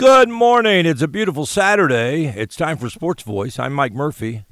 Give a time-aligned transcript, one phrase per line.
[0.00, 0.86] Good morning.
[0.86, 2.24] It's a beautiful Saturday.
[2.24, 3.58] It's time for Sports Voice.
[3.58, 4.46] I'm Mike Murphy.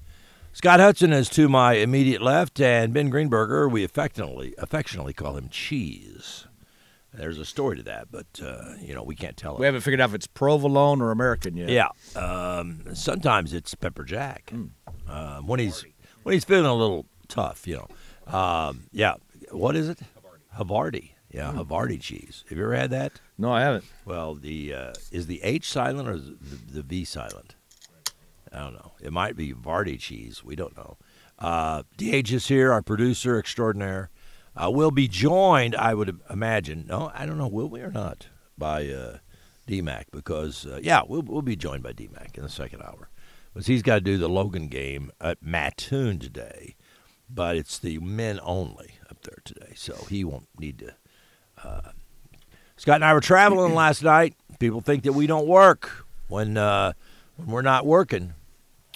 [0.52, 5.48] Scott Hudson is to my immediate left, and Ben Greenberger, we affectionately affectionately call him
[5.48, 6.46] Cheese.
[7.14, 9.60] There's a story to that, but uh, you know we can't tell it.
[9.60, 11.70] We haven't figured out if it's provolone or American yet.
[11.70, 11.88] Yeah.
[12.14, 14.52] Um, sometimes it's pepper jack
[15.08, 15.82] um, when he's
[16.24, 17.66] when he's feeling a little tough.
[17.66, 17.86] You
[18.28, 18.38] know.
[18.38, 19.14] Um, yeah.
[19.50, 19.98] What is it?
[20.58, 21.12] Havarti.
[21.30, 22.44] Yeah, Havarti cheese.
[22.48, 23.20] Have you ever had that?
[23.36, 23.84] No, I haven't.
[24.04, 27.54] Well, the uh, is the H silent or the, the V silent?
[28.52, 28.92] I don't know.
[29.00, 30.42] It might be Vardy cheese.
[30.42, 30.96] We don't know.
[31.38, 34.10] Uh, DH is here, our producer extraordinaire.
[34.56, 36.86] Uh, we'll be joined, I would imagine.
[36.88, 37.46] No, I don't know.
[37.46, 38.28] Will we or not?
[38.56, 39.18] By uh,
[39.68, 43.10] DMAC because uh, yeah, we'll we'll be joined by DMAC in the second hour,
[43.52, 46.74] because he's got to do the Logan game at Mattoon today,
[47.30, 50.94] but it's the men only up there today, so he won't need to.
[51.64, 51.80] Uh,
[52.76, 54.34] Scott and I were traveling last night.
[54.58, 56.92] People think that we don't work when uh,
[57.36, 58.34] when we're not working.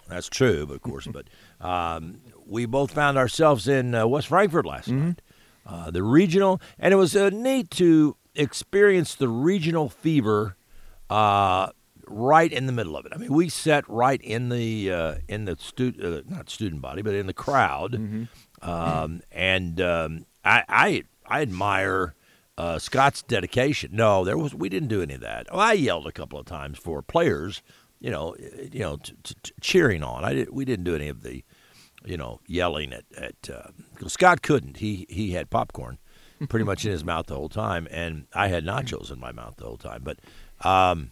[0.08, 1.06] That's true, of course.
[1.06, 1.26] but
[1.66, 5.22] um, we both found ourselves in uh, West Frankfort last night.
[5.64, 10.56] Uh, the regional, and it was uh, neat to experience the regional fever
[11.08, 11.68] uh,
[12.08, 13.12] right in the middle of it.
[13.14, 17.00] I mean, we sat right in the uh, in the stu- uh, not student body,
[17.02, 17.94] but in the crowd,
[18.60, 22.14] um, and um, I, I I admire
[22.58, 23.90] uh, Scott's dedication.
[23.92, 25.46] No, there was we didn't do any of that.
[25.50, 27.62] Oh, I yelled a couple of times for players,
[28.00, 30.24] you know, uh, you know, t- t- cheering on.
[30.24, 31.44] I did, we didn't do any of the,
[32.04, 33.50] you know, yelling at at.
[33.50, 33.68] Uh,
[34.08, 34.78] Scott couldn't.
[34.78, 35.98] He he had popcorn,
[36.48, 39.56] pretty much in his mouth the whole time, and I had nachos in my mouth
[39.56, 40.02] the whole time.
[40.04, 40.18] But
[40.60, 41.10] um,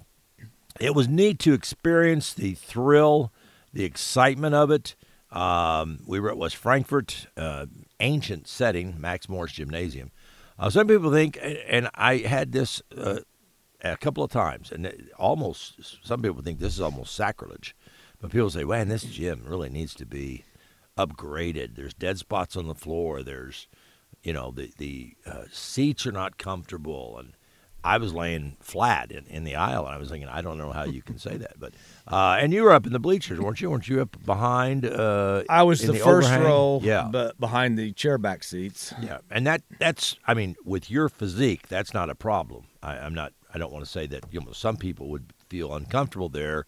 [0.78, 3.32] it was neat to experience the thrill,
[3.72, 4.94] the excitement of it.
[5.30, 7.66] Um, we were at West Frankfort, uh,
[8.00, 10.10] ancient setting, Max Morris Gymnasium.
[10.60, 13.20] Uh, some people think, and I had this uh,
[13.82, 17.74] a couple of times, and almost some people think this is almost sacrilege.
[18.20, 20.44] But people say, "Man, this gym really needs to be
[20.98, 21.76] upgraded.
[21.76, 23.22] There's dead spots on the floor.
[23.22, 23.68] There's,
[24.22, 27.32] you know, the the uh, seats are not comfortable." And
[27.82, 30.70] I was laying flat in, in the aisle, and I was thinking, I don't know
[30.70, 31.72] how you can say that, but
[32.06, 33.70] uh, and you were up in the bleachers, weren't you?
[33.70, 34.84] Weren't you up behind?
[34.84, 36.44] Uh, I was in the, first overhang?
[36.44, 38.92] row, Yeah, but behind the chairback seats.
[39.00, 42.64] yeah, and that that's I mean, with your physique, that's not a problem.
[42.82, 43.32] I, I'm not.
[43.52, 46.66] I don't want to say that you know some people would feel uncomfortable there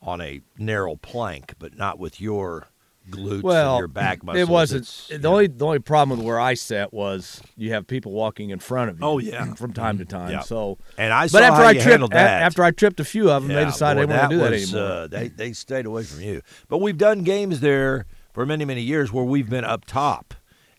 [0.00, 2.68] on a narrow plank, but not with your
[3.10, 4.48] glutes Well, your back muscles.
[4.48, 5.06] it wasn't.
[5.10, 5.32] The know.
[5.32, 8.90] only the only problem with where I sat was you have people walking in front
[8.90, 9.04] of you.
[9.06, 9.54] Oh, yeah.
[9.54, 10.30] from time to time.
[10.30, 10.40] Yeah.
[10.40, 12.42] So, And I saw but after how I you tripped, handled a- that.
[12.42, 14.82] after I tripped a few of them, they decided boy, they wouldn't do that anymore.
[15.02, 16.40] Uh, they they stayed away from you.
[16.68, 20.34] But we've done games there for many many years where we've been up top,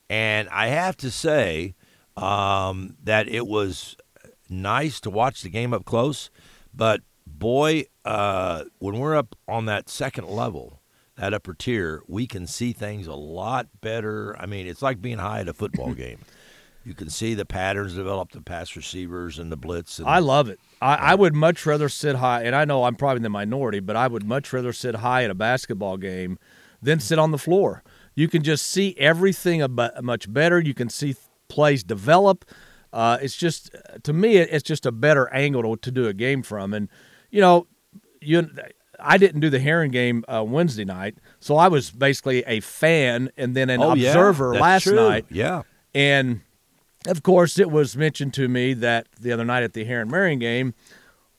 [0.10, 1.76] and I have to say
[2.18, 3.96] um, that it was
[4.50, 6.30] nice to watch the game up close.
[6.74, 10.75] But boy, uh, when we're up on that second level,
[11.18, 14.36] that upper tier, we can see things a lot better.
[14.40, 16.20] I mean, it's like being high at a football game.
[16.84, 19.98] You can see the patterns develop, the pass receivers and the blitz.
[19.98, 20.60] And, I love it.
[20.82, 23.80] I, I would much rather sit high, and I know I'm probably in the minority,
[23.80, 26.38] but I would much rather sit high at a basketball game
[26.82, 27.82] than sit on the floor.
[28.14, 30.60] You can just see everything ab- much better.
[30.60, 31.16] You can see
[31.48, 32.46] plays develop.
[32.94, 36.44] Uh, it's just to me, it's just a better angle to, to do a game
[36.44, 36.74] from.
[36.74, 36.88] And
[37.32, 37.68] you know,
[38.22, 38.50] you
[39.00, 43.32] I didn't do the Herrin game uh, Wednesday night, so I was basically a fan
[43.38, 44.96] and then an oh, observer that's last true.
[44.96, 45.26] night.
[45.30, 45.64] Yeah.
[45.94, 46.42] And
[47.08, 50.40] of course, it was mentioned to me that the other night at the Herrin Marion
[50.40, 50.74] game,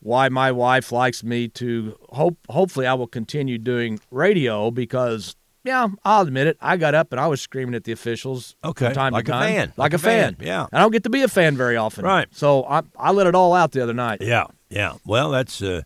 [0.00, 2.38] why my wife likes me to hope.
[2.48, 5.34] Hopefully, I will continue doing radio because,
[5.64, 6.56] yeah, I'll admit it.
[6.60, 8.54] I got up and I was screaming at the officials.
[8.64, 10.36] Okay, from time like to a fan, like, a fan.
[10.40, 10.66] yeah.
[10.72, 12.28] I don't get to be a fan very often, Right.
[12.30, 14.20] So I I let it all out the other night.
[14.20, 14.94] Yeah, yeah.
[15.04, 15.82] Well, that's uh,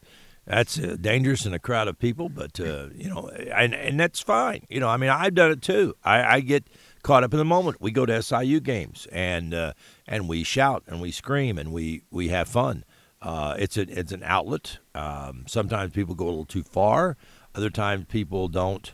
[0.50, 4.20] that's uh, dangerous in a crowd of people, but uh, you know, and and that's
[4.20, 4.66] fine.
[4.68, 5.94] You know, I mean, I've done it too.
[6.04, 6.64] I, I get
[7.04, 7.80] caught up in the moment.
[7.80, 9.74] We go to SIU games and uh,
[10.08, 12.84] and we shout and we scream and we we have fun.
[13.22, 14.78] Uh, it's a it's an outlet.
[14.92, 17.16] Um, sometimes people go a little too far.
[17.54, 18.92] Other times people don't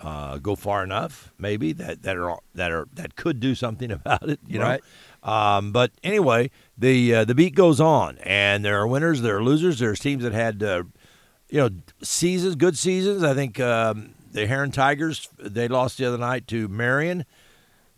[0.00, 1.32] uh, go far enough.
[1.36, 4.38] Maybe that that are that are that could do something about it.
[4.46, 4.78] You know.
[5.22, 9.42] Um, but anyway, the uh, the beat goes on, and there are winners, there are
[9.42, 9.78] losers.
[9.78, 10.84] There's teams that had uh,
[11.48, 11.70] you know
[12.02, 13.22] seasons, good seasons.
[13.22, 17.24] I think um, the Herrin Tigers they lost the other night to Marion,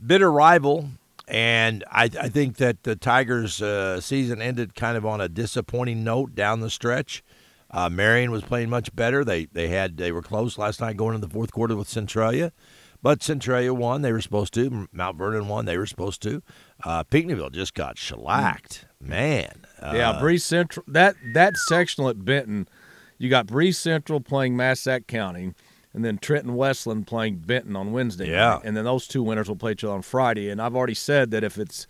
[0.04, 0.90] bitter rival,
[1.26, 6.04] and I, I think that the Tigers' uh, season ended kind of on a disappointing
[6.04, 7.24] note down the stretch.
[7.70, 9.24] Uh, Marion was playing much better.
[9.24, 12.52] They they had they were close last night going into the fourth quarter with Centralia.
[13.04, 14.00] But Centralia won.
[14.00, 14.88] They were supposed to.
[14.90, 15.66] Mount Vernon won.
[15.66, 16.42] They were supposed to.
[16.82, 18.86] Uh, Pinckneyville just got shellacked.
[18.98, 19.66] Man.
[19.78, 20.86] Uh, yeah, Breese Central.
[20.88, 22.66] That that sectional at Benton,
[23.18, 25.52] you got Breese Central playing Massac County,
[25.92, 28.30] and then Trenton Wesclin playing Benton on Wednesday.
[28.30, 28.60] Yeah.
[28.64, 30.48] and then those two winners will play each other on Friday.
[30.48, 31.86] And I've already said that if it's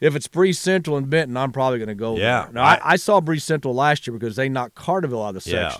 [0.00, 2.16] if it's Breese Central and Benton, I'm probably going to go.
[2.16, 2.52] Yeah, there.
[2.52, 5.50] Now I, I- saw Breese Central last year because they knocked Carterville out of the
[5.50, 5.70] Yeah.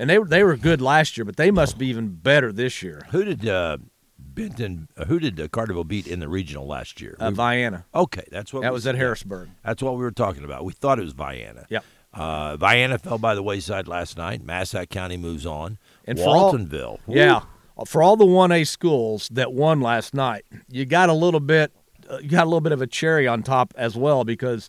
[0.00, 2.82] And they were they were good last year, but they must be even better this
[2.82, 3.06] year.
[3.10, 3.78] Who did uh,
[4.18, 4.88] Benton?
[4.96, 7.16] Uh, who did uh, Carterville beat in the regional last year?
[7.20, 7.84] Uh, We- Vienna.
[7.94, 9.48] okay, that's what That we- was at Harrisburg.
[9.64, 10.64] That's what we were talking about.
[10.64, 11.66] We thought it was Vienna.
[11.68, 11.84] Yep.
[12.12, 14.42] Uh, Vienna fell by the wayside last night.
[14.42, 15.78] Massac County moves on.
[16.06, 16.98] And for all- Waltonville.
[17.06, 17.42] Yeah,
[17.86, 21.72] for all the one A schools that won last night, you got a little bit,
[22.10, 24.68] uh, you got a little bit of a cherry on top as well because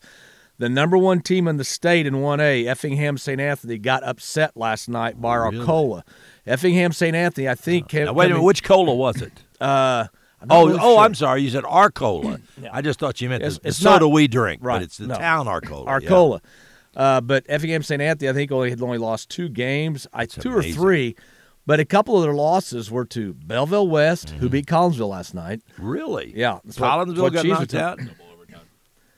[0.62, 3.42] the number one team in the state in one A, Effingham St.
[3.42, 5.60] Anthony, got upset last night by Really?
[5.60, 6.04] Arcola.
[6.46, 7.16] Effingham St.
[7.16, 7.92] Anthony, I think.
[7.94, 8.44] Now, wait a minute.
[8.44, 9.34] Which cola was it?
[9.60, 10.06] Uh,
[10.50, 11.00] Oh, really oh, sure.
[11.04, 11.44] I'm sorry.
[11.44, 12.40] You said Arcola.
[12.62, 12.70] Yeah.
[12.74, 14.98] I just thought you meant It's- the, the soda not- we drink, right, but it's
[14.98, 15.16] the no.
[15.16, 15.84] town Arcola.
[15.86, 15.92] yeah.
[15.92, 16.42] Arcola.
[16.96, 18.02] Uh, but Effingham St.
[18.02, 20.72] Anthony, I think only had only lost two games, I, two amazing.
[20.72, 21.16] or three.
[21.68, 24.38] But a couple of their losses were to Belleville West, Mm-hmm.
[24.40, 25.62] who beat Collinsville last night.
[25.78, 26.34] Really?
[26.36, 28.00] Yeah, that's what- Collinsville what got knocked out.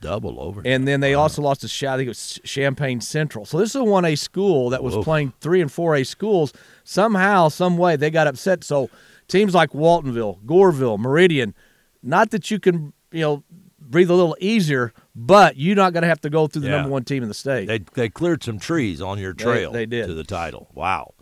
[0.04, 0.60] Double over.
[0.64, 3.44] And then they also lost to Ch- I think it was Champaign Central.
[3.44, 6.52] So this is a one A school that was playing three and four A schools.
[6.84, 8.62] Somehow, some way, they got upset.
[8.64, 8.90] So
[9.28, 11.54] teams like Waltonville, Goreville, Meridian,
[12.02, 13.42] not that you can you know
[13.78, 16.76] breathe a little easier, but you're not going to have to go through the Yeah.
[16.76, 17.66] number one team in the state.
[17.66, 20.06] They they cleared some trees on your They- trail they did.
[20.06, 20.68] to the title.
[20.74, 21.14] Wow.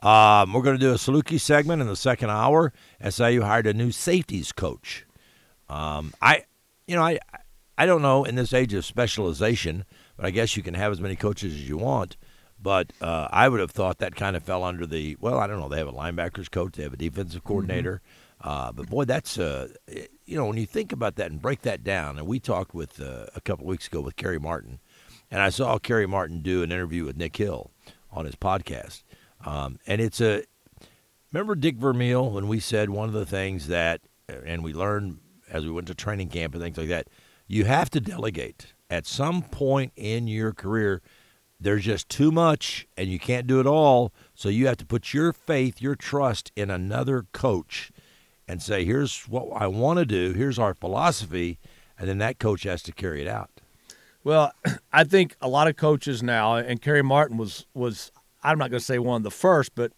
[0.00, 2.72] Um, we're going to do a Saluki segment in the second hour.
[3.00, 5.06] SIU hired a new safeties coach.
[5.70, 6.44] Um, I,
[6.86, 7.38] you know, I, I
[7.84, 9.84] don't know in this age of specialization,
[10.16, 12.16] but I guess you can have as many coaches as you want.
[12.58, 15.60] But uh, I would have thought that kind of fell under the well, I don't
[15.60, 15.68] know.
[15.68, 18.00] They have a linebackers coach, they have a defensive coordinator.
[18.40, 19.68] Uh, but boy, that's uh,
[20.24, 22.16] you know when you think about that and break that down.
[22.16, 24.80] And we talked with uh, a couple weeks ago with Kerry Martin,
[25.30, 27.70] and I saw Kerry Martin do an interview with Nick Hill
[28.10, 29.02] on his podcast.
[29.44, 30.44] Um, and it's a
[31.32, 35.18] remember Dick Vermeil when we said one of the things that, and we learned
[35.50, 37.08] as we went to training camp and things like that,
[37.46, 41.02] you have to delegate at some point in your career.
[41.58, 44.12] There's just too much, and you can't do it all.
[44.34, 47.90] So you have to put your faith, your trust in another coach,
[48.46, 50.32] and say, "Here's what I want to do.
[50.32, 51.58] Here's our philosophy,"
[51.98, 53.50] and then that coach has to carry it out.
[54.22, 54.52] Well,
[54.92, 58.12] I think a lot of coaches now, and Kerry Martin was was
[58.42, 59.92] I'm not going to say one of the first, but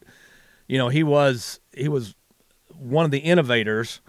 [0.69, 2.15] you know he was he was
[2.79, 4.01] one of the innovators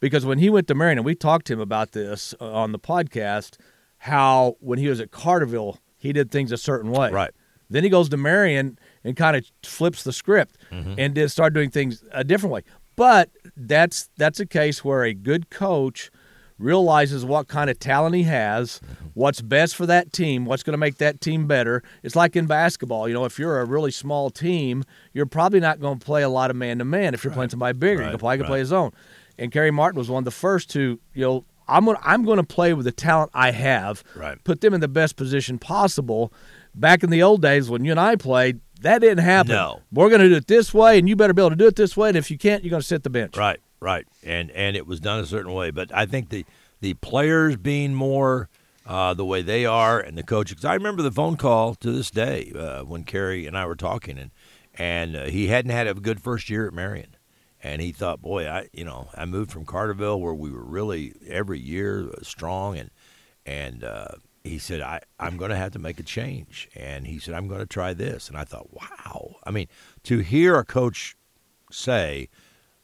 [0.00, 2.72] because when he went to Marion, and we talked to him about this uh, on
[2.72, 3.56] the podcast,
[3.98, 7.10] how when he was at Carterville he did things a certain way.
[7.10, 7.30] Right.
[7.68, 10.56] Then he goes to Marion and kind of flips the script
[10.98, 12.62] and did start doing things a different way.
[12.94, 16.10] But that's that's a case where a good coach
[16.58, 18.80] realizes what kind of talent he has,
[19.12, 21.82] what's best for that team, what's going to make that team better.
[22.02, 25.80] It's like in basketball, you know, if you're a really small team, you're probably not
[25.80, 27.12] going to play a lot of man to man.
[27.12, 28.48] If you're playing somebody bigger, you can play, can right.
[28.48, 28.92] play his own.
[29.38, 32.24] And Kerry Martin was one of the first to, you know, I'm going to I'm
[32.24, 34.42] going to play with the talent I have, Right.
[34.44, 36.32] put them in the best position possible.
[36.74, 39.52] Back in the old days when you and I played, that didn't happen.
[39.52, 39.80] No.
[39.90, 41.76] We're going to do it this way, and you better be able to do it
[41.76, 42.08] this way.
[42.08, 43.36] And if you can't, you're going to sit the bench.
[43.36, 45.70] Right, right, and and it was done a certain way.
[45.70, 46.44] But I think the
[46.80, 48.48] the players being more
[48.86, 50.50] uh, the way they are, and the coach.
[50.50, 53.74] Because I remember the phone call to this day uh, when Kerry and I were
[53.74, 54.30] talking, and
[54.74, 57.15] and uh, he hadn't had a good first year at Marion,
[57.66, 61.14] and he thought, boy, I you know I moved from Carterville where we were really
[61.28, 62.90] every year uh, strong, and
[63.44, 64.08] and uh,
[64.44, 67.48] he said I I'm going to have to make a change, and he said I'm
[67.48, 69.66] going to try this, and I thought, wow, I mean
[70.04, 71.16] to hear a coach
[71.72, 72.28] say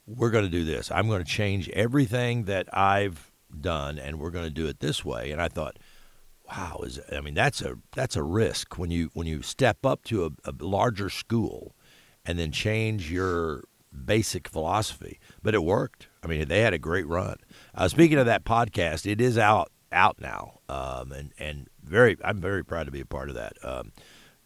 [0.04, 0.90] we're going to do this.
[0.90, 5.04] I'm going to change everything that I've done, and we're going to do it this
[5.04, 5.30] way.
[5.30, 5.78] And I thought,
[6.48, 10.02] wow, is I mean that's a that's a risk when you when you step up
[10.06, 11.76] to a, a larger school,
[12.26, 15.18] and then change your basic philosophy.
[15.42, 16.08] But it worked.
[16.22, 17.36] I mean, they had a great run.
[17.74, 22.40] Uh, speaking of that podcast, it is out out now, um, and and very I'm
[22.40, 23.52] very proud to be a part of that.
[23.62, 23.92] Um,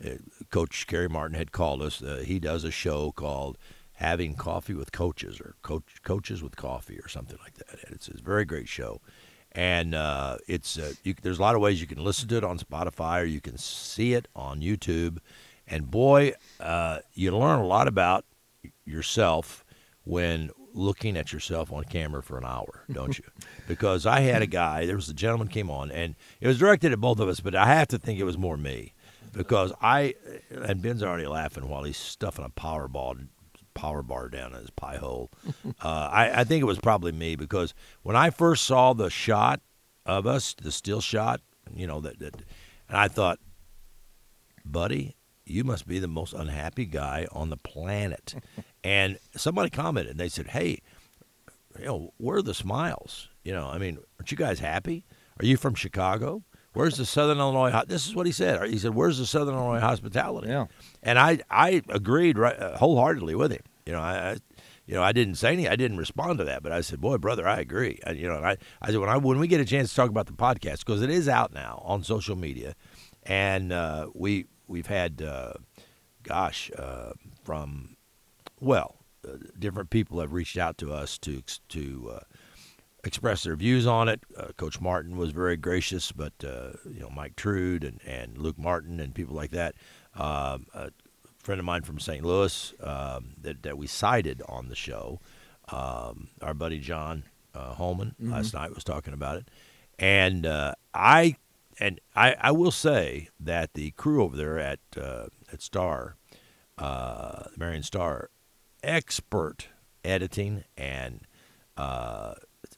[0.04, 0.10] uh,
[0.50, 2.02] Coach Kerry Martin had called us.
[2.02, 3.56] Uh, he does a show called
[3.94, 7.84] "Having Coffee with Coaches" or "Coach Coaches with Coffee" or something like that.
[7.84, 9.00] And it's a very great show,
[9.52, 12.44] and uh, it's uh, you, there's a lot of ways you can listen to it
[12.44, 15.18] on Spotify or you can see it on YouTube.
[15.68, 18.24] And boy, uh, you learn a lot about
[18.86, 19.64] yourself
[20.04, 23.24] when looking at yourself on camera for an hour, don't you?
[23.68, 26.92] because I had a guy, there was a gentleman came on, and it was directed
[26.92, 28.92] at both of us, but I have to think it was more me
[29.32, 30.14] because I
[30.50, 33.16] and Ben's already laughing while he's stuffing a power ball
[33.74, 35.30] power bar down in his pie hole.
[35.82, 39.60] uh, I, I think it was probably me because when I first saw the shot
[40.04, 41.40] of us, the still shot,
[41.74, 42.36] you know that, that
[42.88, 43.38] and I thought,
[44.64, 48.34] buddy, you must be the most unhappy guy on the planet.
[48.86, 50.80] and somebody commented, and they said, hey,
[51.76, 53.28] you know, where are the smiles?
[53.42, 55.04] You know, I mean, aren't you guys happy?
[55.40, 56.44] Are you from Chicago?
[56.72, 57.72] Where's the Southern Illinois?
[57.72, 58.62] ho-" This is what he said.
[58.70, 60.66] He said, "Where's the Southern Illinois hospitality?" Yeah.
[61.02, 63.62] and I I agreed right, uh, wholeheartedly with him.
[63.86, 64.36] You know, I, I
[64.86, 67.16] you know I didn't say any, I didn't respond to that, but I said, "Boy,
[67.16, 69.60] brother, I agree." I, you know, and I I said when I when we get
[69.60, 72.74] a chance to talk about the podcast because it is out now on social media,
[73.24, 75.54] and uh, we we've had, uh,
[76.22, 77.12] gosh, uh,
[77.42, 77.95] from
[78.60, 78.96] well,
[79.26, 82.20] uh, different people have reached out to us to to uh,
[83.04, 84.20] express their views on it.
[84.36, 88.58] Uh, Coach Martin was very gracious, but uh, you know Mike Trude and, and Luke
[88.58, 89.74] Martin and people like that.
[90.14, 90.90] Um, a
[91.38, 92.24] friend of mine from St.
[92.24, 95.20] Louis um, that that we cited on the show,
[95.68, 99.48] um, our buddy John uh, Holman last night was talking about it,
[99.98, 101.36] and uh, I
[101.78, 106.16] and I, I will say that the crew over there at uh, at Star,
[106.78, 108.30] uh, the Marion Star,
[108.86, 109.68] expert
[110.04, 111.20] editing and
[111.76, 112.34] uh,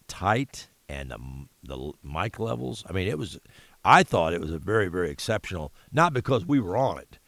[0.09, 1.19] tight and the,
[1.63, 2.85] the mic levels.
[2.89, 3.39] I mean, it was.
[3.85, 5.73] I thought it was a very very exceptional.
[5.93, 7.19] Not because we were on it,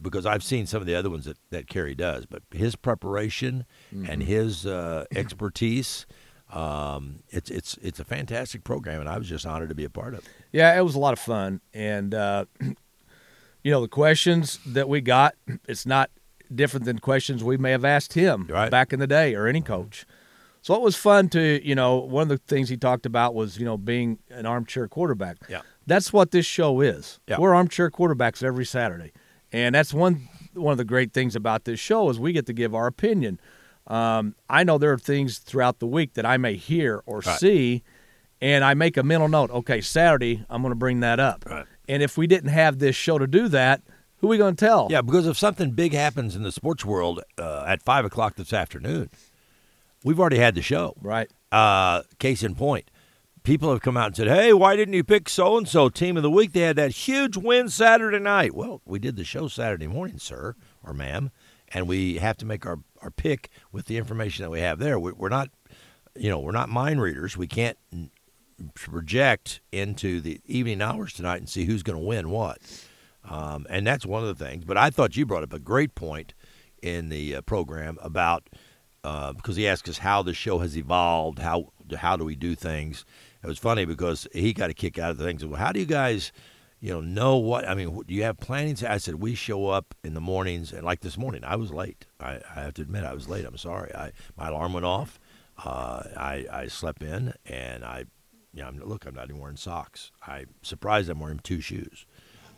[0.00, 3.66] because I've seen some of the other ones that that Kerry does, but his preparation
[4.08, 6.06] and his uh, expertise.
[6.50, 9.90] Um, it's it's it's a fantastic program, and I was just honored to be a
[9.90, 10.30] part of it.
[10.50, 12.46] Yeah, it was a lot of fun, and uh,
[13.62, 15.34] you know the questions that we got,
[15.68, 16.10] it's not
[16.54, 18.70] different than questions we may have asked him Right.
[18.70, 20.06] back in the day or any coach.
[20.62, 23.58] So it was fun to you know one of the things he talked about was
[23.58, 25.36] you know being an armchair quarterback.
[25.48, 25.60] Yeah.
[25.86, 27.20] that's what this show is.
[27.26, 27.38] Yeah.
[27.38, 29.12] We're armchair quarterbacks every Saturday,
[29.52, 32.52] and that's one one of the great things about this show is we get to
[32.52, 33.38] give our opinion.
[33.86, 37.38] Um, I know there are things throughout the week that I may hear or Right.
[37.38, 37.82] see,
[38.40, 39.50] and I make a mental note.
[39.50, 41.44] Okay, Saturday I'm going to bring that up.
[41.48, 41.64] Right.
[41.88, 43.80] And if we didn't have this show to do that,
[44.18, 44.88] who are we going to tell?
[44.90, 48.52] Yeah, because if something big happens in the sports world uh, at five o'clock this
[48.52, 49.10] afternoon,
[50.04, 50.94] we've already had the show.
[51.00, 51.30] Right.
[51.50, 52.90] Uh, case in point,
[53.42, 56.16] people have come out and said, "Hey, why didn't you pick so and so team
[56.16, 56.52] of the week?
[56.52, 60.54] They had that huge win Saturday night." Well, we did the show Saturday morning, sir
[60.84, 61.30] or ma'am,
[61.68, 64.98] and we have to make our our pick with the information that we have there.
[64.98, 65.50] We, we're not,
[66.16, 67.36] you know, we're not mind readers.
[67.36, 67.78] We can't
[68.74, 72.58] project into the evening hours tonight and see who's going to win what.
[73.28, 74.64] Um, and that's one of the things.
[74.64, 76.34] But I thought you brought up a great point
[76.82, 78.48] in the uh, program about
[79.04, 82.54] uh, because he asked us how the show has evolved, how how do we do
[82.54, 83.04] things.
[83.42, 85.44] It was funny because he got a kick out of the things.
[85.44, 86.32] Well, how do you guys,
[86.80, 87.68] you know, know what?
[87.68, 88.76] I mean, do you have planning?
[88.86, 92.06] I said we show up in the mornings, and like this morning, I was late.
[92.20, 93.44] I, I have to admit, I was late.
[93.44, 93.94] I'm sorry.
[93.94, 95.20] I my alarm went off.
[95.64, 98.04] Uh, I I slept in, and I,
[98.52, 100.10] you know, I'm, look, I'm not even wearing socks.
[100.26, 102.04] I'm surprised I'm wearing two shoes.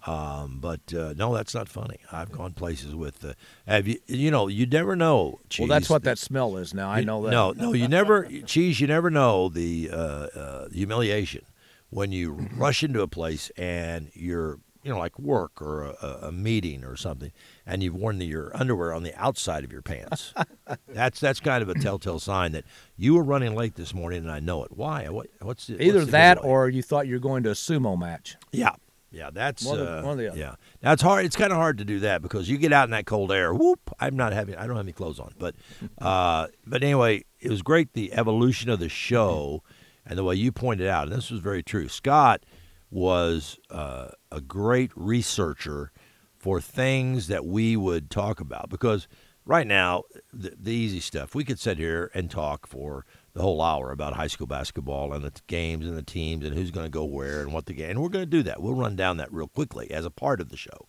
[0.07, 1.99] Um, but uh, no, that's not funny.
[2.11, 3.25] I've gone places with.
[3.25, 3.35] Uh,
[3.67, 3.99] have you?
[4.07, 5.39] You know, you never know.
[5.49, 5.69] Cheese.
[5.69, 6.91] Well, that's what that smell is now.
[6.91, 7.31] I You- know that.
[7.31, 8.81] No, no, you never, cheese.
[8.81, 11.43] You never know the uh, uh, humiliation
[11.91, 16.33] when you rush into a place and you're, you know, like work or a, a-
[16.33, 17.33] meeting or something,
[17.67, 20.33] and you've worn the, your underwear on the outside of your pants.
[20.89, 22.65] that's that's kind of a telltale sign that
[22.97, 24.71] you were running late this morning, and I know it.
[24.75, 25.09] Why?
[25.11, 27.99] What, what's the, Either what's that or you thought you were going to a sumo
[27.99, 28.37] match.
[28.53, 28.77] Yeah.
[29.13, 30.39] Yeah, that's One of the- uh, one the other.
[30.39, 30.55] yeah.
[30.83, 31.25] Now it's hard.
[31.25, 33.53] It's kind of hard to do that because you get out in that cold air.
[33.53, 33.91] Whoop!
[33.99, 34.55] I'm not having.
[34.55, 35.33] I don't have any clothes on.
[35.39, 35.57] But,
[36.01, 39.63] uh, but anyway, it was great the evolution of the show,
[40.07, 41.89] and the way you pointed out, and this was very true.
[41.89, 42.45] Scott
[42.91, 45.93] was uh, a great researcher
[46.37, 49.07] for things that we would talk about because
[49.45, 50.03] right now
[50.33, 53.05] the, the easy stuff we could sit here and talk for
[53.41, 56.71] the whole hour about high school basketball and the games and the teams and who's
[56.71, 58.75] going to go where and what the game and we're going to do that we'll
[58.75, 60.87] run down that real quickly as a part of the show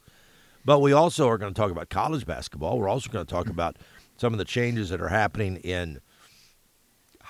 [0.65, 3.47] but we also are going to talk about college basketball we're also going to talk
[3.47, 3.77] about
[4.17, 5.99] some of the changes that are happening in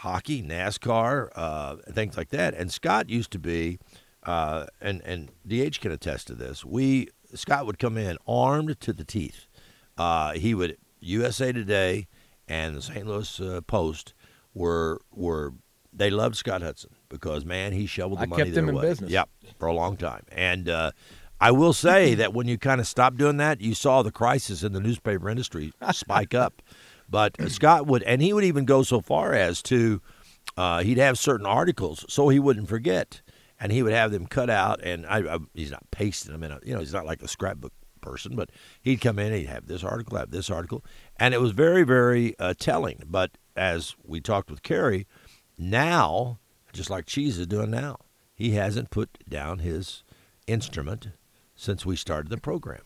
[0.01, 2.55] hockey, NASCAR, uh, things like that.
[2.55, 3.79] And Scott used to be,
[4.23, 6.65] uh, and and DH can attest to this.
[6.65, 9.45] We Scott would come in armed to the teeth.
[9.97, 12.07] Uh, he would USA Today
[12.47, 13.05] and the St.
[13.05, 14.13] Louis uh, Post
[14.53, 15.53] were were
[15.93, 18.81] they loved Scott Hudson because man he shoveled the I money kept their him in
[18.81, 19.12] business.
[19.12, 19.29] Yep,
[19.60, 20.24] for a long time.
[20.31, 20.91] And uh,
[21.39, 24.63] I will say that when you kind of stopped doing that, you saw the crisis
[24.63, 26.62] in the newspaper industry spike up.
[27.10, 30.01] But uh, Scott would, and he would even go so far as to,
[30.55, 33.22] uh, he'd have certain articles so he wouldn't forget,
[33.60, 36.51] and he would have them cut out, and I, I, he's not pasting them in
[36.51, 38.50] a, you know, he's not like a scrapbook person, but
[38.81, 40.84] he'd come in, he'd have this article, have this article,
[41.17, 43.03] and it was very, very uh, telling.
[43.08, 45.08] But as we talked with Kerry,
[45.58, 46.39] now,
[46.74, 47.98] just like Cheese is doing now,
[48.34, 50.03] he hasn't put down his
[50.48, 51.10] instrument
[51.55, 52.81] since we started the program.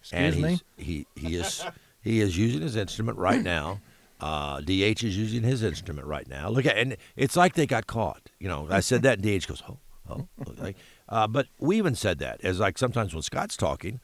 [0.00, 0.60] Excuse and me?
[0.76, 1.64] he he is
[2.00, 3.80] he is using his instrument right now.
[4.20, 6.48] Uh, DH is using his instrument right now.
[6.48, 8.30] Look at and it's like they got caught.
[8.38, 9.78] You know, I said that, and DH goes, "Oh,
[10.10, 10.76] oh." Like,
[11.08, 14.00] uh, but we even said that as like sometimes when Scott's talking,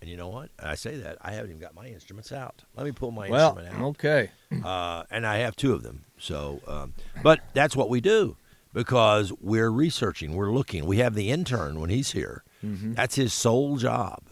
[0.00, 0.50] and you know what?
[0.62, 2.64] I say that I haven't even got my instruments out.
[2.76, 4.30] Let me pull my Well, instrument out okay.
[4.64, 6.04] uh, and I have two of them.
[6.18, 8.36] So, um, but that's what we do
[8.72, 10.86] because we're researching, we're looking.
[10.86, 12.44] We have the intern when he's here.
[12.64, 12.94] Mm-hmm.
[12.94, 14.22] That's his sole job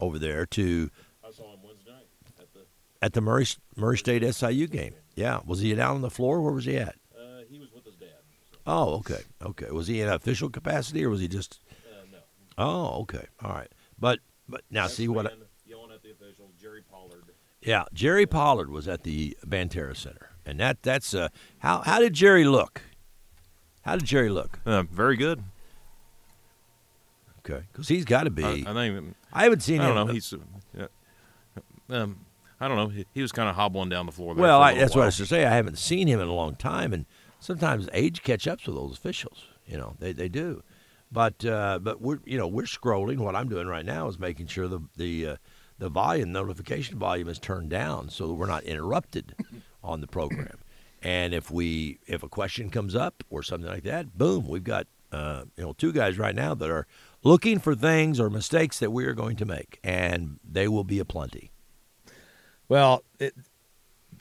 [0.00, 0.90] over there to
[1.26, 2.06] I saw him Wednesday night
[2.38, 2.60] at the.
[3.02, 4.94] at the Murray Murray State SIU game.
[5.14, 6.40] Yeah, was he down on the floor?
[6.42, 6.96] Where was he at?
[7.18, 8.08] Uh, he was with his dad.
[8.52, 9.70] So, Oh, okay, okay.
[9.70, 11.60] Was he in official capacity or was he just?
[11.90, 12.18] uh, no.
[12.58, 13.68] Oh, okay, all right.
[13.98, 15.26] But but now Next see what?
[15.26, 15.30] I,
[15.64, 17.24] yelling at the official, Jerry Pollard.
[17.62, 22.12] yeah, Jerry Pollard was at the Banterra Center, and that that's uh, how how did
[22.14, 22.82] Jerry look?
[23.82, 24.58] How did Jerry look?
[24.66, 25.42] Uh, very good.
[27.48, 28.44] Okay, because he's got to be.
[28.44, 29.14] I, I think.
[29.32, 29.94] I haven't seen I him.
[29.94, 30.12] don't know.
[30.12, 30.32] He's.
[30.78, 30.86] Uh,
[31.88, 32.20] um,
[32.60, 32.88] I don't know.
[32.88, 34.34] He, he was kind of hobbling down the floor.
[34.34, 35.06] There well, for a I, little that's what I while.
[35.08, 35.44] was to say.
[35.44, 37.06] I haven't seen him in a long time, and
[37.38, 39.44] sometimes age catch ups with those officials.
[39.66, 40.62] You know, they they do.
[41.10, 43.18] But uh, but we're you know we're scrolling.
[43.18, 45.36] What I'm doing right now is making sure the the uh,
[45.78, 49.34] the volume notification volume is turned down so that we're not interrupted
[49.84, 50.58] on the program.
[51.02, 54.86] And if we if a question comes up or something like that, boom, we've got
[55.12, 56.86] uh, you know two guys right now that are
[57.22, 60.98] looking for things or mistakes that we are going to make, and they will be
[60.98, 61.50] aplenty.
[62.68, 63.34] Well, it,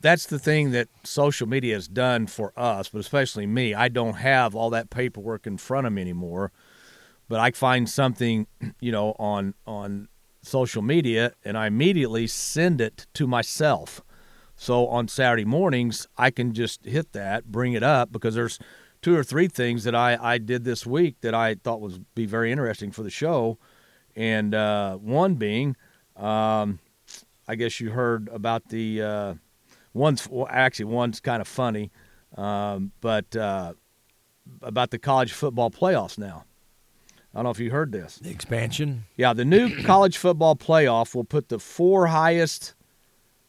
[0.02, 3.74] that's the thing that social media has done for us, but especially me.
[3.74, 6.52] I don't have all that paperwork in front of me anymore,
[7.28, 8.48] but I find something,
[8.80, 10.08] you know, on on
[10.42, 14.02] social media, and I immediately send it to myself.
[14.56, 18.60] So on Saturday mornings, I can just hit that, bring it up, because there's
[19.02, 22.26] two or three things that I, I did this week that I thought was be
[22.26, 23.58] very interesting for the show,
[24.16, 25.76] and uh, one being.
[26.16, 26.80] Um,
[27.48, 29.34] I guess you heard about the uh,
[29.94, 31.92] one's well, actually one's kind of funny,
[32.38, 33.74] um, but uh,
[34.62, 36.46] about the college football playoffs now.
[37.36, 38.16] I don't know if you heard this.
[38.16, 39.04] The expansion.
[39.18, 42.76] Yeah, the new college football playoff will put the four highest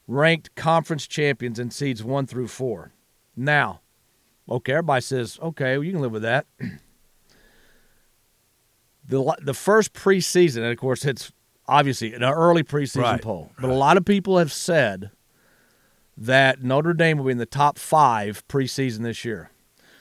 [0.09, 2.93] ranked conference champions in seeds one through four.
[3.37, 3.83] Now,
[4.51, 6.47] okay, everybody says, okay, well, you can live with that.
[9.07, 11.31] the the first preseason, and of course, it's
[11.69, 15.13] obviously an early preseason Right, poll, but a lot of people have said
[16.17, 19.51] that Notre Dame will be in the top five preseason this year.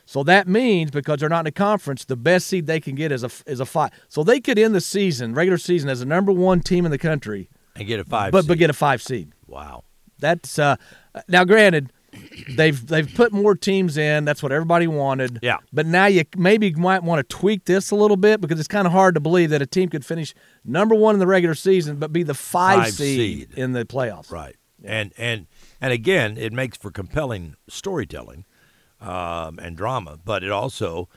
[0.05, 3.11] So that means because they're not in a conference, the best seed they can get
[3.11, 3.91] is a is a five.
[4.07, 6.97] So they could end the season, regular season, as the number one team in the
[6.97, 8.31] country, and get a five.
[8.31, 9.31] but but get a five seed.
[9.47, 9.83] wow.
[10.17, 10.77] That's uh,
[11.27, 11.91] now granted,
[12.55, 14.23] they've they've put more teams in.
[14.25, 15.39] That's what everybody wanted.
[15.41, 15.57] Yeah.
[15.73, 18.87] But now you maybe might want to tweak this a little bit because it's kind
[18.87, 21.97] of hard to believe that a team could finish number one in the regular season
[21.97, 23.57] but be the five, Five seed, seed.
[23.57, 24.31] in the playoffs.
[24.31, 24.55] Right.
[24.83, 25.47] And and
[25.81, 28.45] and again, it makes for compelling storytelling
[29.01, 31.09] um, and drama, but it also,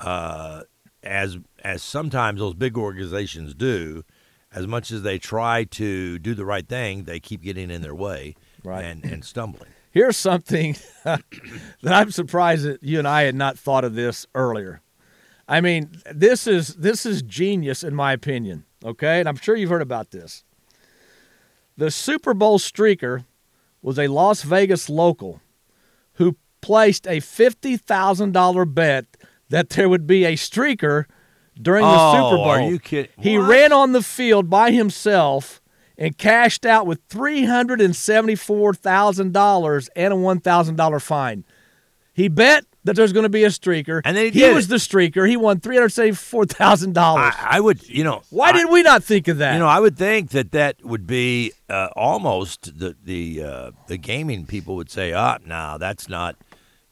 [0.00, 0.62] uh,
[1.02, 4.04] as as sometimes those big organizations do,
[4.52, 7.94] as much as they try to do the right thing, they keep getting in their
[7.94, 8.84] way Right.
[8.84, 9.70] and and stumbling.
[9.90, 11.22] Here's something that
[11.84, 14.80] I'm surprised that you and I had not thought of this earlier.
[15.46, 18.64] I mean, this is this is genius in my opinion.
[18.84, 20.44] Okay, and I'm sure you've heard about this.
[21.76, 23.24] The Super Bowl streaker
[23.82, 25.40] was a Las Vegas local
[26.14, 29.04] who placed a fifty thousand dollar bet
[29.50, 31.04] that there would be a streaker
[31.60, 32.48] during the Oh, Super Bowl.
[32.48, 33.12] are you kidding?
[33.20, 33.50] He What?
[33.50, 35.60] ran on the field by himself
[35.98, 40.98] and cashed out with three hundred and seventy-four thousand dollars and a one thousand dollar
[41.00, 41.44] fine.
[42.14, 44.76] He bet that there's going to be a streaker, And then he he was the
[44.76, 45.28] streaker.
[45.28, 47.34] He won three hundred seventy-four thousand dollars.
[47.38, 49.52] I, I would, you know, Why I- did we not think of that?
[49.54, 53.96] You know, I would think that that would be uh, almost the the uh, the
[53.96, 56.36] gaming people would say, "Ah, no, that's not,"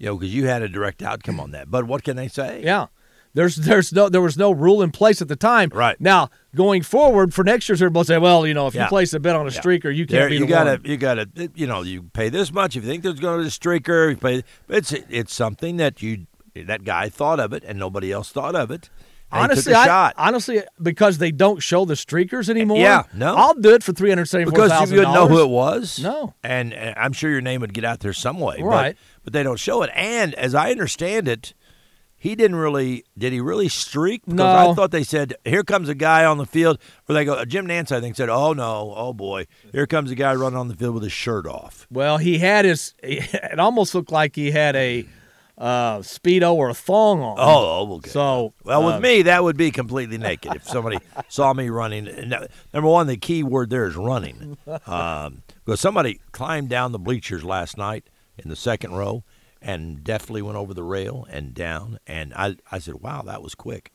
[0.02, 1.70] you know, because you had a direct outcome on that.
[1.70, 2.60] But what can they say?
[2.64, 2.86] yeah.
[3.34, 5.70] There's there's no there was no rule in place at the time.
[5.72, 5.98] Right.
[5.98, 8.82] now, going forward for next year's, everybody say, well, you know, if Yeah.
[8.82, 9.60] you place a bet on a Yeah.
[9.60, 10.80] streaker, you can't be you the gotta, one.
[10.84, 13.48] you gotta, you know, you pay this much if you think there's going to be
[13.48, 14.10] a streaker.
[14.10, 18.30] You pay, it's it's something that you that guy thought of it and nobody else
[18.30, 18.90] thought of it.
[19.34, 22.76] Honestly, I, honestly, because they don't show the streakers eh, anymore.
[22.76, 23.34] Yeah, no.
[23.34, 25.98] I'll do it for three hundred seventy-four because you wouldn't know who it was.
[25.98, 26.34] No.
[26.44, 28.60] and, and I'm sure your name would get out there some way.
[28.60, 28.94] Right.
[28.94, 29.90] but, they don't show it.
[29.94, 31.54] And as I understand it,
[32.22, 33.04] he didn't really.
[33.18, 34.22] Did he really streak?
[34.24, 37.44] Because I thought they said, "Here comes a guy on the field." Or they go,
[37.44, 40.68] Jim Nantz, I think, said, "Oh no, oh boy, here comes a guy running on
[40.68, 42.94] the field with his shirt off." Well, he had his.
[43.02, 45.04] It almost looked like he had a
[45.58, 47.38] uh, speedo or a thong on.
[47.38, 48.10] Oh, oh okay.
[48.10, 50.54] So, well, with uh, me, that would be completely naked.
[50.54, 52.04] If somebody saw me running,
[52.72, 54.58] number one, the key word there is running.
[54.86, 58.04] Um, because somebody climbed down the bleachers last night
[58.38, 59.24] in the second row
[59.60, 61.98] and definitely went over the rail and down.
[62.06, 63.92] And I, I said, "Wow, that was quick."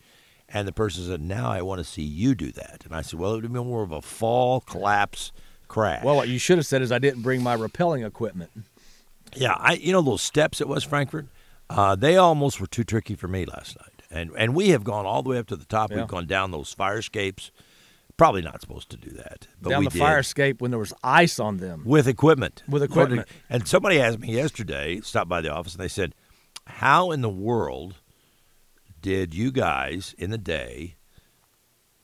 [0.50, 3.19] And the person said, "Now I want to see you do that." And I said,
[3.19, 5.32] "Well, it would have been more of a fall, collapse,
[5.67, 8.52] crash." Well, what you should have said is I didn't bring my rappelling equipment.
[9.36, 11.28] Yeah, I you know those steps at West Frankfort,
[11.69, 15.06] uh, they almost were too tricky for me last night, and and we have gone
[15.06, 15.91] all the way up to the top.
[15.91, 15.97] Yeah.
[15.97, 17.52] We've gone down those fire escapes.
[18.17, 20.80] Probably not supposed to do that, but down we the did fire escape when there
[20.80, 21.84] was ice on them.
[21.86, 22.63] with equipment.
[22.67, 23.27] With equipment.
[23.47, 26.15] And somebody asked me yesterday, stopped by the office, and they said,
[26.65, 27.95] "How in the world
[29.01, 30.95] did you guys in the day?"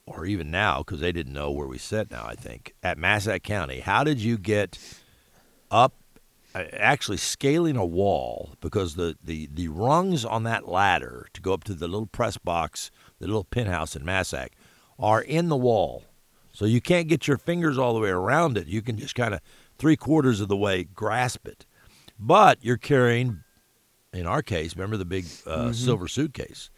[0.06, 3.42] Or even now, because they didn't know where we sit now, I think, at Massac
[3.42, 3.80] County.
[3.80, 4.78] How did you get
[5.72, 5.96] up
[6.54, 11.54] uh, actually scaling a wall because the, the, the rungs on that ladder to go
[11.54, 14.52] up to the little press box, the little penthouse in Massac,
[15.00, 16.04] are in the wall.
[16.52, 18.68] So you can't get your fingers all the way around it.
[18.68, 19.42] You can just kind of
[19.78, 21.66] three quarters of the way grasp it.
[22.20, 23.44] But you're carrying,
[24.14, 26.70] in our case, remember the big uh, silver suitcase,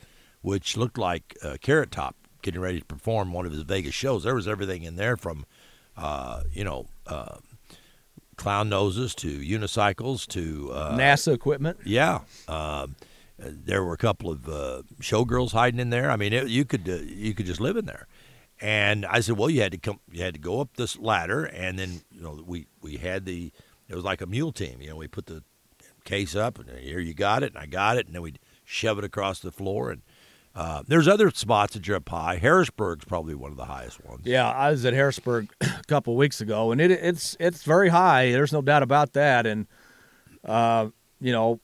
[0.41, 4.23] which looked like uh, Carrot Top getting ready to perform one of his Vegas shows.
[4.23, 5.45] There was everything in there from,
[5.97, 7.37] uh, you know, uh,
[8.37, 11.79] clown noses to unicycles to uh, NASA equipment.
[12.47, 12.79] yeah.
[13.37, 16.09] There were a couple of uh, showgirls hiding in there.
[16.09, 18.07] I mean, it, you could uh, you could just live in there.
[18.61, 21.43] And I said, well, you had to come, you had to go up this ladder,
[21.43, 23.51] and then you know we we had the
[23.89, 24.81] it was like a mule team.
[24.81, 25.43] You know, we put the
[26.05, 28.97] case up, and here you got it, and I got it, and then we'd shove
[28.97, 29.91] it across the floor.
[29.91, 30.01] And
[30.55, 32.37] uh, there's other spots that are up high.
[32.37, 34.21] Harrisburg's probably one of the highest ones.
[34.23, 37.89] Yeah, I was at Harrisburg a couple of weeks ago, and it it's it's very
[37.89, 38.31] high.
[38.31, 39.45] There's no doubt about that.
[39.45, 39.67] And
[40.45, 40.87] uh,
[41.19, 41.59] you know,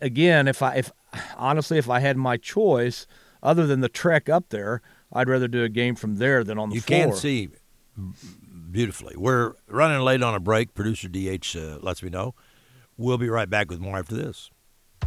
[0.00, 0.92] again, if I if
[1.36, 3.06] honestly, if I had my choice,
[3.42, 4.82] other than the trek up there,
[5.12, 7.06] I'd rather do a game from there than on the you floor.
[7.06, 7.48] can see
[8.70, 9.16] beautifully.
[9.16, 10.74] We're running late on a break.
[10.74, 12.34] Producer DH uh, lets me know.
[12.96, 14.50] We'll be right back with more after this.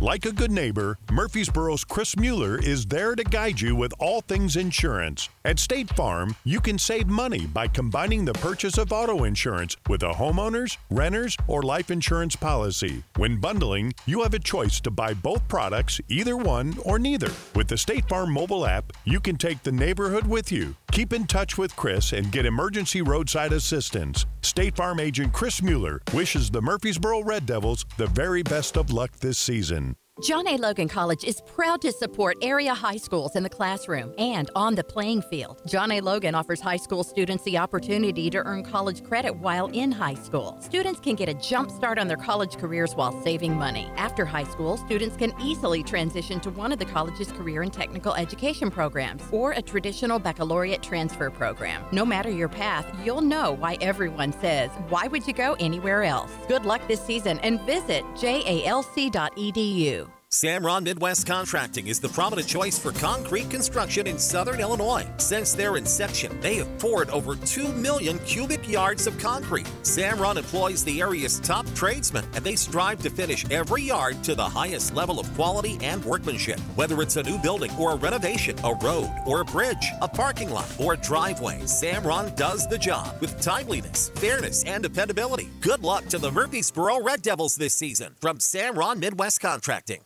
[0.01, 4.57] Like a good neighbor, Murphysboro's Chris Mueller is there to guide you with all things
[4.57, 5.29] insurance.
[5.45, 10.03] At State Farm, you can save money by combining the purchase of auto insurance with
[10.03, 13.03] a homeowner's, renter's, or life insurance policy.
[13.15, 17.31] When bundling, you have a choice to buy both products, either one or neither.
[17.55, 20.75] With the State Farm mobile app, you can take the neighborhood with you.
[20.91, 24.25] Keep in touch with Chris and get emergency roadside assistance.
[24.41, 29.11] State Farm agent Chris Mueller wishes the Murfreesboro Red Devils the very best of luck
[29.17, 29.84] this season.
[30.21, 30.55] John A.
[30.55, 34.83] Logan College is proud to support area high schools in the classroom and on the
[34.83, 35.61] playing field.
[35.67, 35.99] John A.
[35.99, 40.57] Logan offers high school students the opportunity to earn college credit while in high school.
[40.61, 43.91] Students can get a jump start on their college careers while saving money.
[43.97, 48.13] After high school, students can easily transition to one of the college's career and technical
[48.13, 51.83] education programs or a traditional baccalaureate transfer program.
[51.91, 56.31] No matter your path, you'll know why everyone says, Why would you go anywhere else?
[56.47, 60.04] Good luck this season and visit jalc.edu.
[60.35, 65.07] Samron Midwest Contracting is the prominent choice for concrete construction in southern Illinois.
[65.15, 69.65] Since their inception, they have poured over 2 million cubic yards of concrete.
[69.83, 74.43] Samron employs the area's top tradesmen, and they strive to finish every yard to the
[74.43, 76.59] highest level of quality and workmanship.
[76.75, 80.49] Whether it's a new building or a renovation, a road or a bridge, a parking
[80.49, 85.47] lot or a driveway, Samron does the job with timeliness, fairness, and dependability.
[85.61, 90.01] Good luck to the Murphysboro Red Devils this season from Samron Midwest Contracting.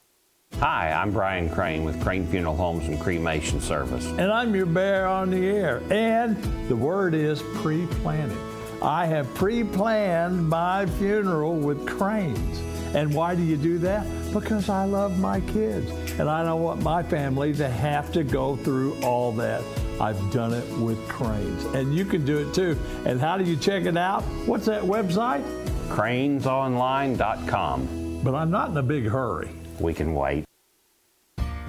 [0.57, 4.05] Hi, I'm Brian Crane with Crane Funeral Homes and Cremation Service.
[4.07, 5.81] and I'm your bear on the air.
[5.89, 6.35] And
[6.67, 8.37] the word is pre planning.
[8.81, 12.59] I have pre planned my funeral with cranes.
[12.93, 14.05] And why do you do that?
[14.33, 15.89] Because I love my kids.
[16.19, 19.63] And I don't want my family to have to go through all that.
[20.01, 21.63] I've done it with cranes.
[21.73, 22.77] And you can do it too.
[23.05, 24.23] And how do you check it out?
[24.45, 25.43] What's that website?
[25.87, 28.19] Cranesonline.com.
[28.23, 29.47] But I'm not in a big hurry.
[29.79, 30.45] We can wait.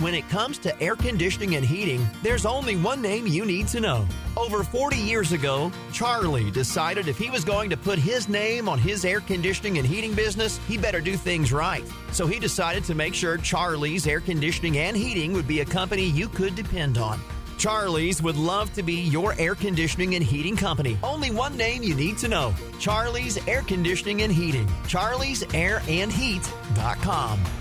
[0.01, 3.81] When it comes to air conditioning and heating, there's only one name you need to
[3.81, 4.09] know.
[4.35, 8.79] Over 40 years ago, Charlie decided if he was going to put his name on
[8.79, 11.85] his air conditioning and heating business, he better do things right.
[12.13, 16.07] So he decided to make sure Charlie's Air Conditioning and Heating would be a company
[16.07, 17.21] you could depend on.
[17.59, 20.97] Charlie's would love to be your air conditioning and heating company.
[21.03, 24.67] Only one name you need to know Charlie's Air Conditioning and Heating.
[24.87, 27.60] Charlie'sAirandHeat.com.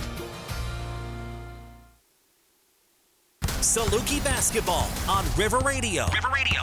[3.62, 6.06] Saluki basketball on River Radio.
[6.14, 6.62] River Radio.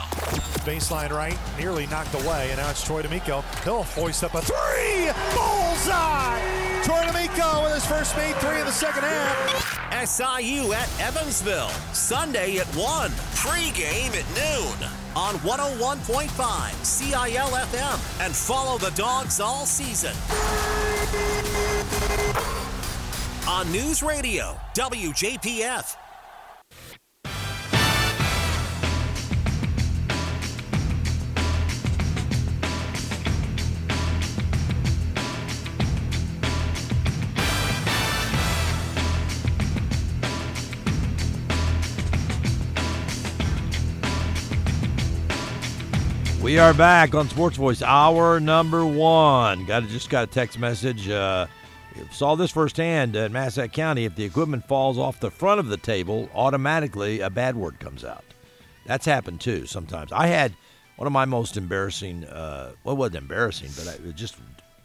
[0.65, 3.43] Baseline right, nearly knocked away, and now it's Troy D'Amico.
[3.63, 5.11] He'll hoist up a three!
[5.33, 6.81] Bullseye!
[6.83, 10.07] Troy D'Amico with his first made three in the second half.
[10.07, 18.77] SIU at Evansville, Sunday at 1, pregame at noon on 101.5 CIL FM, and follow
[18.77, 20.15] the dogs all season.
[23.47, 25.95] On News Radio, WJPF.
[46.47, 49.65] We are back on Sports Voice, hour number one.
[49.65, 51.09] Got a, just got a text message.
[51.09, 51.47] Uh,
[52.13, 54.05] saw this firsthand in Massac County.
[54.05, 58.05] If the equipment falls off the front of the table, automatically a bad word comes
[58.05, 58.23] out.
[58.85, 60.13] That's happened too sometimes.
[60.13, 60.55] I had
[60.95, 62.23] one of my most embarrassing.
[62.23, 64.37] Uh, well, it wasn't embarrassing, but I, it just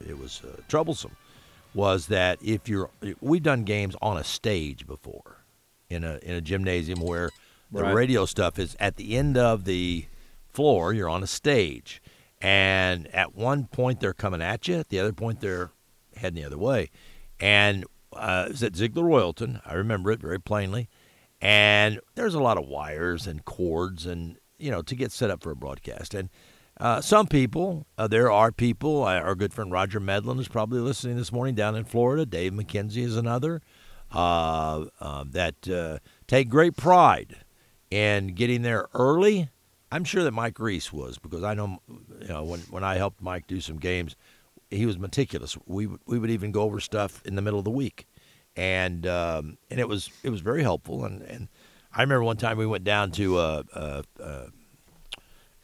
[0.05, 1.17] it was uh, troublesome.
[1.75, 5.45] Was that if you're we've done games on a stage before,
[5.89, 7.31] in a in a gymnasium where
[7.71, 7.95] the Right.
[7.95, 10.07] radio stuff is at the end of the
[10.53, 10.93] floor.
[10.93, 12.03] You're on a stage,
[12.41, 14.77] and at one point they're coming at you.
[14.77, 15.71] At the other point they're
[16.17, 16.91] heading the other way.
[17.41, 19.61] And uh, it was at Zeigler Royalton.
[19.65, 20.89] I remember it very plainly.
[21.41, 25.43] And there's a lot of wires and cords, and you know, to get set up
[25.43, 26.15] for a broadcast.
[26.15, 26.29] And
[26.79, 29.03] uh, some people, uh, there are people.
[29.05, 32.25] uh, Our good friend Roger Medlin is probably listening this morning down in Florida.
[32.25, 33.61] Dave McKenzie is another
[34.13, 37.39] uh, uh, that take great pride
[37.91, 39.51] in getting there early.
[39.93, 41.79] I'm sure that Mike Reese was because I know,
[42.23, 44.17] you know, when when I helped Mike do some games,
[44.71, 45.59] he was meticulous.
[45.67, 48.07] We would we would even go over stuff in the middle of the week,
[48.57, 51.05] and um, and it was it was very helpful.
[51.05, 51.49] And, and
[51.95, 54.47] I remember one time we went down to uh, uh, uh,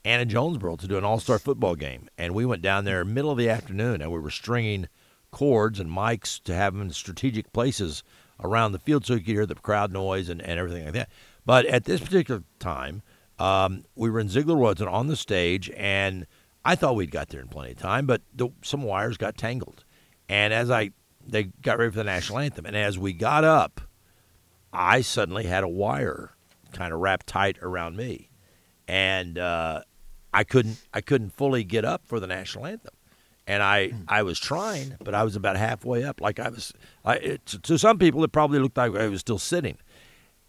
[0.04, 3.30] Anna Jonesboro to do an All Star football game, and we went down there middle
[3.30, 4.88] of the afternoon, and we were stringing
[5.30, 8.02] cords and mics to have them in strategic places
[8.44, 11.08] around the field so you could hear the crowd noise and, and everything like that.
[11.46, 13.02] But at this particular time,
[13.38, 16.26] um, we were in Zeigler Woods and on the stage, and
[16.64, 19.84] I thought we'd got there in plenty of time, but the, some wires got tangled.
[20.28, 20.90] And as I
[21.26, 23.80] they got ready for the national anthem, and as we got up,
[24.72, 26.30] I suddenly had a wire
[26.72, 28.28] kind of wrapped tight around me,
[28.86, 29.82] and uh,
[30.32, 32.94] I couldn't I couldn't fully get up for the national anthem.
[33.46, 36.20] And I, I was trying, but I was about halfway up.
[36.20, 39.20] Like I was, I, it, to- to some people, it probably looked like I was
[39.20, 39.78] still sitting.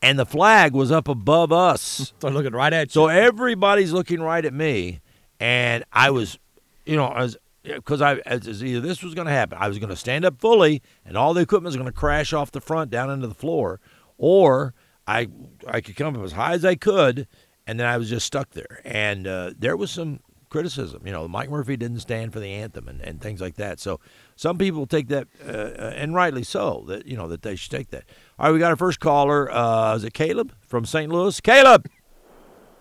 [0.02, 2.14] And the flag was up above us.
[2.20, 2.92] They're looking right at you.
[2.92, 5.02] So everybody's looking right at me,
[5.40, 6.40] and I was,
[6.86, 9.78] you know, as because I as, as either this was going to happen, I was
[9.78, 12.62] going to stand up fully, and all the equipment was going to crash off the
[12.62, 13.80] front down into the floor,
[14.18, 14.74] or
[15.08, 15.28] I
[15.68, 17.28] I could come up as high as I could,
[17.68, 18.82] and then I was just stuck there.
[18.86, 22.88] And uh, there was some criticism, you know, Mike Murphy didn't stand for the anthem
[22.88, 23.80] and, and things like that.
[23.80, 24.00] So
[24.36, 27.72] some people take that, uh, uh, and rightly so, that you know that they should
[27.72, 28.04] take that.
[28.38, 29.52] All right, we got our first caller.
[29.52, 31.12] Uh, is it Caleb from St.
[31.12, 31.40] Louis?
[31.42, 31.90] Caleb.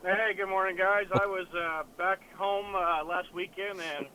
[0.02, 1.04] Hey, good morning, guys.
[1.12, 4.06] I was uh, back home uh, last weekend and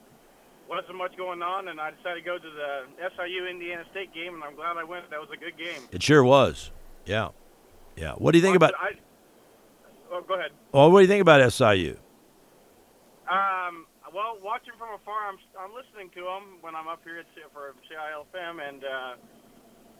[0.69, 4.33] wasn't much going on, and I decided to go to the SIU Indiana State game,
[4.33, 5.09] and I'm glad I went.
[5.11, 5.87] That was a good game.
[5.91, 6.71] It sure was.
[7.05, 7.29] Yeah.
[7.95, 8.13] Yeah.
[8.13, 8.91] What do you think about I,
[10.11, 10.51] oh, go ahead.
[10.71, 11.97] well, what do you think about SIU?
[13.23, 17.29] Um, well, watching from afar, I'm I'm listening to them when I'm up here at
[17.55, 19.13] for CILFM, and uh,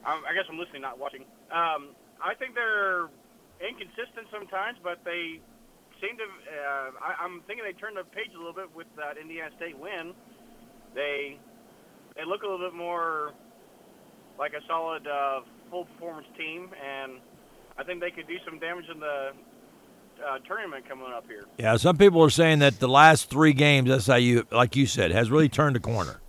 [0.03, 1.23] I'm, I guess I'm listening, not watching.
[1.47, 3.07] Um, I think they're
[3.63, 5.39] inconsistent sometimes, but they
[6.03, 6.27] seem to.
[6.27, 9.79] Uh, I, I'm thinking they turned the page a little bit with that Indiana State
[9.79, 10.11] win.
[10.91, 11.39] They
[12.19, 13.31] they look a little bit more
[14.37, 17.23] like a solid uh, full performance team, and
[17.79, 19.31] I think they could do some damage in the
[20.25, 21.45] uh, tournament coming up here.
[21.57, 25.31] Yeah, some people are saying that the last three games SIU, like you said, has
[25.31, 26.21] really turned a corner.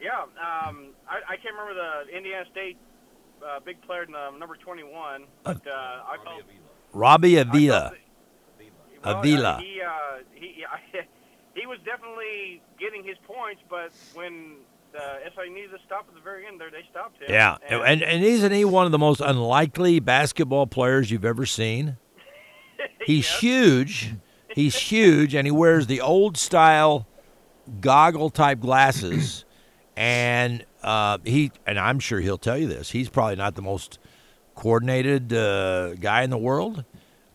[0.00, 2.78] Yeah, um, I, I can't remember the Indiana State
[3.44, 6.42] uh, big player in the number 21, but uh, I felt
[6.92, 7.92] Robbie Avila.
[9.04, 9.60] well, Avila.
[9.60, 10.64] He uh, he
[11.54, 14.56] he was definitely getting his points, but when
[14.92, 17.26] the SIU needed to stop at the very end, there they stopped him.
[17.30, 21.96] Yeah, and and isn't he one of the most unlikely basketball players you've ever seen?
[23.06, 24.14] He's huge.
[24.54, 27.06] He's huge, and he wears the old style
[27.80, 29.44] goggle type glasses.
[30.00, 32.92] And uh, he and I'm sure he'll tell you this.
[32.92, 33.98] He's probably not the most
[34.54, 36.84] coordinated uh, guy in the world.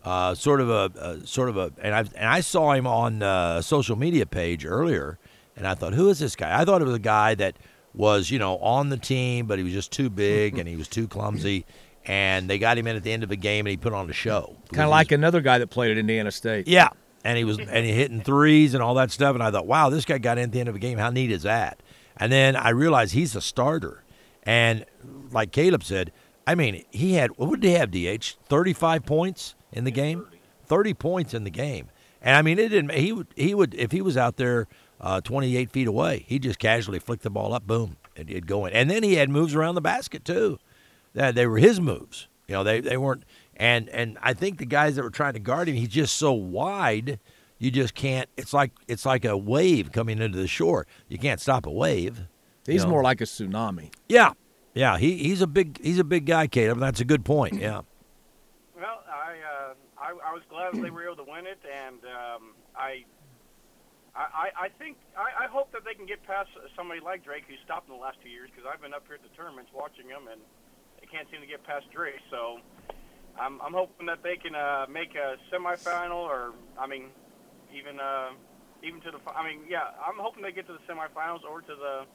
[0.02, 3.22] Uh, sort of a, a sort of a and I and I saw him on
[3.22, 5.18] uh, a social media page earlier,
[5.56, 6.60] and I thought, who is this guy?
[6.60, 7.56] I thought it was a guy that
[7.94, 10.88] was you know on the team, but he was just too big and he was
[10.88, 11.64] too clumsy.
[12.06, 14.08] and they got him in at the end of the game, and he put on
[14.10, 14.56] a show.
[14.72, 16.68] Kind of like another guy that played at Indiana State.
[16.68, 16.88] Yeah,
[17.24, 19.34] and he was and he hitting threes and all that stuff.
[19.34, 20.98] And I thought, wow, this guy got in at the end of a game.
[20.98, 21.80] How neat is that?
[22.16, 24.04] And then I realized he's a starter,
[24.44, 24.84] and
[25.32, 26.12] like Caleb said,
[26.46, 27.90] I mean, he had what did he have?
[27.90, 30.26] Dh thirty five points in the game,
[30.66, 31.88] thirty points in the game.
[32.20, 32.92] And I mean, it didn't.
[32.92, 34.66] He would he would if he was out there
[35.04, 38.46] uh, twenty eight feet away, he just casually flicked the ball up, boom, and it'd
[38.46, 38.72] go in.
[38.72, 40.58] And then he had moves around the basket too.
[41.12, 42.26] That they were his moves.
[42.48, 43.24] You know, they they weren't.
[43.54, 46.32] And and I think the guys that were trying to guard him, he's just so
[46.32, 47.20] wide,
[47.58, 48.28] you just can't.
[48.38, 50.86] It's like it's like a wave coming into the shore.
[51.08, 52.22] You can't stop a wave.
[52.66, 52.92] He's you know.
[52.92, 53.92] more like a tsunami.
[54.08, 54.32] Yeah,
[54.72, 54.96] yeah.
[54.96, 56.78] He he's a big he's a big guy, Caleb.
[56.80, 57.60] That's a good point.
[57.60, 57.82] Yeah.
[58.74, 59.34] Well, I,
[59.68, 63.04] uh, I I was glad they were able to win it, and um, I.
[64.16, 66.48] I, I think I, I hope that they can get past
[66.78, 68.48] somebody like Drake, who's stopped in the last two years.
[68.50, 70.40] Because I've been up here at the tournaments watching them, and
[71.00, 72.22] they can't seem to get past Drake.
[72.30, 72.62] So
[73.34, 77.10] I'm, I'm hoping that they can uh, make a semifinal, or I mean,
[77.74, 78.38] even uh,
[78.86, 79.18] even to the.
[79.34, 82.06] I mean, yeah, I'm hoping they get to the semifinals or to the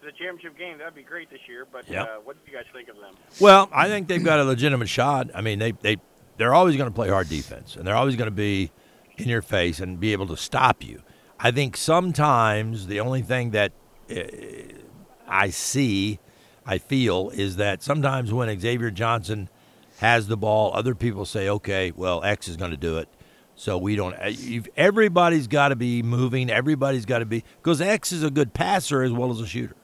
[0.00, 0.76] to the championship game.
[0.76, 1.64] That'd be great this year.
[1.64, 2.04] But Yep.
[2.04, 3.16] uh, what do you guys think of them?
[3.40, 5.30] Well, I think they've got a legitimate shot.
[5.34, 5.96] I mean, they they
[6.36, 8.70] they're always going to play hard defense, and they're always going to be
[9.20, 11.02] in your face and be able to stop you.
[11.38, 13.72] I think sometimes the only thing that
[14.10, 14.22] uh,
[15.26, 16.18] I see,
[16.66, 19.48] I feel, is that sometimes when Xavier Johnson
[19.98, 23.08] has the ball, other people say, "Okay, well, X is going to do it."
[23.54, 24.14] So we don't.
[24.14, 24.32] uh,
[24.76, 26.50] everybody's got to be moving.
[26.50, 29.74] Everybody's got to be because X is a good passer as well as a shooter.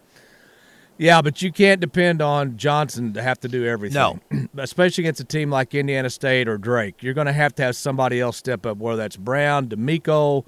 [0.97, 3.95] Yeah, but you can't depend on Johnson to have to do everything.
[4.31, 4.49] No.
[4.57, 7.03] Especially against a team like Indiana State or Drake.
[7.03, 10.45] You're going to have to have somebody else step up, whether that's Brown, D'Amico,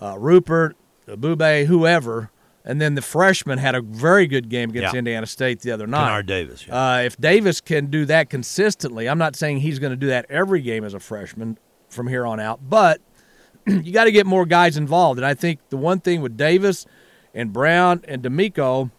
[0.00, 2.30] uh, Rupert, Bube, whoever.
[2.64, 4.98] And then the freshman had a very good game against Yeah.
[4.98, 6.06] Indiana State the other night.
[6.08, 9.96] Kennard Davis, Uh, if Davis can do that consistently, I'm not saying he's going to
[9.96, 11.56] do that every game as a freshman
[11.88, 13.00] from here on out, but
[13.66, 15.18] you got to get more guys involved.
[15.18, 16.84] And I think the one thing with Davis
[17.32, 18.90] and Brown and D'Amico,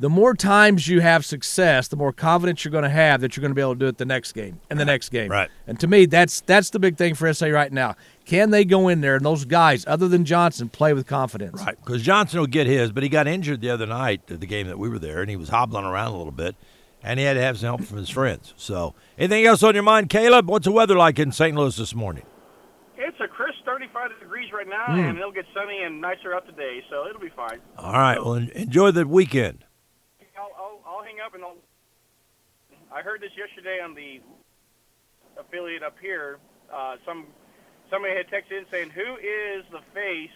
[0.00, 3.42] the more times you have success, the more confidence you're going to have that you're
[3.42, 5.30] going to be able to do it the next game and the next game.
[5.30, 5.48] Right.
[5.66, 7.94] And to me, that's that's the big thing for SA right now.
[8.24, 11.60] Can they go in there and those guys, other than Johnson, play with confidence?
[11.64, 14.46] Right, because Johnson will get his, but he got injured the other night at the
[14.46, 16.56] game that we were there, and he was hobbling around a little bit,
[17.02, 18.54] and he had to have some help from his friends.
[18.56, 20.48] So, anything else on your mind, Caleb?
[20.48, 21.54] What's the weather like in St.
[21.56, 22.24] Louis this morning?
[22.96, 25.10] It's a crisp 35 degrees right now, Mm.
[25.10, 27.60] and it'll get sunny and nicer out today, so it'll be fine.
[27.78, 29.66] All right, well, enjoy the weekend.
[30.38, 32.96] I'll, I'll, I'll hang up and I'll.
[32.96, 34.20] I heard this yesterday on the
[35.40, 36.38] affiliate up here.
[36.72, 37.26] Uh, some
[37.90, 40.30] somebody had texted in saying, "Who is the face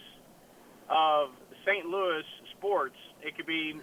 [0.89, 1.31] of
[1.65, 1.87] St.
[1.87, 2.23] Louis
[2.57, 3.81] sports?" It could be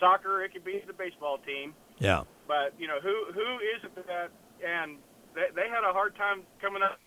[0.00, 2.24] soccer, it could be the baseball team, Yeah.
[2.48, 4.30] but you know who who is it that?
[4.66, 4.98] And
[5.34, 6.98] they, they had a hard time coming up.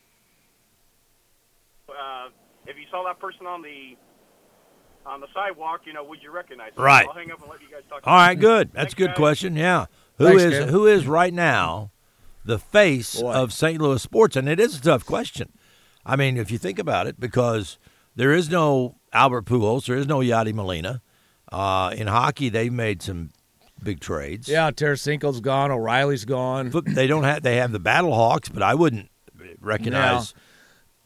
[1.89, 2.29] Uh,
[2.65, 3.97] if you saw that person on the
[5.07, 6.83] on the sidewalk, you know, would you recognize them?
[6.83, 7.07] Right.
[7.07, 8.01] I'll hang up and let you guys talk.
[8.03, 8.69] All right, good.
[8.73, 9.15] That's Thanks, a good guys.
[9.17, 9.55] question.
[9.55, 9.85] Yeah.
[10.17, 10.69] Who is Thanks, Caleb.
[10.71, 11.91] who is right now
[12.45, 13.33] the face Boy.
[13.33, 13.81] of St.
[13.81, 14.35] Louis sports?
[14.35, 15.51] And it is a tough question.
[16.05, 17.77] I mean, if you think about it, because
[18.15, 21.01] there is no Albert Pujols, there is no Yadi Molina.
[21.51, 23.29] Uh, in hockey, they've made some
[23.81, 24.49] big trades.
[24.49, 26.69] Yeah, Tarasenko's gone, O'Reilly's gone.
[26.71, 27.41] But they don't have.
[27.43, 29.09] They have the Battle Hawks, but I wouldn't
[29.61, 30.33] recognize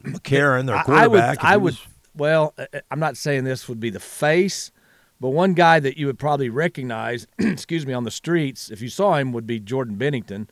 [0.02, 1.38] McCarron, their quarterback.
[1.38, 1.74] if I would.
[1.74, 1.78] I would.
[2.16, 4.70] Well, I- I'm not saying this would be the face,
[5.20, 8.88] but one guy that you would probably recognize, excuse me, on the streets if you
[8.88, 10.48] saw him would be Jordan Binnington.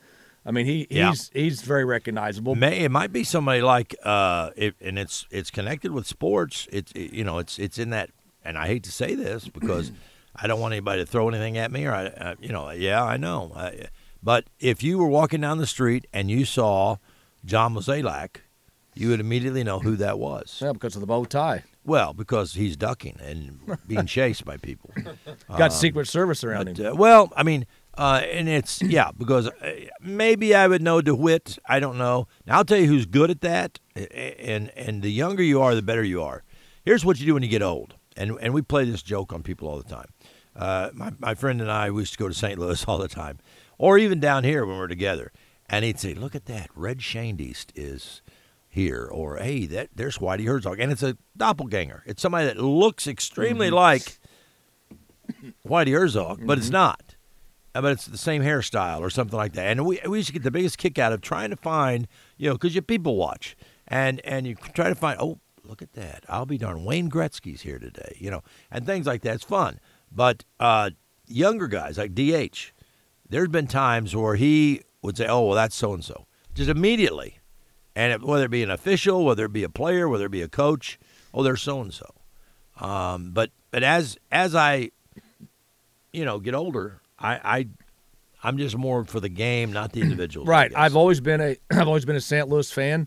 [0.47, 1.11] I mean, he Yeah.
[1.11, 2.55] he's he's very recognizable.
[2.55, 6.67] May, it might be somebody like, uh, it, and it's it's connected with sports.
[6.73, 8.11] It's it, you know it's it's in that,
[8.45, 9.93] and I hate to say this because
[10.35, 13.05] I don't want anybody to throw anything at me, or I, uh, you know, yeah,
[13.05, 13.89] I know, I,
[14.23, 16.97] but if you were walking down the street and you saw
[17.45, 18.37] John Mozeliak,
[18.95, 20.59] you would immediately know who that was.
[20.63, 21.65] Yeah, because of the bow tie.
[21.85, 24.91] Well, because he's ducking and being chased by people.
[25.49, 26.93] Got Um, Secret Service around but, him.
[26.93, 31.59] uh, well, I mean, uh, and it's yeah, because uh, maybe I would know DeWitt.
[31.67, 32.29] I don't know.
[32.47, 35.83] Now I'll tell you who's good at that, and and the younger you are, the
[35.83, 36.43] better you are.
[36.85, 39.43] Here's what you do when you get old, and and we play this joke on
[39.43, 40.09] people all the time.
[40.57, 42.59] Uh, my my friend and I we used to go to St.
[42.59, 43.39] Louis all the time,
[43.79, 45.33] or even down here when we're together,
[45.69, 48.21] and he'd say, "Look at that, Red Schoendienst is."
[48.73, 52.05] Here or hey, that there's Whitey Herzog, and it's a doppelganger.
[52.07, 54.21] It's somebody that looks extremely like
[55.67, 57.17] Whitey Herzog, but it's not.
[57.75, 59.67] Uh, But it's the same hairstyle or something like that.
[59.67, 62.07] And we, we used to get the biggest kick out of trying to find,
[62.37, 63.57] you know, because you people watch
[63.89, 65.19] and and you try to find.
[65.21, 66.25] Oh, look at that!
[66.29, 66.85] I'll be darned.
[66.85, 69.35] Wayne Gretzky's here today, you know, and things like that.
[69.35, 69.81] It's fun.
[70.13, 70.91] But uh,
[71.27, 72.71] younger guys like DH,
[73.29, 77.40] there's been times where he would say, "Oh, well, that's so and so," just immediately,
[78.01, 80.41] and it, whether it be an official, whether it be a player, whether it be
[80.41, 80.99] a coach,
[81.35, 82.15] oh, they're so and so.
[82.81, 84.91] Um, but but as as I,
[86.11, 87.69] you know, get older, I, I
[88.43, 90.47] I'm just more for the game, not the individual.
[90.47, 90.73] Right.
[90.75, 92.49] I've always been a I've always been a St.
[92.49, 93.07] Louis fan.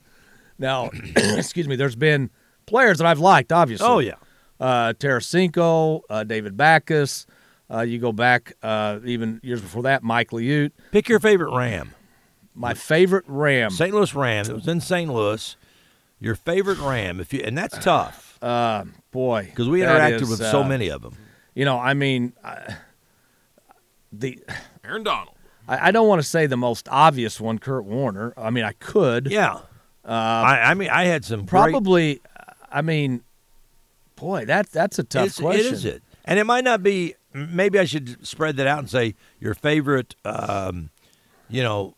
[0.60, 1.76] Now, excuse me.
[1.76, 2.30] There's been
[2.68, 3.88] players that I've liked, obviously.
[3.88, 4.16] Oh, yeah.
[4.60, 7.26] Uh, Tarasenko, uh, David Backes.
[7.74, 10.72] Uh, you go back uh, even years before that, Mike Liut.
[10.91, 11.96] Pick your favorite Ram.
[12.56, 13.72] My favorite Ram.
[13.72, 13.93] St.
[13.93, 14.45] Louis Ram.
[14.47, 15.12] It was in St.
[15.12, 15.56] Louis.
[16.20, 18.38] Your favorite Ram, if you and that's tough.
[18.41, 21.18] Uh, boy, because we interacted is, with so uh, many of them.
[21.54, 22.76] You know, I mean, I,
[24.12, 24.39] the
[24.84, 25.36] Aaron Donald.
[25.68, 28.34] I, I don't want to say the most obvious one, Kurt Warner.
[28.38, 29.30] I mean, I could.
[29.32, 29.56] Yeah.
[30.06, 32.22] Uh, I, I mean, I had some great- probably.
[32.72, 33.22] I mean,
[34.16, 35.66] boy, that that's a tough It's- question.
[35.66, 37.16] It is it, and it might not be.
[37.34, 40.91] Maybe I should spread that out and say your favorite, um,
[41.49, 41.95] you know,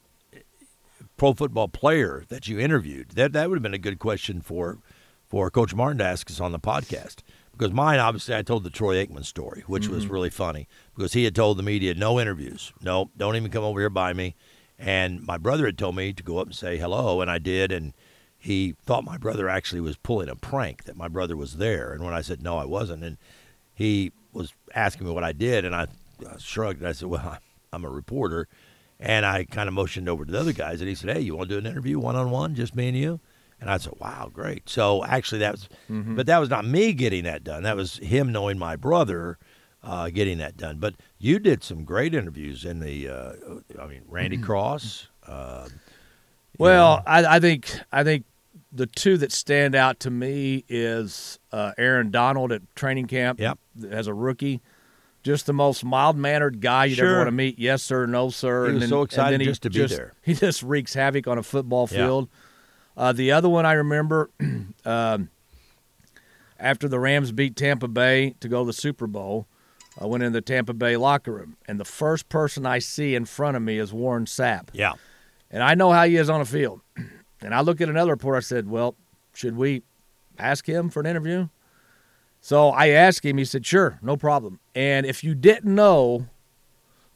[1.18, 3.10] pro football player that you interviewed.
[3.12, 4.80] That that would have been a good question for
[5.28, 7.18] for Coach Martin to ask us on the podcast.
[7.52, 10.12] Because mine, obviously, I told the Troy Aikman story, which was Mhm.
[10.12, 13.80] really funny because he had told the media no interviews, no, don't even come over
[13.80, 14.36] here by me.
[14.78, 17.72] And my brother had told me to go up and say hello, and I did.
[17.72, 17.94] And
[18.38, 21.94] he thought my brother actually was pulling a prank that my brother was there.
[21.94, 23.18] And when I said no, I wasn't, and
[23.74, 25.88] he was asking me what I did, and I,
[26.30, 27.38] I shrugged and I said, "Well,
[27.74, 28.48] I'm a reporter,"
[29.00, 31.36] and I kind of motioned over to the other guys, and he said, "Hey, you
[31.36, 33.20] want to do an interview one on one, just me and you?"
[33.62, 36.16] And I said, "Wow, great!" So actually, that was, Mhm.
[36.16, 37.64] but that was not me getting that done.
[37.64, 39.38] That was him knowing my brother.
[39.84, 43.08] Uh, getting that done, but you did some great interviews in the.
[43.08, 43.34] Uh,
[43.80, 45.10] I mean, Randy Cross.
[45.28, 45.68] Uh,
[46.58, 48.26] Well, I, I think I think
[48.72, 53.40] the two that stand out to me is uh, Aaron Donald at training camp.
[53.40, 53.60] Yep.
[53.92, 54.62] As a rookie,
[55.26, 57.58] just the most mild mannered guy you'd ever want to meet.
[57.58, 58.68] Yes sir, no sir.
[58.68, 60.14] He was so excited just to be there.
[60.24, 62.06] He just wreaks havoc on a football Yeah.
[62.06, 62.30] field.
[62.96, 64.30] Uh, the other one I remember,
[64.86, 65.30] um,
[66.60, 69.48] after the Rams beat Tampa Bay to go to the Super Bowl,
[70.00, 73.26] I went in the Tampa Bay locker room, and the first person I see in
[73.26, 74.68] front of me is Warren Sapp.
[74.74, 74.94] Yeah.
[75.52, 76.82] And I know how he is on a field.
[77.42, 78.38] And I look at another report.
[78.38, 78.96] I said, "Well,
[79.36, 79.84] should we
[80.40, 81.50] ask him for an interview?"
[82.46, 83.40] So I asked him.
[83.40, 86.28] He said, "Sure, no problem." And if you didn't know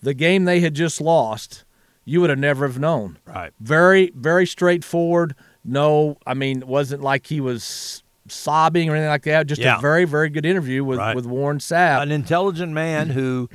[0.01, 1.65] the game they had just lost,
[2.03, 3.19] you would have never have known.
[3.27, 3.51] Right.
[3.59, 5.35] Very, very straightforward.
[5.63, 9.45] No, I mean, it wasn't like he was sobbing or anything like that.
[9.45, 9.77] Just Yeah.
[9.77, 11.15] a very, very good interview with, Right.
[11.15, 12.01] with Warren Sapp.
[12.01, 13.49] an intelligent man who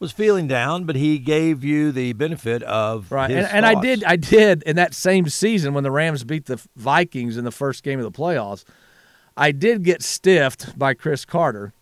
[0.00, 3.80] was feeling down, but he gave you the benefit of Right, his and, and I
[3.80, 7.50] did, I did in that same season when the Rams beat the Vikings in the
[7.50, 8.64] first game of the playoffs.
[9.36, 11.72] I did get stiffed by Cris Carter.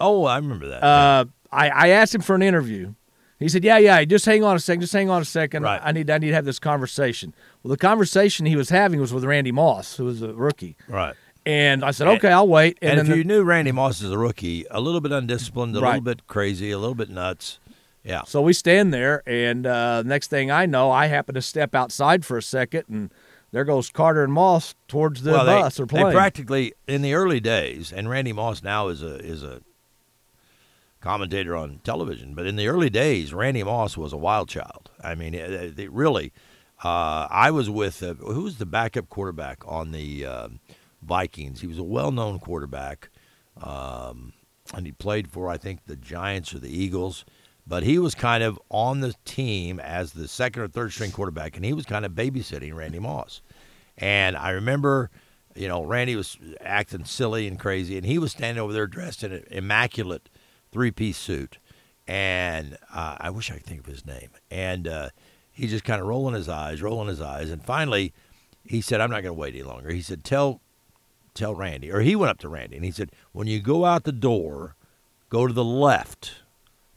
[0.00, 0.82] Oh, I remember that.
[0.82, 2.94] Uh, I, I asked him for an interview.
[3.38, 5.62] He said, "Yeah, yeah, just hang on a second, just hang on a second.
[5.62, 5.80] Right.
[5.82, 7.32] I need, I need to have this conversation."
[7.62, 10.76] Well, the conversation he was having was with Randy Moss, who was a rookie.
[10.88, 11.14] Right.
[11.46, 14.10] And I said, "Okay, I'll wait." And, if then you the- knew Randy Moss as
[14.10, 15.88] a rookie, a little bit undisciplined, a Right.
[15.94, 17.58] little bit crazy, a little bit nuts.
[18.04, 18.22] Yeah.
[18.24, 22.24] So we stand there, and uh, next thing I know, I happen to step outside
[22.26, 23.10] for a second, and
[23.52, 27.14] there goes Carter and Moss towards the well, bus they, or they practically in the
[27.14, 29.60] early days, and Randy Moss now is a is a
[31.00, 32.34] commentator on television.
[32.34, 34.90] But in the early days, Randy Moss was a wild child.
[35.02, 36.32] I mean, it, it really.
[36.82, 40.48] Uh, I was with uh, who was the backup quarterback on the uh,
[41.02, 41.60] Vikings.
[41.60, 43.10] He was a well-known quarterback,
[43.62, 44.32] um,
[44.74, 47.24] and he played for I think the Giants or the Eagles.
[47.70, 51.54] But he was kind of on the team as the second or third string quarterback,
[51.54, 53.42] and he was kind of babysitting Randy Moss.
[53.96, 55.08] And I remember,
[55.54, 59.22] you know, Randy was acting silly and crazy, and he was standing over there dressed
[59.22, 60.28] in an immaculate
[60.72, 61.58] three piece suit.
[62.08, 64.30] And uh, I wish I could think of his name.
[64.50, 65.10] And uh,
[65.52, 67.50] he just kind of rolling his eyes, rolling his eyes.
[67.50, 68.12] And finally,
[68.64, 69.92] he said, I'm not going to wait any longer.
[69.92, 70.60] He said, Tell,
[71.34, 71.92] tell Randy.
[71.92, 74.74] Or he went up to Randy and he said, When you go out the door,
[75.28, 76.40] go to the left.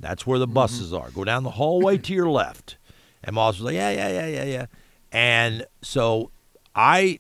[0.04, 0.54] That's where the mm-hmm.
[0.54, 1.10] buses are.
[1.12, 2.78] Go down the hallway to your left.
[3.24, 4.66] And Moss was like, Yeah, yeah, yeah, yeah, yeah.
[5.12, 6.32] And so
[6.76, 7.20] I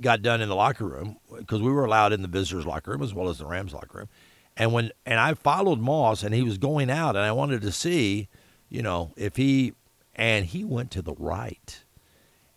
[0.00, 3.02] got done in the locker room because we were allowed in the visitors' locker room
[3.02, 4.08] as well as the Rams' locker room.
[4.56, 7.72] And when and I followed Moss and he was going out and I wanted to
[7.72, 8.28] see,
[8.68, 9.72] you know, if he
[10.14, 11.82] and he went to the right.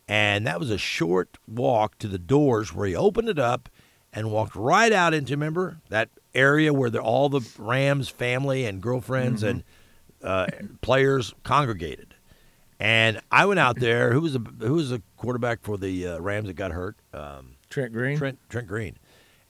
[0.08, 3.70] And that was a short walk to the doors where he opened it up
[4.14, 8.82] and walked right out into remember that area where the, all the Rams family and
[8.82, 9.64] girlfriends and
[10.24, 10.48] uh,
[10.82, 12.14] players congregated.
[12.80, 14.12] And I went out there.
[14.12, 16.98] Who was the who was the quarterback for the uh, Rams that got hurt?
[17.14, 18.18] Um, Trent Green.
[18.18, 18.98] Trent Trent Green.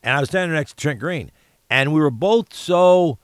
[0.03, 1.31] And I was standing next to Trent Green,
[1.69, 3.17] and we were both so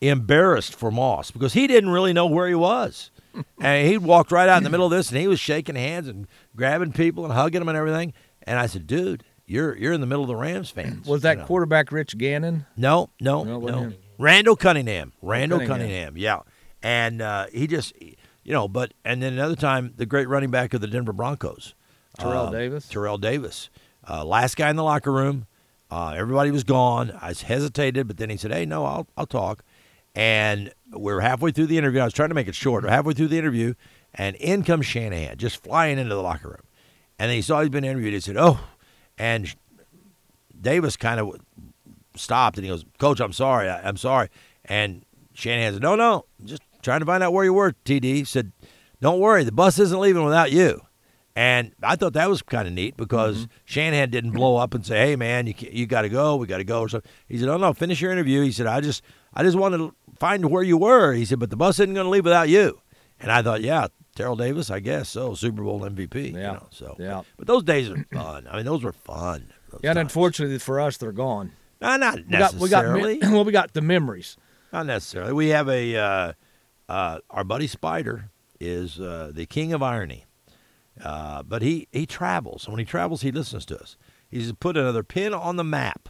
[0.00, 3.10] embarrassed for Moss because he didn't really know where he was.
[3.60, 6.08] and he walked right out in the middle of this, and he was shaking hands
[6.08, 8.14] and grabbing people and hugging them and everything.
[8.44, 11.32] And I said, "Dude, you're you're in the middle of the Rams fans." Was that
[11.36, 11.46] you know.
[11.46, 12.66] quarterback Rich Gannon?
[12.76, 13.56] No, no, No, no.
[13.56, 13.94] it wasn't him.
[14.18, 15.12] Randall Cunningham.
[15.22, 15.78] Randall Cunningham.
[15.78, 16.16] Cunningham.
[16.16, 16.40] Yeah,
[16.82, 20.74] and uh, he just, you know, but and then another time, the great running back
[20.74, 21.74] of the Denver Broncos,
[22.18, 22.88] Terrell uh, Davis?
[22.88, 23.70] Terrell Davis,
[24.08, 25.46] uh, last guy in the locker room.
[25.90, 27.10] Uh, everybody was gone.
[27.20, 29.62] I hesitated, but then he said, "Hey, no, I'll I'll talk."
[30.14, 32.00] And we're halfway through the interview.
[32.00, 32.84] I was trying to make it short.
[32.84, 33.74] We're halfway through the interview,
[34.14, 36.62] and in comes Shanahan, just flying into the locker room.
[37.18, 38.12] And he saw he'd been interviewed.
[38.14, 38.60] He said, "Oh,"
[39.22, 39.54] and
[40.60, 41.36] Davis kind of
[42.16, 43.68] stopped and he goes, Coach, I'm sorry.
[43.68, 44.28] I, I'm sorry.
[44.64, 48.02] And Shanahan said, No, no, just trying to find out where you were, TD.
[48.02, 48.50] He said,
[49.00, 50.80] Don't worry, the bus isn't leaving without you.
[51.36, 53.52] And I thought that was kind of neat because mm-hmm.
[53.64, 56.36] Shanahan didn't blow up and say, "Hey, man, you you got to go.
[56.36, 57.10] We got to go." Or something.
[57.26, 59.02] He said, "Oh no, finish your interview." He said, "I just
[59.32, 62.04] I just wanted to find where you were." He said, "But the bus isn't going
[62.04, 62.82] to leave without you."
[63.18, 66.14] And I thought, yeah, Terrell Davis, I guess so, Super Bowl MVP.
[66.14, 66.28] Yeah.
[66.28, 67.22] You know, so Yeah.
[67.36, 68.46] But those days are fun.
[68.50, 69.52] I mean, those were fun.
[69.70, 71.52] Those Yeah, and unfortunately for us, they're gone.
[71.80, 73.18] No, not We got, we got, necessarily.
[73.22, 74.36] well, we got the memories.
[74.72, 75.32] Not necessarily.
[75.32, 76.32] We have a uh,
[76.88, 80.24] uh, our buddy Spider is uh, the king of irony,
[81.02, 82.66] uh, but he he travels.
[82.66, 83.96] And when he travels, he listens to us.
[84.30, 86.08] He's put another pin on the map.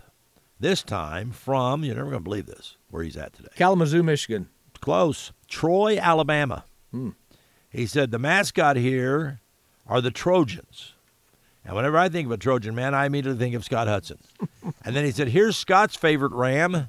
[0.60, 3.48] This time from you're never going to believe this where he's at today.
[3.56, 4.48] Kalamazoo, Michigan.
[4.80, 5.32] Close.
[5.48, 6.64] Troy, Alabama.
[6.92, 7.10] Hmm.
[7.72, 9.40] He said the mascot here
[9.86, 10.92] are the Trojans.
[11.64, 14.18] And whenever I think of a Trojan man, I immediately think of Scott Hudson.
[14.84, 16.88] and then he said, "Here's Scott's favorite ram."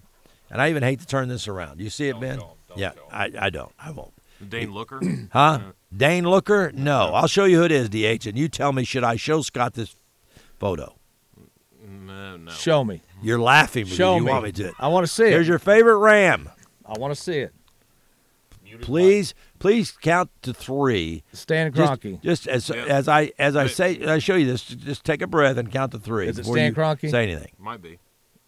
[0.49, 1.79] And I even hate to turn this around.
[1.79, 2.39] You see it, Ben?
[2.75, 3.71] yeah, I, I don't.
[3.79, 4.13] I won't.
[4.49, 4.99] Dane Looker.
[5.31, 5.59] Huh?
[5.95, 6.71] Dane Looker?
[6.73, 7.11] No.
[7.13, 9.73] I'll show you who it is, DH, and you tell me should I show Scott
[9.73, 9.95] this
[10.59, 10.95] photo?
[11.87, 12.51] No, no.
[12.51, 13.01] Show me.
[13.21, 14.31] You're laughing because Show you me.
[14.31, 14.73] want me to.
[14.79, 15.29] I want to see it.
[15.31, 16.49] Here's your favorite ram.
[16.85, 17.53] I want to see it.
[18.81, 19.33] Please,
[19.63, 21.23] please count to three.
[21.31, 22.21] Stan Just- Kroenke.
[22.21, 24.63] Just, as as I as I say, I show you this.
[24.65, 26.27] Just take a breath and count to three.
[26.27, 27.09] Is it Stan Kroenke?
[27.09, 27.53] Say anything.
[27.57, 27.97] Might be.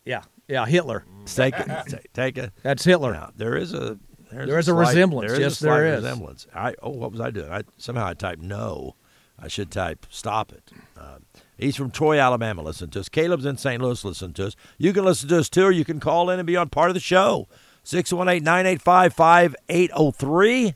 [0.04, 1.06] Yeah, yeah, Hitler.
[1.26, 1.68] Take it.
[1.88, 2.52] take- Take a.
[2.64, 3.14] That's Hitler.
[3.14, 3.98] Now, there is a.
[4.30, 5.32] There's There is a slight- resemblance.
[5.32, 6.04] There is Yes, a there is.
[6.04, 6.48] resemblance.
[6.54, 7.50] I oh, what was I doing?
[7.52, 8.96] I somehow I typed no.
[9.40, 10.72] I should type stop it.
[10.98, 11.18] Uh,
[11.58, 12.62] he's from Troy, Alabama.
[12.62, 13.10] Listen to us.
[13.10, 13.82] Caleb's in St.
[13.82, 14.04] Louis.
[14.04, 14.56] Listen to us.
[14.78, 16.90] You can listen to us too, or you can call in and be on part
[16.90, 17.48] of the show.
[17.84, 20.76] 618-985-5803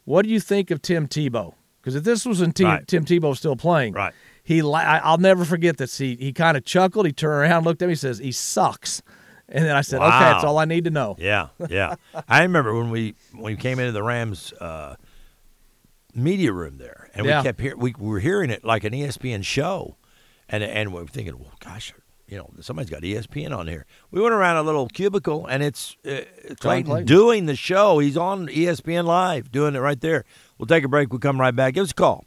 [0.05, 1.53] what do you think of Tim Tebow?
[1.82, 2.88] Because if this was when Tim, Right.
[2.88, 4.14] Tim Tebow still playing, Right.
[4.43, 5.97] He, I- I'll never forget this.
[5.97, 7.05] He he kind of chuckled.
[7.05, 9.01] He turned around, looked at me, he says, he sucks.
[9.49, 11.16] And then I said, okay, that's all I need to know.
[11.20, 11.95] Yeah, yeah.
[12.30, 14.95] I remember when we when we came into the Rams uh,
[16.14, 17.39] media room there, and Yeah.
[17.39, 19.95] we kept hearing we, we were hearing it like an ESPN show,
[20.49, 21.93] and and we're thinking, well, gosh,
[22.27, 23.85] you know, somebody's got ESPN on here.
[24.11, 26.21] We went around a little cubicle, and it's uh,
[26.59, 27.05] Clayton, Clayton.
[27.05, 27.99] doing the show.
[27.99, 30.25] He's on ESPN Live, doing it right there.
[30.57, 31.11] We'll take a break.
[31.11, 31.75] We'll come right back.
[31.75, 32.25] Give us a call.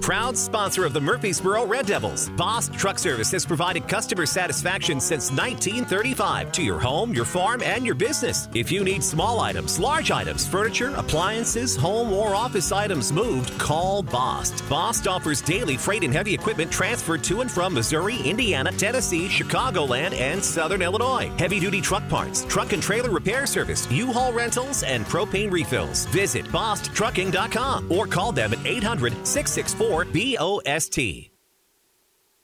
[0.00, 5.30] Proud sponsor of the Murphysboro Red Devils, Bost Truck Service has provided customer satisfaction since
[5.30, 8.48] 1935 to your home, your farm, and your business.
[8.54, 14.02] If you need small items, large items, furniture, appliances, home, or office items moved, call
[14.02, 14.66] Bost.
[14.66, 20.14] Bost offers daily freight and heavy equipment transferred to and from Missouri, Indiana, Tennessee, Chicagoland,
[20.14, 21.30] and Southern Illinois.
[21.38, 26.06] Heavy duty truck parts, truck and trailer repair service, U-Haul rentals, and propane refills.
[26.06, 29.81] Visit BostTrucking.com or call them at 800 664
[30.12, 31.31] BOST.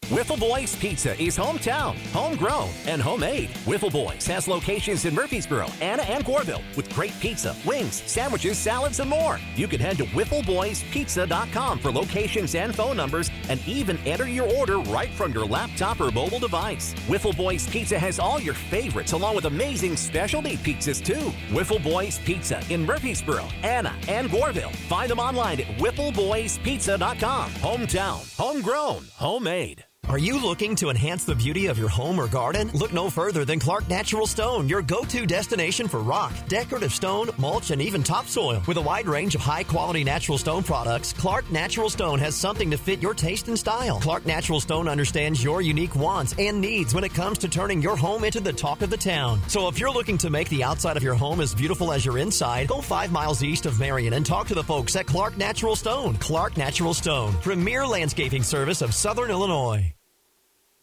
[0.09, 3.51] Wiffle Boys Pizza is hometown, homegrown, and homemade.
[3.67, 9.01] Wiffle Boys has locations in Murphysboro, Anna, and Goreville with great pizza, wings, sandwiches, salads,
[9.01, 9.39] and more.
[9.55, 14.79] You can head to WiffleBoysPizza.com for locations and phone numbers and even enter your order
[14.79, 16.95] right from your laptop or mobile device.
[17.07, 21.35] Wiffle Boys Pizza has all your favorites along with amazing specialty pizzas too.
[21.51, 24.75] Wiffle Boys Pizza in Murphysboro, Anna, and Goreville.
[24.89, 27.51] Find them online at WiffleBoysPizza.com.
[27.51, 29.85] Hometown, homegrown, homemade.
[30.09, 32.71] Are you looking to enhance the beauty of your home or garden?
[32.73, 37.29] Look no further than Clark Natural Stone, your go to destination for rock, decorative stone,
[37.37, 38.63] mulch, and even topsoil.
[38.67, 42.71] With a wide range of high quality natural stone products, Clark Natural Stone has something
[42.71, 44.01] to fit your taste and style.
[44.01, 47.97] Clark Natural Stone understands your unique wants and needs when it comes to turning your
[47.97, 49.39] home into the talk of the town.
[49.47, 52.17] So if you're looking to make the outside of your home as beautiful as your
[52.17, 55.77] inside, go five miles east of Marion and talk to the folks at Clark Natural
[55.77, 56.15] Stone.
[56.15, 59.93] Clark Natural Stone, premier landscaping service of Southern Illinois.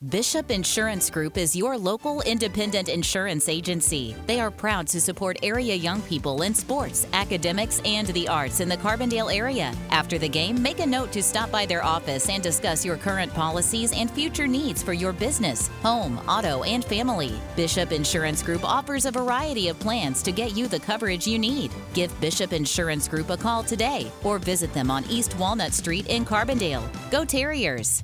[0.10, 4.14] Bishop Insurance Group is your local independent insurance agency.
[4.28, 8.68] They are proud to support area young people in sports, academics, and the arts in
[8.68, 9.74] the Carbondale area.
[9.92, 13.34] After the game, make a note to stop by their office and discuss your current
[13.34, 17.32] policies and future needs for your business, home, auto, and family.
[17.56, 21.72] Bishop Insurance Group offers a variety of plans to get you the coverage you need.
[21.94, 26.26] Give Bishop Insurance Group a call today or visit them on East Walnut Street in
[26.26, 26.84] Carbondale.
[27.10, 28.04] Go Terriers!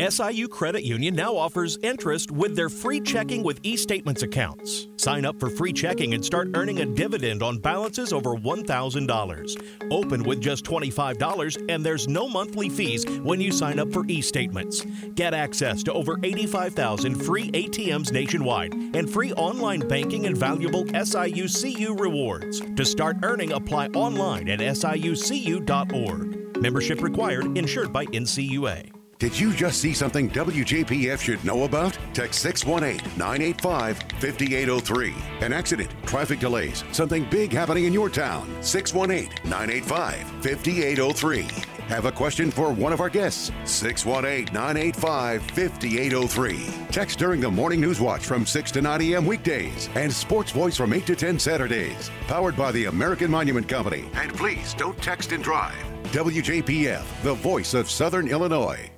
[0.00, 4.88] SIU Credit Union now offers interest with their free checking with e-statements accounts.
[4.96, 9.92] Sign up for free checking and start earning a dividend on balances over $1,000.
[9.92, 14.84] Open with just $25 and there's no monthly fees when you sign up for e-statements.
[15.14, 21.46] Get access to over 85,000 free ATMs nationwide and free online banking and valuable SIU
[21.46, 22.60] CU rewards.
[22.60, 26.34] To start earning, apply online at siucu.org.
[26.60, 28.93] Membership required, insured by NCUA.
[29.18, 31.96] Did you just see something WJPF should know about?
[32.12, 35.14] Text 618 985 5803.
[35.40, 38.48] An accident, traffic delays, something big happening in your town.
[38.60, 41.42] 618 985 5803.
[41.88, 43.52] Have a question for one of our guests?
[43.64, 46.86] 618 985 5803.
[46.90, 49.26] Text during the morning news watch from 6 to 9 a.m.
[49.26, 52.10] weekdays and Sports Voice from 8 to 10 Saturdays.
[52.26, 54.08] Powered by the American Monument Company.
[54.14, 55.76] And please don't text and drive.
[56.04, 58.90] WJPF, the voice of Southern Illinois.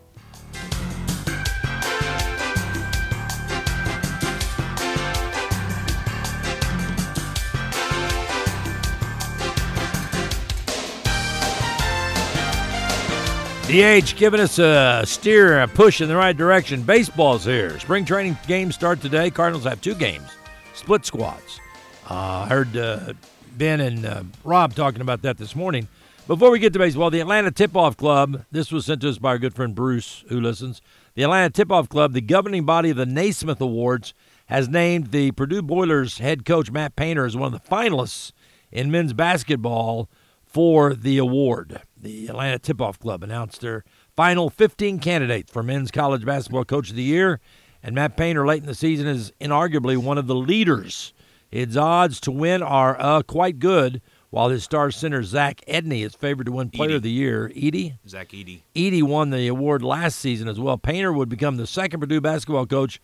[13.77, 16.81] DH giving us a steer, a push in the right direction.
[16.81, 17.79] Baseball's here.
[17.79, 19.31] Spring training games start today.
[19.31, 20.31] Cardinals have two games,
[20.73, 21.61] split squads.
[22.09, 23.13] Uh, I heard uh,
[23.59, 25.89] Ben and uh, Rob talking about that this morning.
[26.27, 29.19] Before we get to baseball, the Atlanta Tip Off Club, this was sent to us
[29.19, 30.81] by our good friend Bruce, who listens.
[31.15, 34.15] The Atlanta Tip Off Club, the governing body of the Naismith Awards,
[34.47, 38.33] has named the Purdue Boilers head coach Matt Painter as one of the finalists
[38.73, 40.09] in men's basketball
[40.47, 41.83] for the award.
[41.99, 43.85] The Atlanta Tip Off Club announced their
[44.17, 47.41] final 15 candidates for men's college basketball coach of the year,
[47.83, 51.15] and Matt Painter late in the season is inarguably one of the leaders.
[51.49, 56.15] His odds to win are uh, quite good, while his star center Zach Edey is
[56.15, 56.97] favored to win Player Edey.
[56.97, 57.51] of the Year.
[57.57, 57.99] Edey?
[58.07, 58.61] Zach Edey.
[58.75, 60.77] Edey won the award last season as well.
[60.77, 63.01] Painter would become the second Purdue basketball coach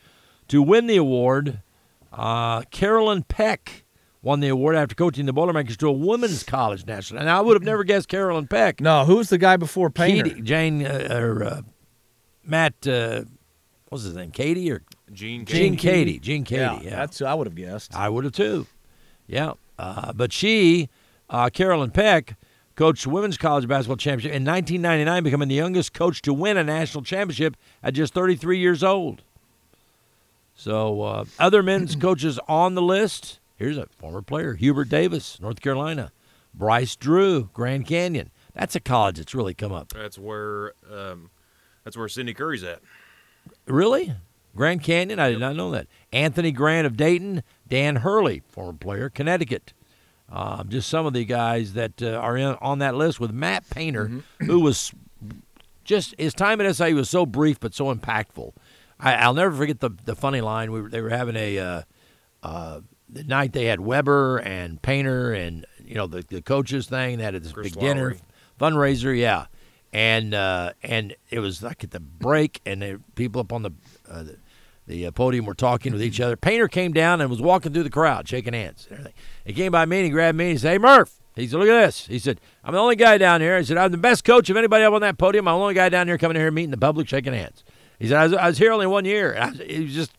[0.49, 1.61] to win the award.
[2.13, 3.82] Uh, Carolyn Peck
[4.23, 7.21] won the award after coaching the Boilermakers to a women's college national.
[7.21, 8.81] And I would have never guessed Carolyn Peck.
[8.81, 10.31] No, who's the guy before Painter?
[10.31, 11.63] Keady, Jane uh, or uh,
[12.45, 12.87] Matt.
[12.87, 13.25] Uh,
[13.89, 14.31] what's his name?
[14.31, 16.21] Keady or Gene Gene Keady.
[16.21, 16.57] Gene Keady.
[16.59, 17.95] Yeah, Yeah, that's who I would have guessed.
[17.95, 18.67] I would have too.
[19.27, 20.89] Yeah, uh, but she,
[21.31, 22.37] uh, Carolyn Peck,
[22.75, 26.65] coached the women's college basketball championship in 1999, becoming the youngest coach to win a
[26.65, 29.23] national championship at just 33 years old.
[30.55, 33.41] So, uh, other men's coaches on the list.
[33.63, 36.11] Here's a former player, Hubert Davis, North Carolina.
[36.53, 38.33] Bryce Drew, Grand Canyon.
[38.55, 39.91] That's a college that's really come up.
[39.91, 41.31] That's where um,
[41.85, 42.81] that's where Cindy Curry's at.
[43.67, 44.15] Really?
[44.57, 45.21] Grand Canyon?
[45.21, 45.87] I did not know that.
[46.13, 49.75] Anthony Grant of Dayton, Dan Hurley, former player, Connecticut.
[50.29, 53.71] Um, just some of the guys that uh, are in, on that list with Matt
[53.71, 54.11] Painter,
[54.41, 54.93] who was
[55.85, 58.55] just his time at SIU was so brief but so impactful.
[58.99, 60.73] I, I'll never forget the the funny line.
[60.73, 61.83] We were, they were having a uh,
[62.43, 62.81] uh,
[63.13, 67.19] the night they had Weber and Painter and you know the, the coaches thing.
[67.19, 68.17] They had this Chris big dinner
[68.59, 69.47] fundraiser, yeah,
[69.93, 73.71] and uh, and it was like at the break, and the people up on the
[74.11, 74.37] uh, the,
[74.87, 76.37] the uh, podium were talking with each other.
[76.37, 79.15] Painter came down and was walking through the crowd, shaking hands and everything.
[79.45, 81.59] He came by me and he grabbed me and he said, "Hey Murph, He said,
[81.59, 83.99] "Look at this." He said, "I'm the only guy down here." He said, "I'm the
[83.99, 85.47] best coach of anybody up on that podium.
[85.47, 87.63] I'm the only guy down here coming here meeting the public, shaking hands."
[87.99, 90.13] He said, "I was, I was here only one year." And I, he was just,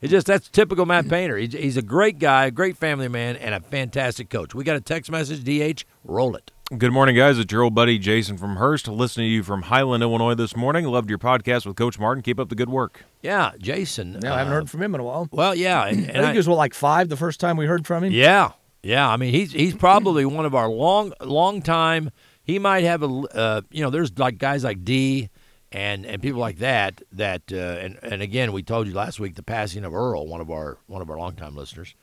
[0.00, 1.36] it just that's typical Matt Painter.
[1.36, 4.54] He's, he's a great guy, a great family man, and a fantastic coach.
[4.54, 5.44] We got a text message.
[5.44, 6.50] Dh, roll it.
[6.78, 7.36] Good morning, guys.
[7.38, 10.84] It's your old buddy Jason from Hurst, listening to you from Highland, Illinois this morning.
[10.84, 12.22] Loved your podcast with Coach Martin.
[12.22, 13.04] Keep up the good work.
[13.22, 14.20] Yeah, Jason.
[14.22, 15.28] Yeah, I haven't uh, heard from him in a while.
[15.32, 17.66] Well, yeah, and, I think I- it was what, like five the first time we
[17.66, 18.12] heard from him.
[18.12, 18.52] Yeah,
[18.84, 19.08] yeah.
[19.08, 22.10] I mean, he's he's probably one of our long long time.
[22.44, 25.28] He might have a uh, you know, there's like guys like D
[25.72, 29.34] and and people like that that uh, and and again, we told you last week
[29.34, 31.94] the passing of Earl, one of our one of our longtime listeners.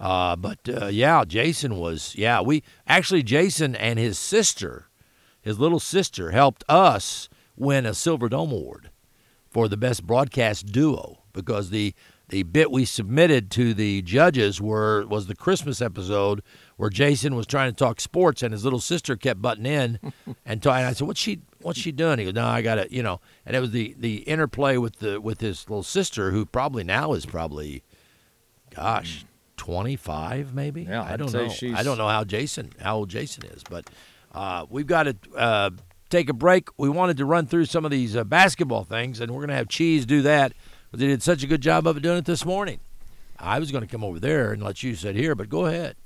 [0.00, 2.40] Uh, but uh, yeah, Jason was yeah.
[2.40, 4.88] We actually Jason and his sister,
[5.40, 8.90] his little sister, helped us win a Silver Dome award
[9.50, 11.94] for the best broadcast duo because the
[12.28, 16.42] the bit we submitted to the judges were was the Christmas episode
[16.76, 19.98] where Jason was trying to talk sports and his little sister kept butting in
[20.46, 22.76] and, ta- and I said, "What's she What's she doing?" He goes, "No, I got
[22.76, 26.30] to you know." And it was the the interplay with the with his little sister
[26.30, 27.82] who probably now is probably,
[28.74, 29.24] gosh,
[29.56, 30.82] twenty five maybe.
[30.82, 31.48] Yeah, I I'd don't say know.
[31.52, 33.88] she's- I don't know how Jason how old Jason is, but
[34.32, 35.70] uh, we've got to uh,
[36.10, 36.68] take a break.
[36.76, 39.54] We wanted to run through some of these uh, basketball things, and we're going to
[39.56, 40.52] have Cheese do that.
[40.92, 42.80] They did such a good job of it doing it this morning.
[43.38, 45.96] I was going to come over there and let you sit here, but go ahead.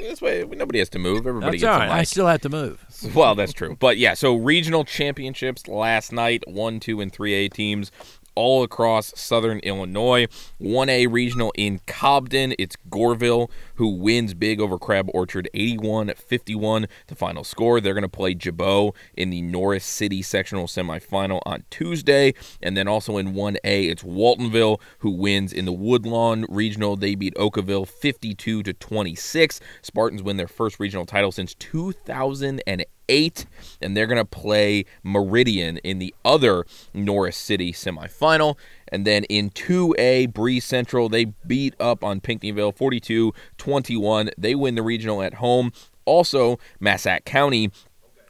[0.00, 1.26] This way, nobody has to move.
[1.26, 2.00] Everybody That's gets all a right.
[2.00, 2.84] I still have to move.
[3.14, 3.76] Well, that's true.
[3.80, 7.90] But yeah, so regional championships last night, 1, 2, and 3A teams
[8.34, 10.26] all across southern Illinois.
[10.60, 12.54] 1A regional in Cobden.
[12.58, 13.50] It's Goreville
[13.80, 17.80] who wins big over Crab Orchard 81 51 the final score.
[17.80, 22.34] They're going to play Jabot in the Norris City sectional semifinal on Tuesday.
[22.60, 26.94] And then also in 1A, it's Waltonville who wins in the Woodlawn regional.
[26.94, 29.60] They beat Okawville 52 to 26.
[29.80, 33.44] Spartans win their first regional title since 2008 eight,
[33.82, 36.64] and they're going to play Meridian in the other
[36.94, 38.56] Norris City semifinal.
[38.90, 44.30] And then in 2A, Breese Central, they beat up on Pinckneyville 42 21.
[44.36, 45.72] They win the regional at home.
[46.04, 47.70] Also, Massac County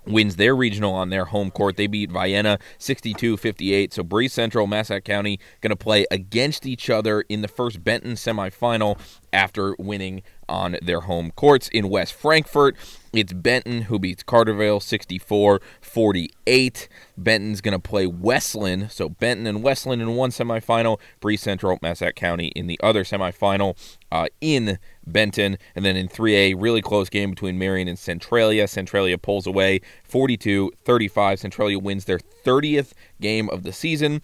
[0.07, 1.77] wins their regional on their home court.
[1.77, 3.93] They beat Vienna 62-58.
[3.93, 8.13] So Breese Central, Massac County going to play against each other in the first Benton
[8.13, 8.99] semifinal
[9.33, 12.77] after winning on their home courts in West Frankfort.
[13.13, 16.89] It's Benton who beats Carterville 64-48.
[17.19, 18.93] Benton's going to play Westland.
[18.93, 23.77] So Benton and Westland in one semifinal, Breese Central, Massac County in the other semifinal
[24.13, 25.59] uh, in Benton.
[25.75, 28.69] And then in 3A, really close game between Marion and Centralia.
[28.69, 31.41] Centralia pulls away 42 35.
[31.41, 34.23] Centralia wins their 30th game of the season.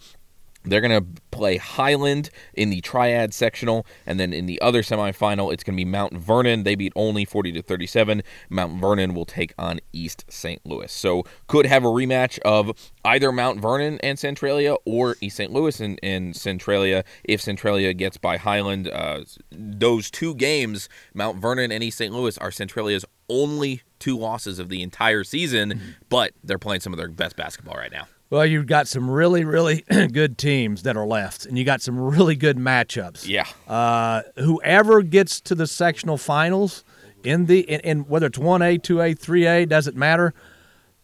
[0.69, 5.53] They're going to play Highland in the Triad sectional, and then in the other semifinal,
[5.53, 6.63] it's going to be Mount Vernon.
[6.63, 8.23] They beat only 40 to 37.
[8.49, 10.65] Mount Vernon will take on East St.
[10.65, 10.91] Louis.
[10.91, 15.51] So could have a rematch of either Mount Vernon and Centralia or East St.
[15.51, 18.87] Louis and, and Centralia if Centralia gets by Highland.
[18.87, 22.13] Uh, those two games, Mount Vernon and East St.
[22.13, 26.97] Louis, are Centralia's only two losses of the entire season, but they're playing some of
[26.97, 28.07] their best basketball right now.
[28.29, 31.97] Well, you've got some really, really good teams that are left, and you got some
[31.99, 33.27] really good matchups.
[33.27, 33.45] Yeah.
[33.73, 36.83] Uh, whoever gets to the sectional finals
[37.23, 40.33] in the in, in whether it's one A, two A, three A, doesn't matter.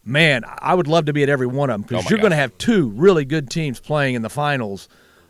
[0.04, 2.18] Man, I would love to be at every one of them Oh because my you're
[2.20, 4.86] going to have two really good teams playing in the finals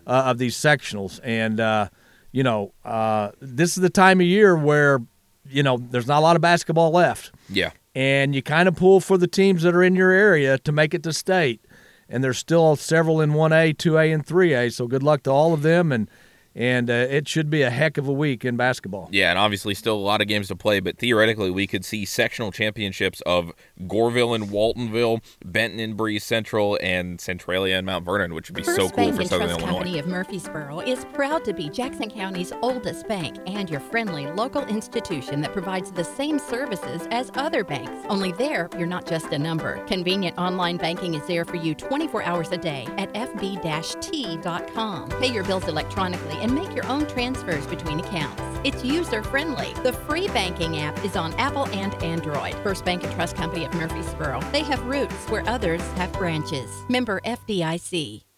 [0.07, 1.89] uh, of these sectionals, and uh,
[2.33, 5.01] you know uh, this is the time of year where
[5.49, 7.71] you know there's not a lot of basketball left Yeah.
[7.95, 10.93] and you kind of pull for the teams that are in your area to make
[10.95, 11.61] it to state.
[12.09, 14.73] And there's still several in 1A, 2A, and 3A.
[14.73, 16.09] So good luck to all of them, and
[16.55, 19.09] and uh, it should be a heck of a week in basketball.
[19.11, 22.05] Yeah, and obviously still a lot of games to play, but theoretically we could see
[22.05, 23.53] sectional championships of
[23.83, 28.63] Goreville and Waltonville, Benton and Breese Central, and Centralia and Mount Vernon, which would be
[28.63, 29.79] First so cool Bank for and Southern Trust Illinois.
[29.79, 34.65] Company of Murphysboro is proud to be Jackson County's oldest bank and your friendly local
[34.67, 38.07] institution that provides the same services as other banks.
[38.09, 39.85] Only there, you're not just a number.
[39.87, 45.09] Convenient online banking is there for you 24 hours a day at fb-t.com.
[45.09, 48.43] Pay your bills electronically and make your own transfers between accounts.
[48.65, 49.73] It's user friendly.
[49.83, 52.55] The free banking app is on Apple and Android.
[52.57, 54.41] First Bank and Trust Company of Murphysboro.
[54.53, 56.71] They have roots where others have branches.
[56.89, 58.34] Member FDIC.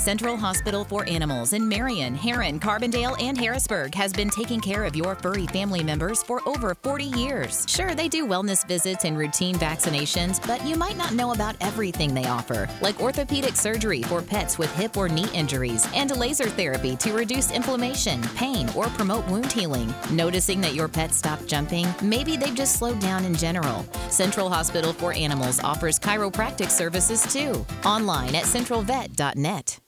[0.00, 4.96] Central Hospital for Animals in Marion, Herrin, Carbondale, and Harrisburg has been taking care of
[4.96, 7.66] your furry family members for over 40 years.
[7.68, 12.14] Sure, they do wellness visits and routine vaccinations, but you might not know about everything
[12.14, 16.96] they offer, like orthopedic surgery for pets with hip or knee injuries and laser therapy
[16.96, 19.92] to reduce inflammation, pain, or promote wound healing.
[20.10, 21.86] Noticing that your pet stopped jumping?
[22.02, 23.84] Maybe they've just slowed down in general.
[24.08, 27.66] Central Hospital for Animals offers chiropractic services too.
[27.84, 29.79] Online at centralvet.net.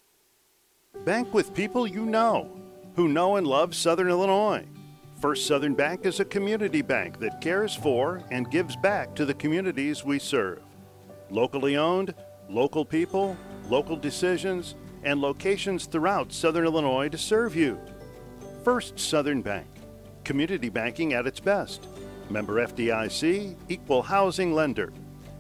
[1.05, 2.49] Bank with people you know,
[2.95, 4.65] who know and love Southern Illinois.
[5.21, 9.35] First Southern Bank is a community bank that cares for and gives back to the
[9.35, 10.63] communities we serve.
[11.29, 12.15] Locally owned,
[12.49, 13.37] local people,
[13.69, 17.81] local decisions, and locations throughout Southern Illinois to serve you.
[18.63, 19.67] First Southern Bank,
[20.23, 21.89] community banking at its best.
[22.31, 24.93] Member FDIC, equal housing lender.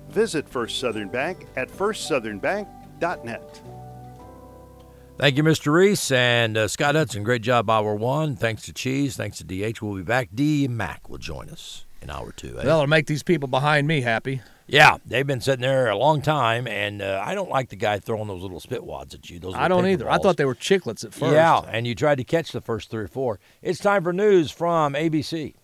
[0.08, 3.62] Visit First Southern Bank at firstsouthernbank.net.
[5.18, 5.72] Thank you, Mr.
[5.72, 7.22] Reese and uh, Scott Hudson.
[7.22, 8.34] Great job, hour one.
[8.34, 9.16] Thanks to Cheese.
[9.16, 9.80] Thanks to DH.
[9.80, 10.30] We'll be back.
[10.34, 12.58] D Mac will join us in hour two.
[12.58, 12.64] eh?
[12.64, 14.40] Well, it'll make these people behind me happy.
[14.66, 17.98] Yeah, they've been sitting there a long time, and uh, I don't like the guy
[17.98, 19.38] throwing those little spit wads at you.
[19.38, 20.10] Those I don't either.
[20.10, 21.32] I thought they were chiclets at first.
[21.34, 23.38] Yeah, and you tried to catch the first three or four.
[23.60, 25.54] It's time for news from ABC.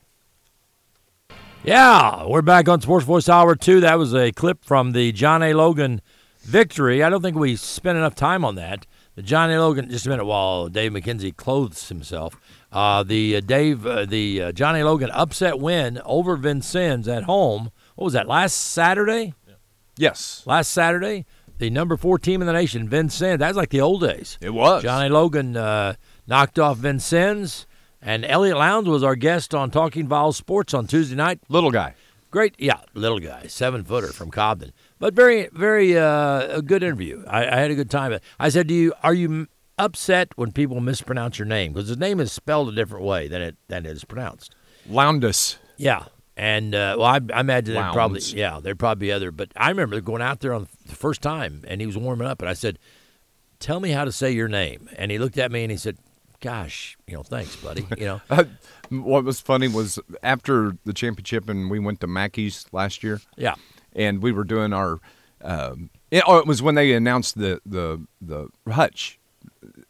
[1.65, 3.81] Yeah, we're back on Sports Voice Hour 2.
[3.81, 5.55] That was a clip from the John A.
[5.55, 6.01] Logan
[6.41, 7.03] victory.
[7.03, 8.87] I don't think we spent enough time on that.
[9.19, 9.59] The John A.
[9.59, 12.41] Logan, just a minute while Dave McKenzie clothes himself.
[12.71, 17.73] Uh, the uh, Dave, uh, the uh, John Logan upset win over Vincennes at home.
[17.97, 19.35] What was that, last Saturday?
[19.97, 20.45] Yes.
[20.47, 21.27] Last Saturday,
[21.59, 23.41] the number four team in the nation, Vincennes.
[23.41, 24.39] That was like the old days.
[24.41, 24.85] It was.
[24.85, 25.95] Johnny Logan uh,
[26.29, 27.67] knocked off Vincennes,
[28.01, 31.41] and Elliot Lowndes was our guest on Talking Vols Sports on Tuesday night.
[31.49, 31.97] Little guy.
[32.31, 37.25] Great, yeah, little guy, seven footer from Cobden, but very, very uh, a good interview.
[37.27, 38.19] I, I had a good time.
[38.39, 39.47] I said, "Do you are you
[39.79, 43.43] upset when people mispronounce your name because his name is spelled a different way than
[43.43, 44.55] it than it is pronounced?"
[44.89, 45.57] Loundus.
[45.77, 46.05] Yeah,
[46.37, 49.69] and uh, well, I, I imagine there probably yeah there'd probably be other, but I
[49.69, 52.55] remember going out there on the first time and he was warming up, and I
[52.55, 52.79] said,
[53.61, 55.99] "Tell me how to say your name," and he looked at me and he said,
[56.41, 58.45] "Gosh, you know, thanks, buddy." You know, Uh,
[58.89, 63.21] what was funny was after the championship and we went to Mackey's last year.
[63.37, 63.55] Yeah.
[63.99, 65.01] And we were doing our.
[65.43, 69.19] Um, it, oh, it was when they announced the the the Hutch,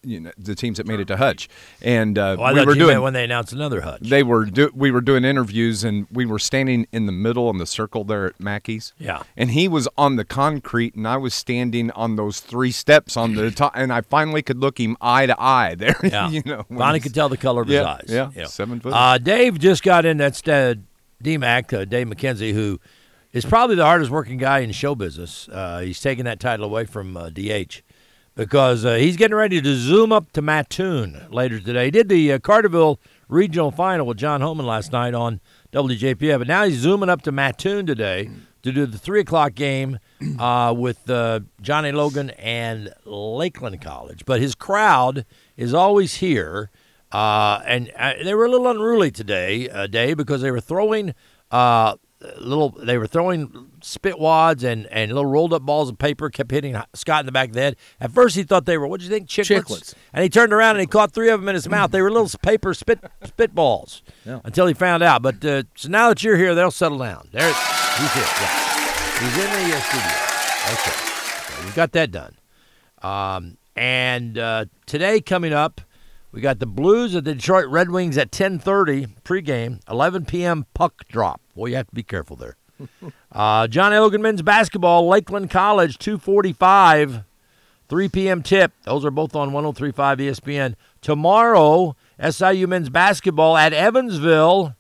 [0.02, 1.48] you know, the teams that made it to Hutch,
[1.82, 4.00] and uh, Well, we were doing when they announced another Hutch.
[4.00, 7.58] They were do, we were doing interviews and we were standing in the middle in
[7.58, 8.92] the circle there at Mackey's.
[8.98, 9.22] Yeah.
[9.36, 13.34] And he was on the concrete and I was standing on those three steps on
[13.34, 15.96] the top and I finally could look him eye to eye there.
[16.08, 16.30] Yeah.
[16.30, 16.64] you know.
[16.70, 18.32] Bonnie could tell the color of yeah, his eyes.
[18.34, 18.42] Yeah.
[18.42, 18.48] Know.
[18.48, 18.94] Seven foot.
[18.94, 20.16] Uh, Dave just got in.
[20.16, 20.74] That's uh,
[21.22, 22.80] DMAC, uh, Dave McKenzie, who
[23.32, 25.48] is probably the hardest working guy in show business.
[25.48, 27.82] Uh, he's taking that title away from uh, DH
[28.34, 31.86] because uh, he's getting ready to zoom up to Mattoon later today.
[31.86, 32.98] He did the uh, Carterville
[33.28, 35.40] regional final with John Holman last night on
[35.72, 38.30] WJPF, but now he's zooming up to Mattoon today
[38.62, 39.98] to do the three o'clock game
[40.38, 44.24] uh, with uh, Johnny Logan and Lakeland College.
[44.24, 45.26] But his crowd
[45.56, 46.70] is always here.
[47.12, 47.90] And
[48.22, 51.14] they were a little unruly today, uh, Dave, because they were throwing
[51.50, 51.96] uh,
[52.38, 52.70] little.
[52.70, 56.30] They were throwing spit wads and, and little rolled up balls of paper.
[56.30, 57.76] Kept hitting Scott in the back of the head.
[58.00, 59.64] At first, he thought they were what do you think, chiclets?
[59.64, 59.94] Chiclets.
[60.12, 61.90] And he turned around and he caught three of them in his mouth.
[61.90, 64.02] They were little paper spit spit balls.
[64.24, 64.40] Yeah.
[64.44, 65.22] Until he found out.
[65.22, 67.28] But uh, so now that you're here, they'll settle down.
[67.32, 68.22] There, he's here.
[68.22, 68.68] Yeah.
[69.18, 70.28] He's in the uh, studio.
[70.70, 72.36] Okay, so we got that done.
[73.02, 75.80] Um, and uh, today coming up,
[76.30, 80.66] we got the Blues at the Detroit Red Wings at 10:30 pregame, 11 p.m.
[80.74, 81.40] puck drop.
[81.58, 82.56] Boy, you have to be careful there.
[83.32, 87.24] uh, John Logan men's basketball, Lakeland College, 2:45,
[87.88, 88.44] 3 p.m.
[88.44, 88.70] tip.
[88.84, 90.76] Those are both on 103.5 ESPN.
[91.02, 91.96] Tomorrow,
[92.30, 94.76] SIU men's basketball at Evansville.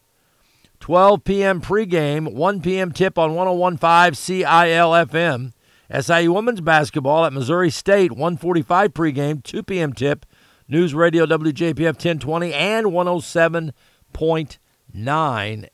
[0.78, 1.60] 12 p.m.
[1.60, 2.92] pregame, 1 p.m.
[2.92, 5.52] tip on 1015 CIL FM.
[6.00, 9.92] SIU women's basketball at Missouri State, 145 pregame, 2 p.m.
[9.92, 10.24] tip.
[10.68, 15.68] News Radio WJPF 1020 and 107.9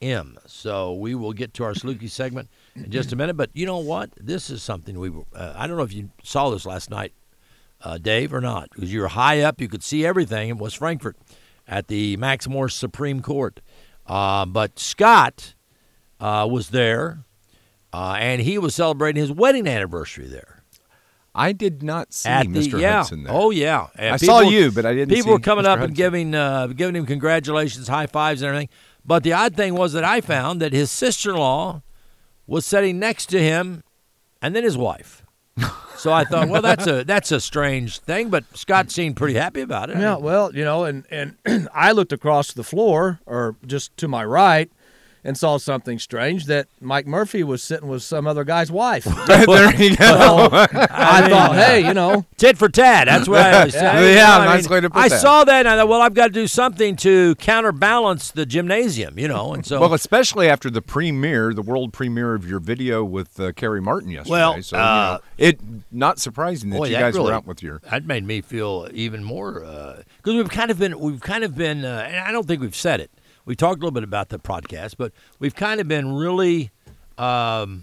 [0.00, 0.36] FM.
[0.46, 3.36] So we will get to our Salukis segment in just a minute.
[3.36, 4.10] But you know what?
[4.16, 7.12] This is something we, uh, I don't know if you saw this last night,
[7.82, 9.60] uh, Dave, or not, because you were high up.
[9.60, 11.16] You could see everything in West Frankfort
[11.66, 13.60] at the Max Morris Supreme Court.
[14.06, 15.54] Uh, but Scott
[16.20, 17.24] uh, was there,
[17.92, 20.54] uh, and he was celebrating his wedding anniversary there.
[21.34, 22.80] I did not see the- Mr.
[22.80, 22.96] yeah.
[22.98, 23.32] Hudson there.
[23.32, 25.10] Oh yeah, And I saw you, but I didn't.
[25.10, 25.68] People see were coming Mr.
[25.68, 25.90] up Hudson.
[25.90, 28.70] and giving uh, giving him congratulations, high fives, and everything.
[29.08, 31.80] But the odd thing was that I found that his sister-in-law
[32.46, 33.82] was sitting next to him,
[34.42, 35.24] and then his wife.
[35.98, 39.62] So I thought, well, that's a that's a strange thing, but Scott seemed pretty happy
[39.62, 39.96] about it.
[39.96, 41.36] Yeah, well, you know, and and
[41.74, 44.70] I looked across the floor, or just to my right,
[45.28, 49.04] and saw something strange that Mike Murphy was sitting with some other guy's wife.
[49.26, 50.48] there you go.
[50.50, 50.50] Well,
[50.90, 53.08] I, mean, thought, hey, you know, tit for tat.
[53.08, 53.82] That's what I always say.
[53.82, 55.20] Yeah, You know, I mean, way to put I that.
[55.20, 59.18] saw that, and I thought, well, I've got to do something to counterbalance the gymnasium,
[59.18, 59.52] you know.
[59.52, 63.52] And so, well, especially after the premiere, the world premiere of your video with uh,
[63.52, 64.30] Kerry Martin yesterday.
[64.30, 65.60] Well, so you uh, know, it
[65.92, 67.80] not surprising that Boy, you that guys really- were out with your.
[67.90, 69.60] That made me feel even more
[70.16, 72.74] because we've kind of been we've kind of been uh, and I don't think we've
[72.74, 73.10] said it.
[73.48, 76.70] We talked a little bit about the podcast, but we've kind of been really
[77.16, 77.82] um,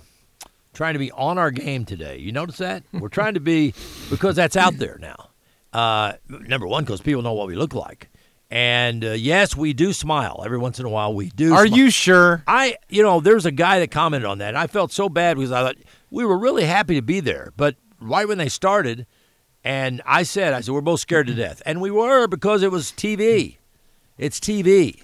[0.75, 2.19] trying to be on our game today.
[2.19, 3.73] You notice that we're trying to be
[4.11, 5.29] because that's out there now.
[5.73, 8.11] Uh, number one, because people know what we look like.
[8.51, 11.15] And uh, yes, we do smile every once in a while.
[11.15, 11.55] We do.
[11.55, 12.43] Are you sure?
[12.45, 14.49] I, you know, there's a guy that commented on that.
[14.49, 15.77] And I felt so bad because I thought
[16.11, 19.07] we were really happy to be there, but right when they started,
[19.63, 22.69] and I said, I said we're both scared to death, and we were because it
[22.69, 23.57] was TV.
[24.19, 25.01] It's TV,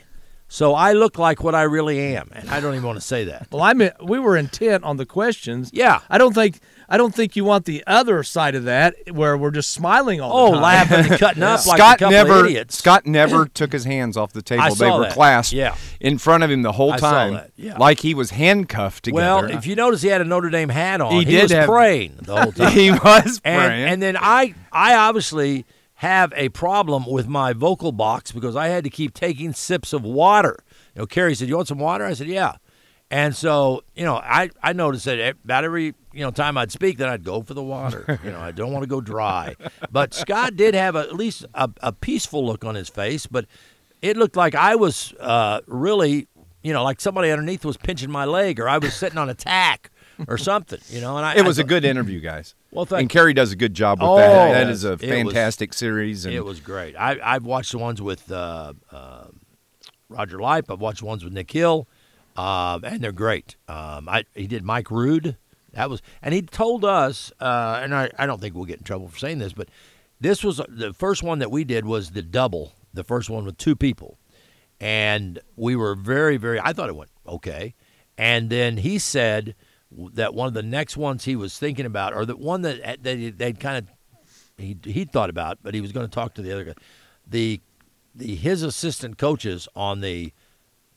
[0.54, 3.24] so I look like what I really am, and I don't even want to say
[3.24, 3.48] that.
[3.54, 5.70] well, I mean, we were intent on the questions.
[5.74, 6.02] Yeah.
[6.10, 9.52] I don't think I don't think you want the other side of that where we're
[9.52, 10.62] just smiling all Oh, the time.
[10.62, 12.40] laughing and cutting up like a Scott couple never.
[12.42, 12.78] of idiots.
[12.78, 14.64] Scott never took his hands off the table.
[14.64, 15.14] I they saw were that.
[15.14, 15.76] clasped Yeah.
[16.02, 17.78] in front of him the whole I saw time, that, yeah.
[17.78, 19.48] like he was handcuffed together.
[19.48, 21.14] Well, if you notice, he had a Notre Dame hat on.
[21.14, 22.74] He did was have- praying the whole time.
[22.74, 23.88] He was and, praying.
[23.88, 25.66] And then I, I obviously
[26.02, 30.04] have a problem with my vocal box because I had to keep taking sips of
[30.04, 30.58] water.
[30.96, 32.56] You know, Carrie said, "You want some water?" I said, "Yeah."
[33.12, 36.98] And so, you know, I, I noticed that about every you know time I'd speak,
[36.98, 38.20] then I'd go for the water.
[38.24, 39.56] You know, I don't want to go dry.
[39.92, 43.46] But Scott did have a, at least a, a peaceful look on his face, but
[44.02, 46.28] it looked like I was uh, really,
[46.64, 49.36] you know, like somebody underneath was pinching my leg, or I was sitting on a
[49.36, 49.91] tack
[50.28, 50.80] or something.
[50.90, 52.56] You know, and I it was a a good interview, guys.
[52.72, 54.54] Well, thank and Kerry does a good job with Oh, that.
[54.54, 56.26] That is a it was- fantastic series.
[56.26, 56.96] And It was great.
[56.96, 59.26] I, I've watched the ones with uh, uh,
[60.10, 60.70] Roger Lipe.
[60.72, 61.88] I've watched the ones with Nick Hill,
[62.38, 63.56] um, and they're great.
[63.68, 65.38] Um, I, he did Mike Rude.
[65.74, 68.84] That was, and he told us, uh, and I, I don't think we'll get in
[68.84, 69.70] trouble for saying this, but
[70.20, 73.58] this was the first one that we did was the double, the first one with
[73.58, 74.18] two people,
[74.80, 76.60] and we were very, very.
[76.60, 77.74] I thought it went okay,
[78.18, 79.56] and then he said
[80.14, 83.38] that one of the next ones he was thinking about, or the one that that
[83.38, 83.88] they'd kind of
[84.58, 86.74] he he thought about, but he was going to talk to the other guy.
[87.28, 87.62] The
[88.16, 90.34] the his assistant coaches on the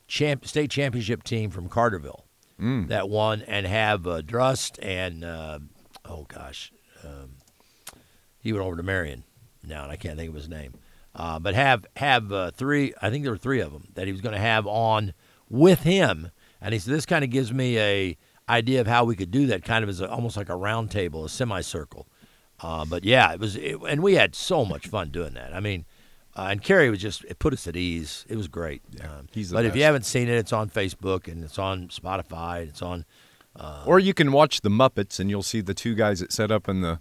[0.07, 2.21] champ, state championship team from Carterville
[2.59, 2.87] Mm.
[2.87, 5.59] that won and have uh, Drust and uh,
[6.05, 6.71] oh gosh,
[7.03, 7.31] um,
[8.39, 9.25] he went over to Marion
[9.61, 10.73] now, and I can't think of his name.
[11.13, 12.93] Uh, but have have uh, three.
[13.01, 15.13] I think there were three of them that he was going to have on
[15.49, 16.31] with him,
[16.61, 18.17] and he said this kind of gives me a
[18.49, 20.91] idea of how we could do that, kind of as a, almost like a round
[20.91, 22.07] table, a semicircle.
[22.61, 25.53] Uh, but yeah, it was, it, and we had so much fun doing that.
[25.53, 25.85] I mean,
[26.35, 28.25] uh, and Kerry was just it put us at ease.
[28.27, 28.81] It was great.
[29.03, 31.87] um, he's the but if you haven't seen it, it's on Facebook and it's on
[31.87, 32.61] Spotify.
[32.61, 33.05] And It's on.
[33.57, 36.51] Uh, or you can watch the Muppets, and you'll see the two guys that set
[36.51, 36.99] up in the.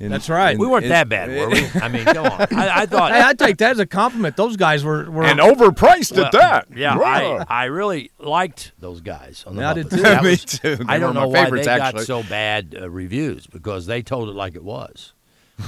[0.00, 0.52] In- That's right.
[0.52, 1.66] in- we weren't in- that bad, were we?
[1.80, 2.40] I mean, come on.
[2.52, 3.12] I, I thought.
[3.12, 4.36] Hey, I take that as a compliment.
[4.36, 6.66] Those guys were, were And overpriced at that.
[6.74, 7.44] Yeah, Wow.
[7.48, 9.44] I, I really liked those guys.
[9.46, 9.96] On the Yeah, I did too.
[9.96, 10.76] That Me was- too.
[10.76, 11.98] They I don't know my why favorites, they actually.
[12.00, 15.12] got so bad uh, reviews because they told it like it was.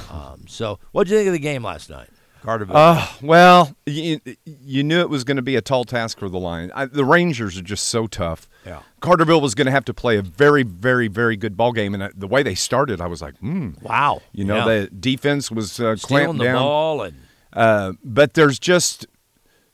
[0.09, 2.09] Um, so, what did you think of the game last night,
[2.43, 2.75] Carterville?
[2.75, 6.39] Uh, well, you, you knew it was going to be a tall task for the
[6.39, 6.71] Lions.
[6.75, 8.47] I, the Rangers are just so tough.
[8.65, 8.81] Yeah.
[9.01, 12.01] Carterville was going to have to play a very, very, very good ball game, and
[12.03, 13.71] uh, the way they started, I was like, hmm.
[13.81, 14.21] wow.
[14.31, 14.65] You know, Yeah.
[14.81, 16.55] the defense was uh, Stealing clamped the down.
[16.61, 17.15] ball and
[17.53, 19.05] Uh, but there's just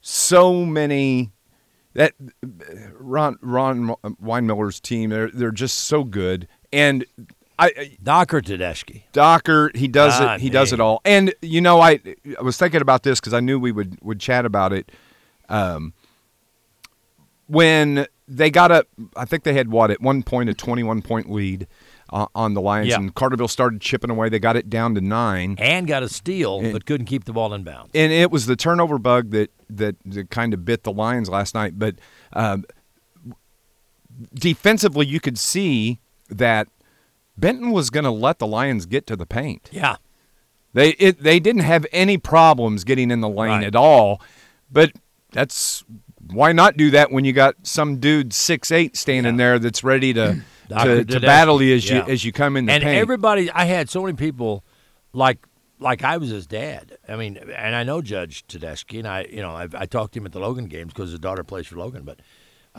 [0.02, 1.32] so many
[1.94, 2.14] that
[3.00, 5.10] Ron Ron Weinmiller's team.
[5.10, 7.06] They're they're just so good, and
[7.60, 9.04] I, I Docker Tedeschi.
[9.14, 10.42] Docker he does Ah, it.
[10.42, 11.02] He does it all.
[11.06, 12.00] And you know, I
[12.38, 14.92] I was thinking about this because I knew we would would chat about it.
[15.50, 15.94] Um,
[17.48, 21.32] when they got up, I think they had what at one point a 21 point
[21.32, 21.66] lead
[22.10, 22.98] uh, on the Lions, Yeah.
[22.98, 24.28] and Carterville started chipping away.
[24.30, 25.56] They got it down to nine.
[25.58, 27.92] and got a steal, but couldn't keep the ball in bounds.
[27.96, 31.56] and it was the turnover bug that that, that kind of bit the Lions last
[31.56, 31.80] night.
[31.80, 31.96] But
[32.34, 32.66] um,
[34.34, 36.00] defensively, you could see
[36.30, 36.68] that
[37.38, 39.70] Benton was going to let the Lions get to the paint.
[39.72, 39.98] Yeah.
[40.74, 43.64] They it, they didn't have any problems getting in the lane Right.
[43.64, 44.22] at all.
[44.72, 44.92] But
[45.32, 45.84] that's
[46.32, 50.14] why not do that when you got some dude six eight standing there that's ready
[50.14, 52.06] to to, to battle you as Yeah.
[52.06, 53.00] you as you come in the and paint.
[53.00, 54.64] everybody, I had so many people,
[55.14, 55.40] like
[55.80, 56.98] like I was his dad.
[57.08, 60.20] I mean, and I know Judge Tedeschi, and I, you know, I, I talked to
[60.20, 62.04] him at the Logan games because his daughter plays for Logan.
[62.04, 62.20] But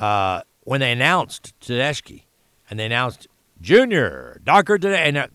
[0.00, 2.24] uh, when they announced Tedeschi,
[2.68, 3.26] and they announced
[3.60, 5.26] Junior Docker today, and uh,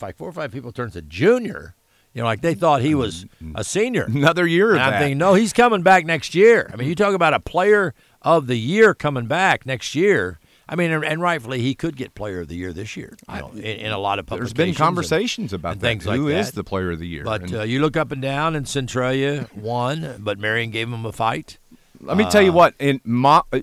[0.00, 1.74] like four or five people turns a junior.
[2.14, 4.04] You know, like they thought he was a senior.
[4.04, 4.98] Another year of And I'm that.
[5.00, 6.70] thinking, no, he's coming back next year.
[6.72, 10.38] I mean, you talk about a player of the year coming back next year.
[10.66, 13.16] I mean, and, and rightfully, he could get player of the year this year.
[13.30, 14.54] You know, in, in a lot of There's publications.
[14.54, 15.86] been and- conversations about and that.
[15.86, 17.22] things like Who is the player of the year?
[17.22, 21.04] But And- uh, you look up and down, and Centralia won, but Marion gave him
[21.04, 21.58] a fight.
[22.00, 22.74] Let me tell you Uh, what.
[22.78, 23.60] In my, uh,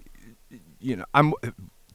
[0.80, 1.34] you know, I'm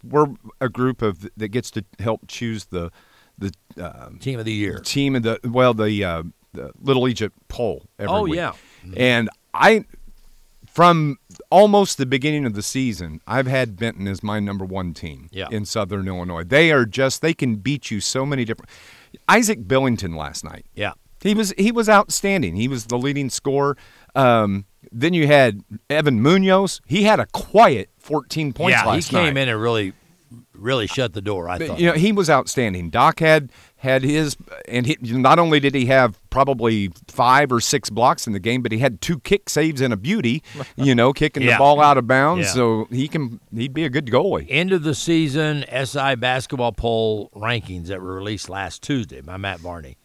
[0.09, 0.27] we're
[0.61, 2.91] a group of that gets to help choose the
[3.39, 4.79] the um, team of the year.
[4.81, 7.87] Team of the well, the, uh, the Little Egypt poll.
[7.99, 8.35] Every Oh, week.
[8.35, 8.53] yeah.
[8.97, 9.85] and I
[10.67, 11.19] from
[11.51, 15.49] almost the beginning of the season, I've had Benton as my number one team Yeah.
[15.51, 16.45] in Southern Illinois.
[16.45, 18.71] They are just they can beat you so many different.
[19.29, 20.67] Isaac Billington last night.
[20.75, 20.93] Yeah.
[21.23, 22.55] He was he was outstanding.
[22.55, 23.77] He was the leading scorer.
[24.15, 26.81] Um, then you had Evan Munoz.
[26.87, 29.43] He had a quiet 14 points yeah, he came night.
[29.43, 29.93] in and really,
[30.53, 31.49] really shut the door.
[31.49, 31.79] I thought.
[31.81, 32.91] you know, he was outstanding.
[32.91, 37.91] Doc had had his, and he, not only did he have probably five or six
[37.91, 40.43] blocks in the game, but he had two kick saves and a beauty.
[40.77, 41.53] You know, kicking Yeah.
[41.55, 42.47] the ball out of bounds.
[42.47, 42.53] Yeah.
[42.53, 44.47] So he can he'd be a good goalie.
[44.49, 49.59] End of the season SI basketball poll rankings that were released last Tuesday by Matt
[49.61, 49.97] Varney.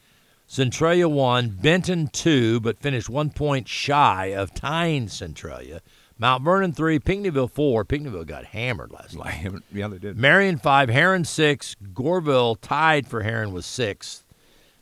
[0.48, 5.82] Centralia won, Benton two, but finished one point shy of tying Centralia.
[6.18, 7.84] Mount Vernon three, Pinckneyville four.
[7.84, 9.52] Pinckneyville got hammered last night.
[9.74, 10.18] Yeah, they did.
[10.18, 14.24] Marion five, Herrin six, Goreville tied for Herrin with sixth.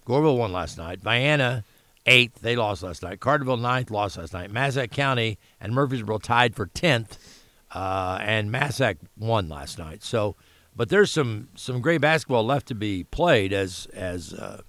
[0.06, 1.00] Goreville won last night.
[1.00, 1.64] Vienna
[2.06, 3.20] eighth, they lost last night.
[3.20, 4.52] Carterville ninth, lost last night.
[4.52, 7.18] Massac County and Murphysboro tied for tenth,
[7.74, 10.04] uh, and Massac won last night.
[10.04, 10.36] So,
[10.76, 14.34] but there's some some great basketball left to be played as as.
[14.34, 14.62] Uh,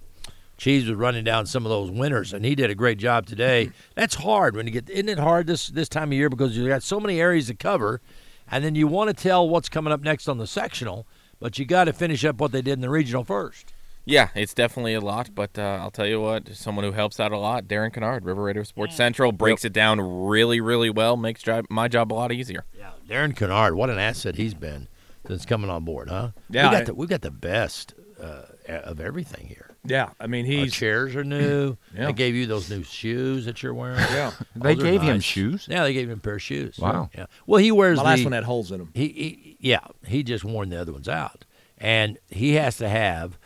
[0.57, 3.71] Cheese was running down some of those winners, and he did a great job today.
[3.95, 4.89] That's hard when you get.
[4.89, 7.55] Isn't it hard this this time of year because you got so many areas to
[7.55, 8.01] cover,
[8.49, 11.05] and then you want to tell what's coming up next on the sectional,
[11.39, 13.73] but you got to finish up what they did in the regional first.
[14.05, 17.31] Yeah, it's definitely a lot, but uh, I'll tell you what, someone who helps out
[17.31, 21.41] a lot, Darren Kennard, River Raider Sports Central, breaks it down really, really well, makes
[21.41, 22.65] job, my job a lot easier.
[22.77, 24.89] Yeah, Darren Kennard, what an asset he's been
[25.25, 26.31] since coming on board, huh?
[26.49, 29.69] Yeah, we got I- the, we got the best uh, of everything here.
[29.85, 31.77] Yeah, I mean Our he's chairs are new.
[31.95, 32.05] Yeah.
[32.07, 33.99] They gave you those new shoes that you're wearing.
[33.99, 34.31] Yeah.
[34.55, 35.67] They Those are gave him shoes?
[35.69, 36.77] Yeah, they gave him a pair of shoes.
[36.79, 37.09] Wow.
[37.15, 37.25] Yeah.
[37.45, 38.91] Well, he wears My last the- one had holes in 'em.
[38.93, 41.45] He, he yeah, he just worn the other ones out,
[41.77, 43.37] and he has to have.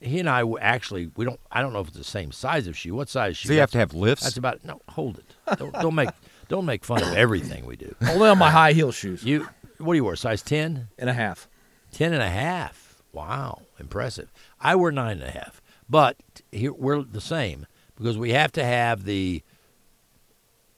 [0.00, 1.38] He and I actually we don't.
[1.52, 2.94] I don't know if it's the same size of shoe.
[2.94, 3.46] What size shoe?
[3.48, 4.24] Does he have to have lifts?
[4.24, 4.80] That's about no.
[4.90, 5.56] Hold it.
[5.58, 6.10] Don't, don't make
[6.48, 7.94] don't make fun of everything we do.
[8.08, 9.22] only on my high heel shoes.
[9.22, 9.48] You
[9.78, 10.16] what do you wear?
[10.16, 11.48] Size ten and a half.
[11.92, 13.00] Ten and a half.
[13.12, 14.30] Wow, impressive.
[14.60, 16.16] I wear nine and a half, but
[16.52, 17.66] here we're the same
[17.96, 19.42] because we have to have the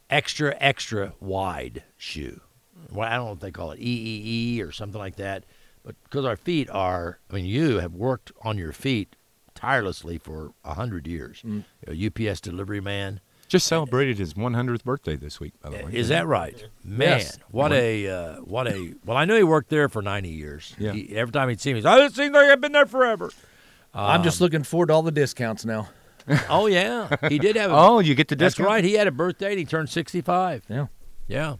[0.08, 2.40] extra extra wide shoe.
[2.90, 5.44] Well, I don't know if they call it EEE or something like that,
[5.84, 9.14] but because our feet are, I mean, you have worked on your feet
[9.54, 11.42] tirelessly for a hundred years.
[11.46, 11.64] Mm.
[11.86, 13.20] A UPS delivery man.
[13.48, 15.90] Just celebrated his 100th birthday this week, by the way.
[15.92, 17.18] Is that right, man?
[17.18, 17.36] Yes.
[17.50, 19.16] What a uh, what a well.
[19.16, 20.72] I knew he worked there for ninety years.
[20.78, 20.92] Yeah.
[20.92, 23.30] He, every time he'd see me, he's, oh, it seems like I've been there forever.
[23.94, 25.88] I'm just Um, looking forward to all the discounts now.
[26.48, 27.70] Oh yeah, he did have.
[27.72, 28.68] A, Oh, you get the That's discount?
[28.68, 28.84] right.
[28.84, 29.50] He had a birthday.
[29.50, 30.62] and He turned sixty-five.
[30.68, 30.86] Yeah,
[31.26, 31.56] yeah.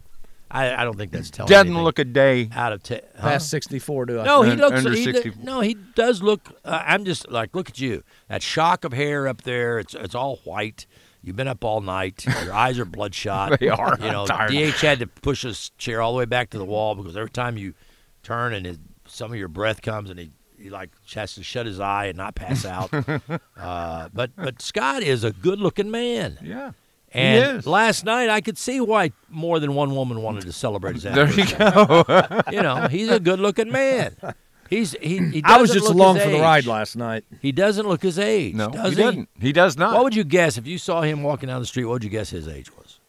[0.49, 1.49] I, I don't think that's telling.
[1.49, 2.99] Doesn't anything look a day out of ten.
[3.17, 4.23] Past 64, do I?
[4.25, 4.77] No, he looks.
[4.77, 5.43] under He do- 60.
[5.43, 6.41] no, he does look.
[6.65, 8.03] Uh, I'm just like, look at you.
[8.27, 9.79] That shock of hair up there.
[9.79, 10.85] It's it's all white.
[11.23, 12.25] You've been up all night.
[12.43, 13.57] Your eyes are bloodshot.
[13.59, 13.97] They are.
[13.99, 14.51] You know, tired.
[14.51, 17.29] DH had to push his chair all the way back to the wall because every
[17.29, 17.73] time you
[18.23, 18.77] turn and his,
[19.07, 20.31] some of your breath comes and he,
[20.61, 22.93] he like has to shut his eye and not pass out.
[23.57, 26.37] uh, but but Scott is a good looking man.
[26.41, 26.71] Yeah.
[27.13, 27.67] And is.
[27.67, 31.29] last night, I could see why more than one woman wanted to celebrate his There
[31.29, 32.05] you go.
[32.51, 34.15] you know, he's a good-looking man.
[34.69, 35.17] He's he.
[35.17, 37.25] he I was just along for the ride last night.
[37.41, 38.55] He doesn't look his age.
[38.55, 39.29] No, does he he doesn't.
[39.41, 39.93] He does not.
[39.93, 41.83] What would you guess if you saw him walking down the street?
[41.83, 42.99] What would you guess his age was?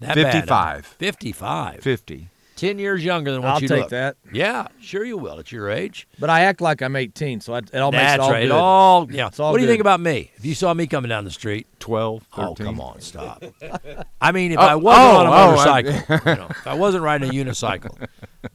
[0.00, 0.72] That bad, huh?
[0.80, 0.86] 55.
[0.86, 1.80] Fifty-five.
[1.80, 2.28] 50.
[2.56, 3.50] Ten years younger than what.
[3.52, 3.90] I'll you take look.
[3.90, 4.16] that.
[4.32, 6.08] Yeah, sure you will at your age.
[6.18, 8.40] But I act like I'm 18, so I, it all makes That's it all right.
[8.40, 8.46] good.
[8.46, 9.30] It all yeah.
[9.38, 9.72] All what do you good.
[9.72, 10.30] think about me?
[10.36, 12.44] If you saw me coming down the street, 12, 13.
[12.48, 13.44] Oh, come on, stop.
[14.20, 15.92] I mean, if Oh, I wasn't oh, on a oh, motorcycle,
[16.32, 18.08] you know, if I wasn't riding a unicycle,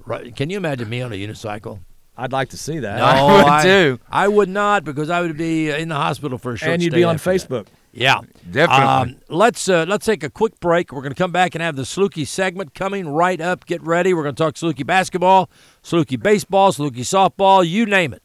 [0.05, 1.79] right, can you imagine me on a unicycle?
[2.17, 2.97] I'd like to see that.
[2.97, 3.99] No, I would I, too.
[4.09, 6.73] I would not because I would be in the hospital for a short time.
[6.75, 7.67] and you'd be on after that.
[7.93, 9.13] Yeah, Definitely.
[9.13, 10.93] Um, let's uh, let's take a quick break.
[10.93, 13.65] We're going to come back and have the Saluki segment coming right up.
[13.65, 14.13] Get ready.
[14.13, 15.49] We're going to talk Saluki basketball,
[15.83, 18.23] Saluki baseball, Saluki softball, you name it.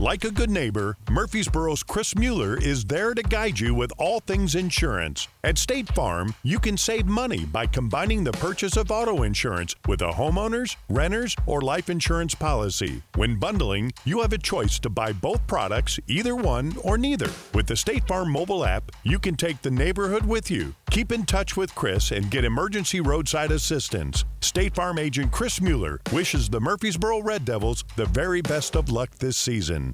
[0.00, 4.54] Like a good neighbor, Murphysboro's Chris Mueller is there to guide you with all things
[4.54, 5.28] insurance.
[5.44, 10.00] At State Farm, you can save money by combining the purchase of auto insurance with
[10.00, 13.02] a homeowner's, renter's, or life insurance policy.
[13.14, 17.28] When bundling, you have a choice to buy both products, either one or neither.
[17.52, 20.74] With the State Farm mobile app, you can take the neighborhood with you.
[20.90, 24.24] Keep in touch with Chris and get emergency roadside assistance.
[24.40, 29.10] State Farm agent Chris Mueller wishes the Murphysboro Red Devils the very best of luck
[29.16, 29.89] this season.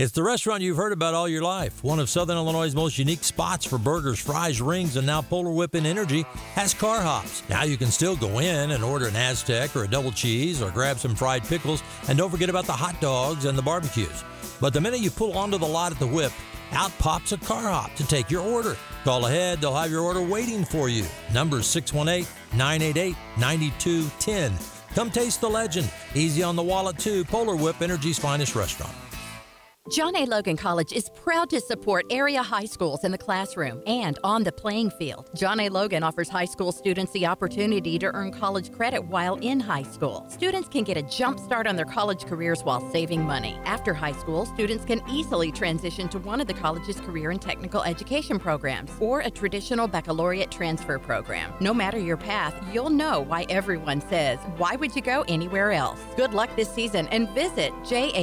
[0.00, 1.84] It's the restaurant you've heard about all your life.
[1.84, 5.74] One of Southern Illinois' most unique spots for burgers, fries, rings, and now Polar Whip
[5.74, 6.24] and Energy
[6.54, 7.46] has car hops.
[7.50, 10.70] Now you can still go in and order an Aztec or a double cheese or
[10.70, 14.24] grab some fried pickles, and don't forget about the hot dogs and the barbecues.
[14.58, 16.32] But the minute you pull onto the lot at the whip,
[16.72, 18.78] out pops a car hop to take your order.
[19.04, 21.04] Call ahead, they'll have your order waiting for you.
[21.34, 24.52] Number 618 988 9210.
[24.94, 25.92] Come taste the legend.
[26.14, 27.22] Easy on the wallet, too.
[27.26, 28.94] Polar Whip, Energy's finest restaurant.
[29.88, 30.24] John A.
[30.24, 34.52] Logan College is proud to support area high schools in the classroom and on the
[34.52, 35.28] playing field.
[35.34, 35.68] John A.
[35.68, 40.26] Logan offers high school students the opportunity to earn college credit while in high school.
[40.28, 43.58] Students can get a jump start on their college careers while saving money.
[43.64, 47.82] After high school, students can easily transition to one of the college's career and technical
[47.82, 51.52] education programs or a traditional baccalaureate transfer program.
[51.58, 56.00] No matter your path, you'll know why everyone says, Why would you go anywhere else?
[56.16, 58.20] Good luck this season and visit jalc.edu.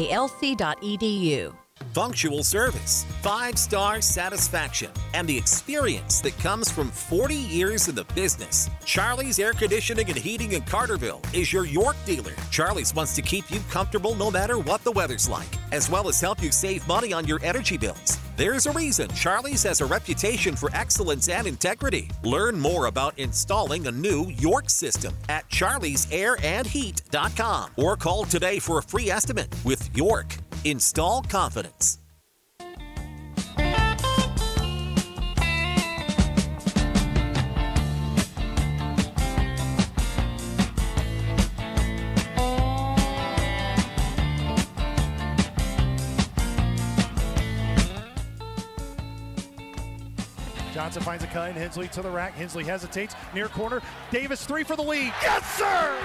[1.94, 8.06] Punctual service, five star satisfaction, and the experience that comes from 40 years in the
[8.16, 8.70] business.
[8.86, 12.34] Charlie's Air Conditioning and Heating in Carterville is your York dealer.
[12.52, 16.22] Charlie's wants to keep you comfortable no matter what the weather's like, as well as
[16.22, 18.20] help you save money on your energy bills.
[18.38, 22.12] There's a reason Charlie's has a reputation for excellence and integrity.
[22.22, 28.84] Learn more about installing a new York system at charliesairandheat.com or call today for a
[28.84, 29.56] free estimate.
[29.66, 31.98] With York, install confidence.
[50.88, 52.34] Johnson finds a cut and Hensley to the rack.
[52.36, 53.14] Hensley hesitates.
[53.34, 53.82] Near corner.
[54.10, 55.14] Davis three for the lead.
[55.22, 56.00] Yes, sir!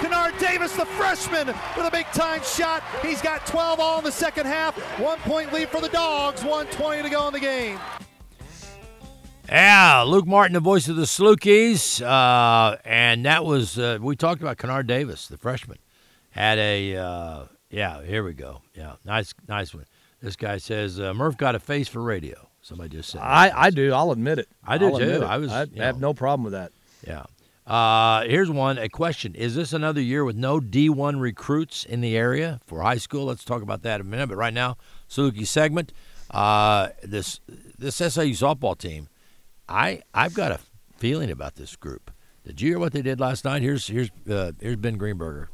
[0.00, 2.82] Kennard Davis, the freshman, with a big time shot.
[3.00, 4.76] He's got 12 all in the second half.
[4.98, 6.42] One point lead for the Dogs.
[6.42, 7.78] 120 to go in the game.
[9.48, 14.42] Yeah, Luke Martin, the voice of the Salukis, uh, and that was uh, we talked
[14.42, 15.78] about Kennard Davis, the freshman,
[16.30, 18.02] had a uh, yeah.
[18.02, 18.62] Here we go.
[18.74, 19.86] Yeah, nice, nice one.
[20.20, 22.47] This guy says uh, Murph got a face for radio.
[22.68, 23.22] Somebody just said.
[23.22, 23.94] I, I do.
[23.94, 24.46] I'll admit it.
[24.62, 25.24] I do I'll too.
[25.24, 25.50] I was.
[25.50, 26.70] I you have know, no problem with that.
[27.06, 27.24] Yeah.
[27.66, 28.76] Uh, here's one.
[28.76, 32.98] A question: Is this another year with no D1 recruits in the area for high
[32.98, 33.24] school?
[33.24, 34.26] Let's talk about that in a minute.
[34.28, 34.76] But right now,
[35.08, 35.94] Saluki segment.
[36.30, 37.40] Uh, this
[37.78, 39.08] this SIU softball team.
[39.66, 40.60] I I've got a
[40.98, 42.10] feeling about this group.
[42.44, 43.62] Did you hear what they did last night?
[43.62, 45.48] Here's here's uh, here's Ben Greenberger.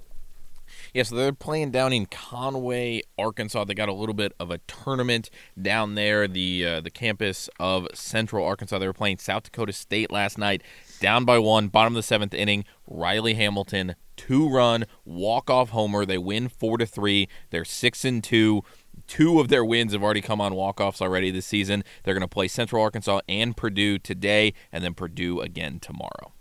[0.94, 3.64] Yeah, so they're playing down in Conway, Arkansas.
[3.64, 5.28] They got a little bit of a tournament
[5.60, 8.78] down there, the uh, the campus of Central Arkansas.
[8.78, 10.62] They were playing South Dakota State last night,
[11.00, 12.64] down by one, bottom of the seventh inning.
[12.86, 16.06] Riley Hamilton, two run walk off homer.
[16.06, 17.28] They win four to three.
[17.50, 18.62] They're six and two.
[19.08, 21.82] Two of their wins have already come on walk offs already this season.
[22.04, 26.33] They're going to play Central Arkansas and Purdue today, and then Purdue again tomorrow.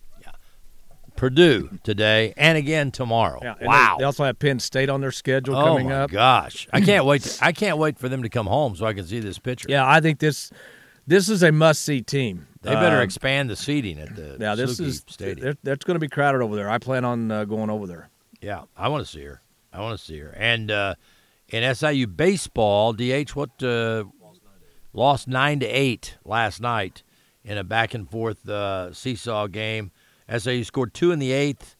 [1.23, 3.39] Purdue today and again tomorrow.
[3.41, 3.95] Yeah, and wow.
[3.97, 6.11] They, they also have Penn State on their schedule oh coming my up.
[6.11, 6.67] gosh!
[6.73, 7.21] I can't wait.
[7.21, 9.67] To, I can't wait for them to come home so I can see this picture.
[9.69, 10.51] Yeah, I think this
[11.07, 12.47] this is a must see team.
[12.61, 15.57] They better Um, expand the seating at the Yeah, this Suzuki is stadium.
[15.63, 16.69] That's going to be crowded over there.
[16.69, 18.09] I plan on uh, going over there.
[18.41, 19.41] Yeah, I want to see her.
[19.71, 20.35] I want to see her.
[20.37, 20.95] And uh,
[21.47, 24.03] in SIU baseball, DH what uh,
[24.91, 27.01] lost nine to eight last night
[27.45, 29.91] in a back and forth uh, seesaw game.
[30.29, 31.75] SIU scored two in the eighth,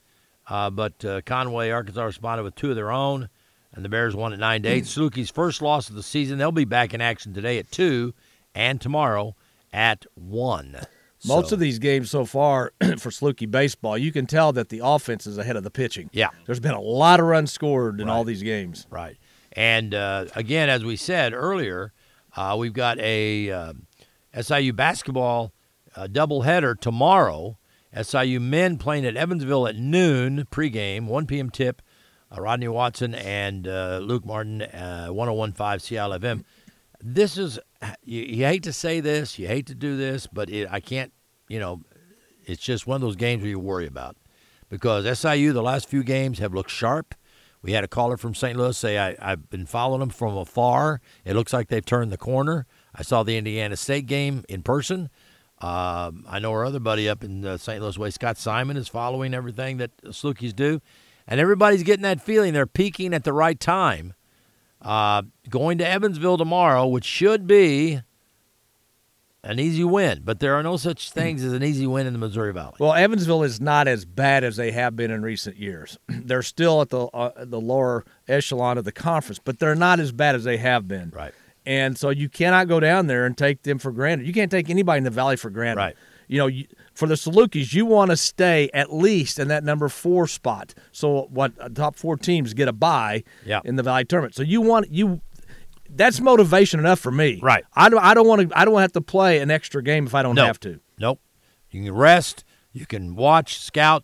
[0.48, 3.30] uh, but uh, Conway, Arkansas responded with two of their own,
[3.74, 4.84] and the Bears won at nine to eight.
[4.86, 6.38] Saluki's first loss of the season.
[6.38, 8.14] They'll be back in action today at two,
[8.54, 9.36] and tomorrow
[9.72, 10.78] at one.
[11.26, 14.82] Most So- of these games so far for Saluki baseball, you can tell that the
[14.84, 16.10] offense is ahead of the pitching.
[16.12, 16.30] Yeah.
[16.46, 18.86] There's been a lot of runs scored in all these games.
[18.90, 19.16] Right.
[19.54, 21.94] And uh, again, as we said earlier,
[22.36, 23.74] uh, we've got a uh,
[24.40, 25.54] SIU basketball
[25.96, 27.58] uh, doubleheader tomorrow.
[28.00, 31.50] SIU men playing at Evansville at noon pregame, 1 p.m.
[31.50, 31.82] tip.
[32.32, 36.44] Uh, Rodney Watson and uh, Luke Martin, uh, 1015 Seattle FM.
[37.02, 37.60] This is,
[38.04, 41.12] you, you hate to say this, you hate to do this, but it, I can't,
[41.48, 41.82] you know,
[42.46, 44.16] it's just one of those games where you worry about
[44.70, 47.14] because SIU, the last few games have looked sharp.
[47.62, 48.58] We had a caller from St.
[48.58, 51.00] Louis say, I, I've been following them from afar.
[51.24, 52.66] It looks like they've turned the corner.
[52.94, 55.10] I saw the Indiana State game in person.
[55.64, 57.82] Um, I know our other buddy up in the St.
[57.82, 60.82] Louis way, Scott Simon, is following everything that the Salukis do.
[61.26, 64.14] And everybody's getting that feeling they're peaking at the right time.
[64.82, 68.02] Uh, going to Evansville tomorrow, which should be
[69.42, 72.20] an easy win, but there are no such things as an easy win in the
[72.20, 72.76] Missouri Valley.
[72.80, 75.98] Well, Evansville is not as bad as they have been in recent years.
[76.10, 80.12] they're still at the uh, the lower echelon of the conference, but they're not as
[80.12, 81.10] bad as they have been.
[81.16, 81.34] Right.
[81.66, 84.28] And so you cannot go down there and take them for granted.
[84.28, 85.80] You can't take anybody in the valley for granted.
[85.82, 85.96] Right.
[86.28, 89.88] You know, you, for the Salukis, you want to stay at least in that number
[89.90, 90.74] four spot.
[90.92, 93.62] So what uh, top four teams get a bye Yeah.
[93.64, 94.36] in the valley tournament.
[94.36, 95.22] So you want you.
[95.90, 97.40] That's motivation enough for me.
[97.44, 97.64] Right.
[97.76, 98.04] I don't.
[98.04, 98.58] I don't want to.
[98.60, 100.46] I don't have to play an extra game if I don't No.
[100.46, 100.80] have to.
[100.98, 101.20] Nope.
[101.70, 102.44] You can rest.
[102.72, 104.04] You can watch, scout,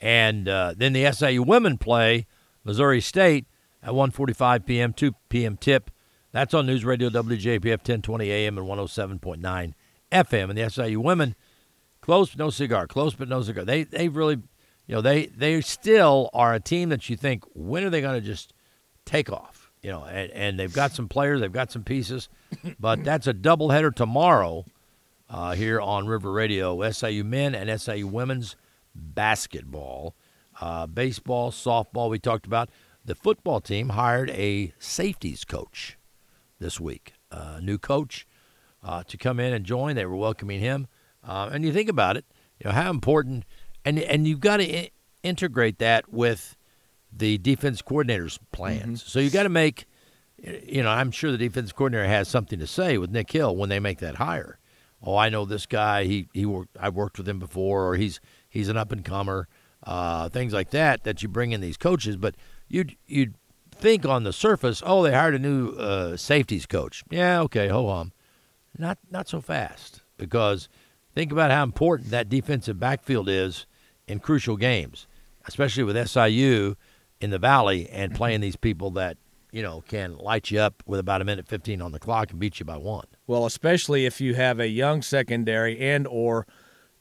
[0.00, 2.26] and uh, then the SIU women play
[2.64, 3.46] Missouri State
[3.82, 4.92] at 1:45 p.m.
[4.92, 5.56] 2 p.m.
[5.56, 5.90] tip.
[6.32, 9.72] That's on News Radio WJPF 1020 AM and 107.9
[10.12, 10.50] FM.
[10.50, 11.34] And the SIU women,
[12.00, 13.64] close but no cigar, close but no cigar.
[13.64, 14.36] They they really,
[14.86, 18.20] you know, they they still are a team that you think when are they going
[18.20, 18.52] to just
[19.04, 19.72] take off?
[19.82, 22.28] You know, and, and they've got some players, they've got some pieces,
[22.78, 24.66] but that's a doubleheader tomorrow
[25.28, 26.88] uh, here on River Radio.
[26.90, 28.54] SIU men and SIU women's
[28.94, 30.14] basketball,
[30.60, 32.08] uh, baseball, softball.
[32.08, 32.68] We talked about
[33.04, 35.96] the football team hired a safeties coach
[36.60, 38.26] this week, uh, a new coach
[38.84, 39.96] uh, to come in and join.
[39.96, 40.86] They were welcoming him,
[41.26, 42.24] uh, and you think about it,
[42.60, 43.44] you know how important,
[43.84, 44.90] and and you've got to I-
[45.22, 46.56] integrate that with
[47.12, 49.02] the defense coordinator's plans.
[49.02, 49.86] So you got to make,
[50.38, 53.68] you know, I'm sure the defense coordinator has something to say with Nick Hill when
[53.68, 54.58] they make that hire.
[55.02, 56.04] Oh, I know this guy.
[56.04, 56.76] He he worked.
[56.78, 59.48] I've worked with him before, or he's he's an up and comer.
[59.82, 62.34] Uh, things like that that you bring in these coaches, but
[62.68, 63.34] you'd you'd
[63.80, 67.02] think on the surface, oh, they hired a new uh, safeties coach.
[67.10, 68.12] Yeah, okay, ho hum.
[68.78, 70.68] Not not so fast because
[71.14, 73.66] think about how important that defensive backfield is
[74.06, 75.06] in crucial games,
[75.46, 76.76] especially with SIU
[77.20, 79.16] in the Valley and playing these people that
[79.52, 82.38] you know can light you up with about a minute fifteen on the clock and
[82.38, 83.06] beat you by one.
[83.26, 86.46] Well, especially if you have a young secondary and or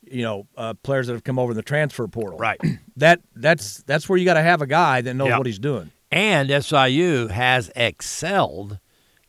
[0.09, 2.39] you know uh, players that have come over in the transfer portal.
[2.39, 2.59] Right.
[2.97, 5.37] That that's that's where you got to have a guy that knows Yep.
[5.37, 5.91] what he's doing.
[6.11, 8.79] And SIU has excelled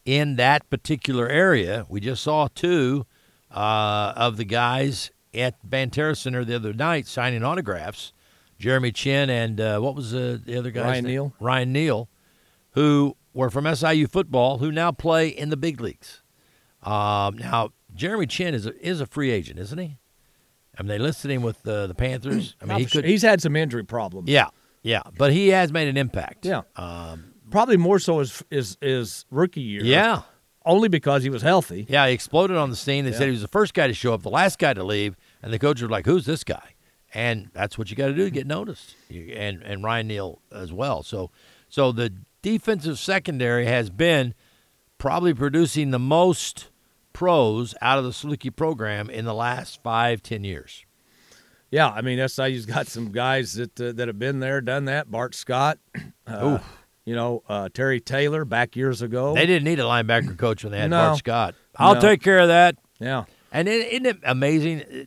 [0.05, 1.87] in that particular area.
[1.89, 3.07] We just saw two
[3.51, 8.13] uh, of the guys at Banterra Center the other night signing autographs.
[8.59, 10.83] Jeremy Chinn and uh, what was uh, the other guy?
[10.83, 11.35] Ryan Neal.
[11.41, 12.09] Ryan Neal,
[12.73, 16.23] who were from SIU football, who now play in the big leagues.
[16.83, 19.99] Um, now Jeremy Chinn is a, is a free agent, isn't he?
[20.79, 22.57] I mean, they listed him with uh, the Panthers.
[22.61, 23.05] I mean, he could.
[23.05, 24.29] he's had some injury problems.
[24.29, 24.49] Yeah,
[24.83, 26.45] yeah, but he has made an impact.
[26.47, 26.63] Yeah.
[26.77, 29.83] Um, Probably more so is is is rookie year.
[29.83, 30.23] Yeah.
[30.65, 31.87] Only because he was healthy.
[31.89, 33.05] Yeah, he exploded on the scene.
[33.05, 33.19] They Yeah.
[33.19, 35.53] said he was the first guy to show up, the last guy to leave, and
[35.53, 36.75] the coach was like, "Who's this guy?"
[37.13, 38.95] And that's what you got to do to get noticed.
[39.11, 41.03] And and Ryan Neal as well.
[41.03, 41.31] So
[41.69, 42.13] so the
[42.43, 44.35] defensive secondary has been
[44.99, 46.69] probably producing the most
[47.13, 50.85] pros out of the Saluki program in the last five ten years.
[51.71, 55.11] Yeah, I mean SIU's got some guys that uh, that have been there, done that.
[55.11, 55.79] Bart Scott,
[56.27, 56.59] uh,
[57.05, 59.35] you know uh, Terry Taylor back years ago.
[59.35, 60.99] They didn't need a linebacker coach when they had No.
[61.09, 61.55] Bart Scott.
[61.77, 62.01] I'll No.
[62.01, 62.77] take care of that.
[62.99, 63.25] Yeah.
[63.53, 65.07] And is isn't it amazing?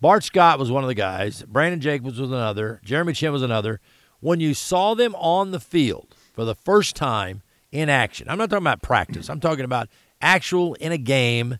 [0.00, 1.42] Bart Scott was one of the guys.
[1.48, 2.80] Brandon Jacobs was another.
[2.84, 3.80] Jeremy Chinn was another.
[4.20, 7.42] When you saw them on the field for the first time
[7.72, 9.30] in action, I'm not talking about practice.
[9.30, 9.88] I'm talking about
[10.20, 11.58] actual in a game,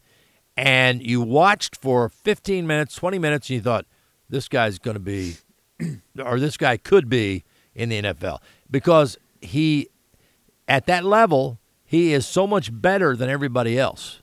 [0.57, 3.87] and you watched for 15 minutes, 20 minutes, and you thought,
[4.29, 5.37] this guy's going to be,
[6.25, 7.45] or this guy could be
[7.75, 8.39] in the NFL
[8.71, 9.89] because he,
[10.67, 14.23] at that level, he is so much better than everybody else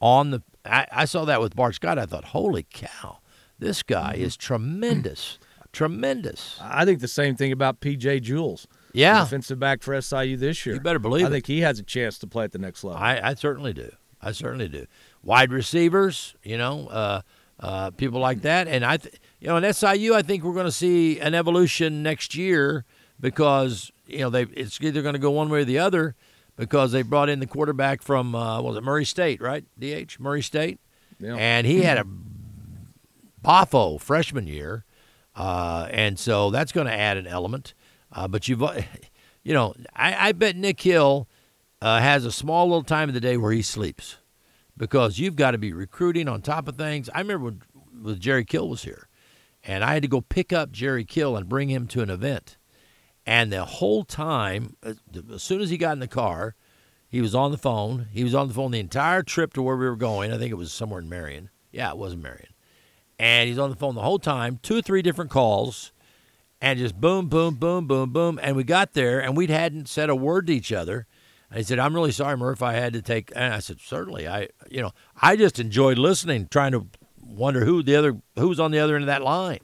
[0.00, 1.98] on the I, I saw that with Bart Scott.
[1.98, 3.18] I thought, holy cow,
[3.58, 5.38] this guy is tremendous.
[5.72, 6.58] tremendous.
[6.62, 8.66] I think the same thing about PJ Jules.
[8.92, 9.24] Yeah.
[9.24, 10.74] defensive back for SIU this year.
[10.74, 11.32] You better believe I it.
[11.32, 13.00] think he has a chance to play at the next level.
[13.02, 13.90] I, I certainly do.
[14.20, 14.86] I certainly do.
[15.22, 17.22] Wide receivers, you know, uh,
[17.58, 20.66] uh, people like that, and I, th- you know, in SIU, I think we're going
[20.66, 22.84] to see an evolution next year
[23.18, 26.14] because you know they it's either going to go one way or the other
[26.56, 29.64] because they brought in the quarterback from uh, was it Murray State, right?
[29.80, 30.78] DH Murray State,
[31.18, 31.34] Yeah.
[31.34, 32.04] and he had a
[33.44, 34.84] Boffo freshman year,
[35.34, 37.74] uh, and so that's going to add an element.
[38.12, 38.62] Uh, but you've,
[39.42, 41.26] you know, I, I bet Nick Hill
[41.80, 44.18] uh, has a small little time of the day where he sleeps
[44.76, 47.10] because you've got to be recruiting on top of things.
[47.12, 47.62] I remember when,
[48.00, 49.08] when Jerry Kill was here,
[49.64, 52.56] and I had to go pick up Jerry Kill and bring him to an event,
[53.24, 56.56] And the whole time, as soon as he got in the car,
[57.08, 58.08] he was on the phone.
[58.10, 60.32] He was on the phone the entire trip to where we were going.
[60.32, 61.50] I think it was somewhere in Marion.
[61.70, 62.48] Yeah, it was in Marion.
[63.18, 65.92] And he's on the phone the whole time, two or three different calls,
[66.60, 68.40] and just boom, boom, boom, boom, boom.
[68.42, 71.06] And we got there, and we hadn't said a word to each other.
[71.50, 72.62] And he said, "I'm really sorry, Murph.
[72.62, 74.26] I had to take." And I said, "Certainly.
[74.26, 76.86] I, you know, I just enjoyed listening, trying to
[77.32, 79.60] wonder who the other, who's on the other end of that line."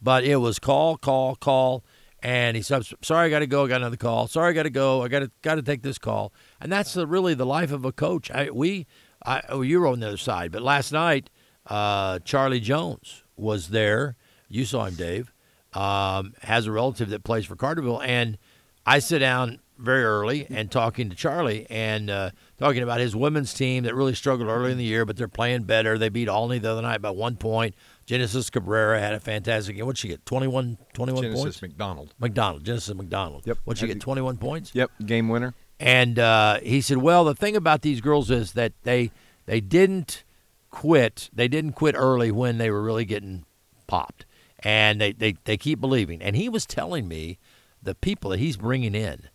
[0.00, 1.84] But it was call, call, call,
[2.22, 3.64] and he said, "Sorry, I got to go.
[3.64, 4.28] I got another call.
[4.28, 5.02] Sorry, I got to go.
[5.02, 7.84] I got to got to take this call." And that's the, really the life of
[7.84, 8.30] a coach.
[8.30, 8.86] I, we,
[9.24, 11.30] I, oh, you were on the other side, but last night,
[11.66, 14.16] uh, Charlie Jones was there.
[14.48, 15.32] You saw him, Dave.
[15.72, 18.38] Um, has a relative that plays for Carterville, and
[18.86, 23.52] I sit down very early and talking to Charlie and uh, talking about his women's
[23.52, 25.98] team that really struggled early in the year, but they're playing better.
[25.98, 27.74] They beat Olney the other night by one point.
[28.06, 29.84] Genesis Cabrera had a fantastic game.
[29.84, 30.24] What'd she get?
[30.26, 31.62] 21, 21 Genesis points?
[31.62, 32.14] McDonald.
[32.18, 32.64] McDonald.
[32.64, 33.46] Genesis McDonald.
[33.46, 33.58] Yep.
[33.64, 34.00] What'd she get?
[34.00, 34.74] 21 points?
[34.74, 34.90] Yep.
[35.04, 35.54] Game winner.
[35.78, 39.10] And uh, he said, "Well, the thing about these girls is that they
[39.44, 40.24] they didn't
[40.70, 41.28] quit.
[41.34, 43.44] They didn't quit early when they were really getting
[43.86, 44.24] popped,
[44.60, 47.38] and they they, they keep believing." And he was telling me
[47.82, 49.28] the people that he's bringing in.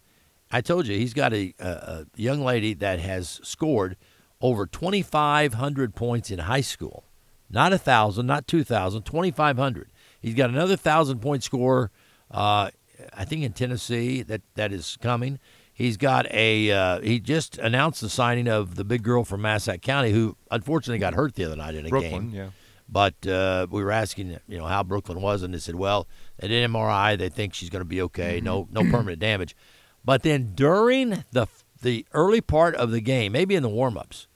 [0.52, 3.96] I told you he's got a, a, a young lady that has scored
[4.42, 7.06] over 2,500 points in high school,
[7.50, 9.90] not a thousand, not 2,000, 2,500.
[10.20, 11.92] He's got another thousand point score.
[12.30, 12.70] Uh,
[13.14, 15.40] I think in Tennessee that that is coming.
[15.74, 16.72] He's got a.
[16.72, 21.00] Uh, he just announced the signing of the big girl from Massac County, who unfortunately
[21.00, 22.36] got hurt the other night in a Brooklyn, game.
[22.36, 22.50] yeah.
[22.88, 26.08] But uh, we were asking, you know, how Brooklyn was, and they said, well,
[26.38, 27.18] they did MRI.
[27.18, 28.42] They think she's going to be okay.
[28.44, 29.56] No, no permanent damage.
[30.04, 31.48] But then during the
[31.82, 34.28] the early part of the game, maybe in the warm-ups,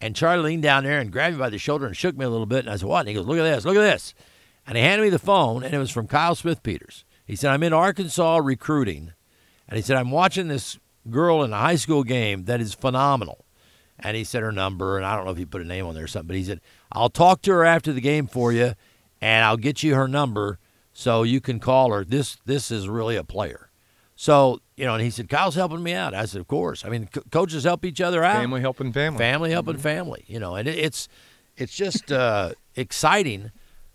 [0.00, 2.28] and Charlie leaned down there and grabbed me by the shoulder and shook me a
[2.28, 2.66] little bit.
[2.66, 3.00] And I said, what?
[3.00, 4.14] And he goes, look at this, look at this.
[4.66, 7.04] And he handed me the phone, and it was from Kyle Smithpeters.
[7.24, 9.12] He said, I'm in Arkansas recruiting.
[9.68, 10.78] And he said, I'm watching this
[11.08, 13.44] girl in a high school game that is phenomenal.
[13.98, 15.94] And he said her number, and I don't know if he put a name on
[15.94, 16.60] there or something, but he said,
[16.90, 18.74] I'll talk to her after the game for you,
[19.20, 20.58] and I'll get you her number
[20.92, 22.04] so you can call her.
[22.04, 23.70] This this is really a player.
[24.16, 26.12] So, you know, and he said, Kyle's helping me out.
[26.12, 26.84] I said, of course.
[26.84, 28.34] I mean, co- coaches help each other out.
[28.34, 29.16] Family helping family.
[29.16, 31.08] Family helping family, you know, and it, it's
[31.56, 33.52] it's just uh, exciting.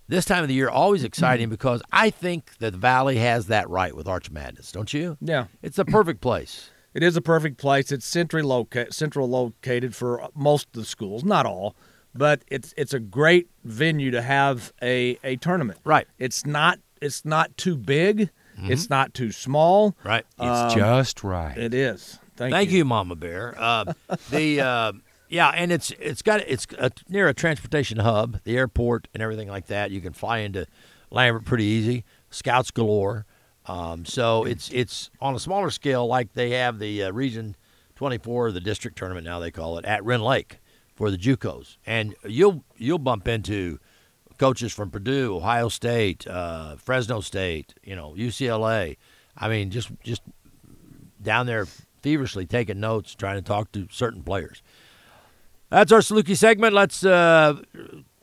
[0.07, 3.69] This time of the year, always exciting because I think that the Valley has that
[3.69, 5.17] right with Arch Madness, don't you?
[5.19, 5.47] Yeah.
[5.61, 6.69] It's the perfect place.
[6.93, 7.91] It is a perfect place.
[7.91, 11.75] It's centrally loca- central located for most of the schools, not all,
[12.15, 15.81] but it's it's a great venue to have a, a tournament.
[15.83, 16.07] Right.
[16.17, 18.29] It's not it's not too big.
[18.59, 18.69] Mhm.
[18.71, 19.95] It's not too small.
[20.03, 20.25] Right.
[20.39, 21.57] It's Um, just right.
[21.57, 22.19] It is.
[22.35, 23.55] Thank, Thank you, Mama Bear.
[23.57, 23.93] Uh,
[24.29, 24.91] the uh,
[25.29, 29.47] yeah, and it's it's got it's uh near a transportation hub, the airport, and everything
[29.47, 29.91] like that.
[29.91, 30.65] You can fly into
[31.09, 32.03] Lambert pretty easy.
[32.29, 33.25] Scouts galore.
[33.65, 37.55] Um, so it's it's on a smaller scale, like they have the uh, Region
[37.95, 40.59] 24, the district tournament now they call it at Rend Lake
[40.95, 43.79] for the JUCOs, and you'll you'll bump into
[44.37, 48.97] coaches from Purdue, Ohio State, uh, Fresno State, you know UCLA.
[49.37, 50.21] I mean, just just
[51.21, 51.65] down there
[52.01, 54.61] feverishly taking notes, trying to talk to certain players.
[55.69, 56.73] That's our Saluki segment.
[56.73, 57.61] Let's uh,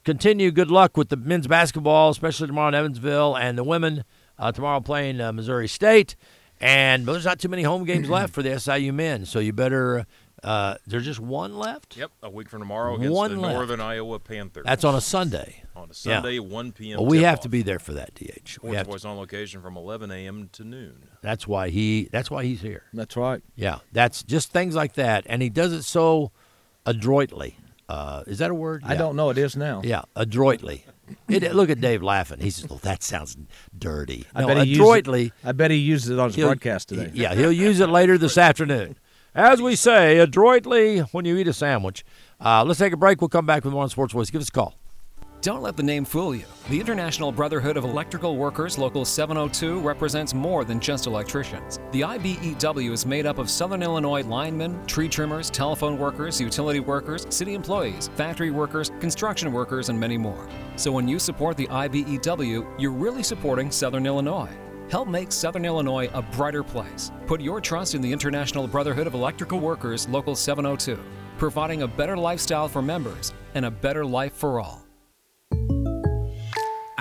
[0.04, 0.50] continue.
[0.50, 4.04] Good luck with the men's basketball, especially tomorrow in Evansville, and the women
[4.38, 6.16] uh, tomorrow playing uh, Missouri State.
[6.60, 10.06] And there's not too many home games left for the SIU men, so you better.
[10.44, 11.96] Uh, there's just one left.
[11.96, 13.54] Yep, a week from tomorrow against One the left.
[13.54, 14.64] Northern Iowa Panthers.
[14.66, 15.62] That's on a Sunday.
[15.74, 15.92] On a Yeah.
[15.92, 16.98] Sunday, 1 p.m.
[16.98, 17.42] Well, we have tip-off.
[17.44, 18.58] to be there for that, DH.
[18.62, 20.50] We Sports have to- on location from 11 a.m.
[20.52, 21.08] to noon.
[21.22, 22.08] That's why he.
[22.12, 22.82] That's why he's here.
[22.92, 23.42] That's right.
[23.56, 26.30] Yeah, that's just things like that, and he does it so
[26.86, 27.56] adroitly.
[27.88, 28.82] Uh, is that a word?
[28.84, 28.98] I Yeah.
[28.98, 29.30] don't know.
[29.30, 29.82] It is now.
[29.84, 30.84] Yeah, adroitly.
[31.28, 32.40] It, look at Dave laughing.
[32.40, 33.36] He says, "Well, that sounds
[33.76, 35.32] dirty." I no, bet he used it- adroitly.
[35.44, 37.10] I bet he uses it on his broadcast today.
[37.12, 38.96] Yeah, he'll use it later this afternoon.
[39.34, 42.04] As we say, adroitly when you eat a sandwich.
[42.40, 43.20] Uh, let's take a break.
[43.20, 44.30] We'll come back with more on Sports Voice.
[44.30, 44.76] Give us a call.
[45.40, 46.44] Don't let the name fool you.
[46.70, 51.80] The International Brotherhood of Electrical Workers Local 702 represents more than just electricians.
[51.90, 57.26] The IBEW is made up of Southern Illinois linemen, tree trimmers, telephone workers, utility workers,
[57.28, 60.48] city employees, factory workers, construction workers, and many more.
[60.76, 64.48] So when you support the IBEW, you're really supporting Southern Illinois.
[64.90, 67.10] Help make Southern Illinois a brighter place.
[67.26, 70.98] Put your trust in the International Brotherhood of Electrical Workers Local 702,
[71.38, 74.84] providing a better lifestyle for members and a better life for all.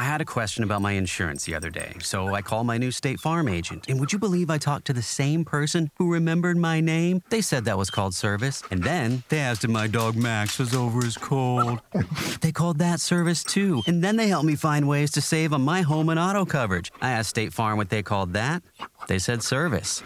[0.04, 2.92] I had a question about my insurance the other day, so I called my new
[2.92, 3.86] State Farm agent.
[3.88, 7.24] And would you believe I talked to the same person who remembered my name?
[7.30, 8.64] They said that was called service.
[8.70, 11.80] And then they asked if my dog Max was over his cold.
[12.42, 13.82] They called that service too.
[13.88, 16.92] And then they helped me find ways to save on my home and auto coverage.
[17.02, 18.62] I asked State Farm what they called that.
[19.08, 20.04] They said service.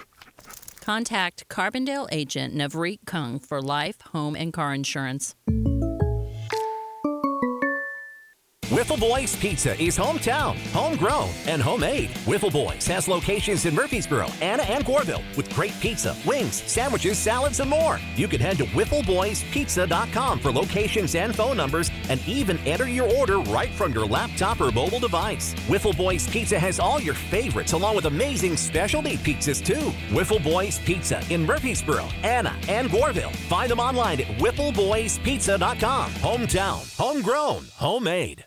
[0.79, 5.33] Contact Carbondale agent Navreet Kung for life, home, and car insurance.
[8.69, 12.09] Wiffle Boys Pizza is hometown, homegrown, and homemade.
[12.25, 17.61] Wiffle Boys has locations in Murphysboro, Anna, and Goreville with great pizza, wings, sandwiches, salads,
[17.61, 17.97] and more.
[18.17, 23.39] You can head to wiffleboyspizza.com for locations and phone numbers and even enter your order
[23.39, 25.53] right from your laptop or mobile device.
[25.69, 29.93] Wiffle Boys Pizza has all your favorites along with amazing specialty pizzas too.
[30.09, 33.33] Wiffle Boys Pizza in Murphysboro, Anna, and Goreville.
[33.47, 36.11] Find them online at wiffleboyspizza.com.
[36.11, 38.43] Hometown, homegrown, homemade.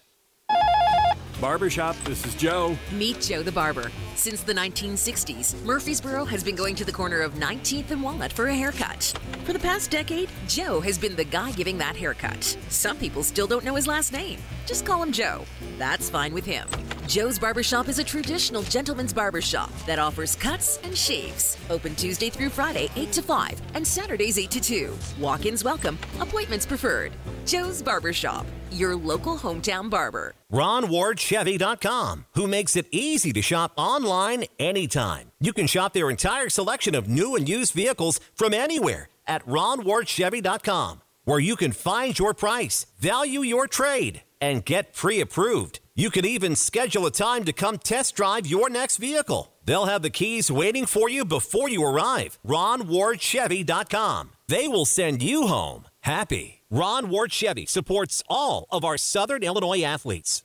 [1.40, 2.76] Barbershop, this is Joe.
[2.92, 3.90] Meet Joe the Barber.
[4.20, 8.48] Since the 1960s, Murphysboro has been going to the corner of 19th and Walnut for
[8.48, 9.18] a haircut.
[9.44, 12.44] For the past decade, Joe has been the guy giving that haircut.
[12.68, 14.38] Some people still don't know his last name.
[14.66, 15.46] Just call him Joe.
[15.78, 16.68] That's fine with him.
[17.06, 21.56] Joe's Barbershop is a traditional gentleman's barbershop that offers cuts and shaves.
[21.70, 24.94] Open Tuesday through Friday, 8 to 5, and Saturdays, 8 to 2.
[25.18, 27.12] Walk ins welcome, appointments preferred.
[27.46, 30.34] Joe's Barbershop, your local hometown barber.
[30.52, 34.09] RonWardChevy.com, who makes it easy to shop online
[34.58, 35.32] anytime.
[35.40, 41.02] You can shop their entire selection of new and used vehicles from anywhere at RonWardChevy.com,
[41.24, 45.80] where you can find your price, value your trade, and get pre approved.
[45.94, 49.52] You can even schedule a time to come test drive your next vehicle.
[49.64, 52.38] They'll have the keys waiting for you before you arrive.
[52.46, 54.30] RonWardChevy.com.
[54.48, 56.62] They will send you home happy.
[56.70, 60.44] Ron Ward Chevy supports all of our Southern Illinois athletes.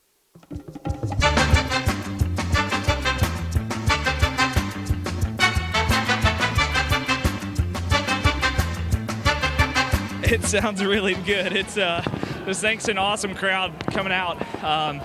[10.32, 11.54] It sounds really good.
[11.56, 12.04] It's uh,
[12.46, 14.42] this thanks to an awesome crowd coming out.
[14.64, 15.02] Um,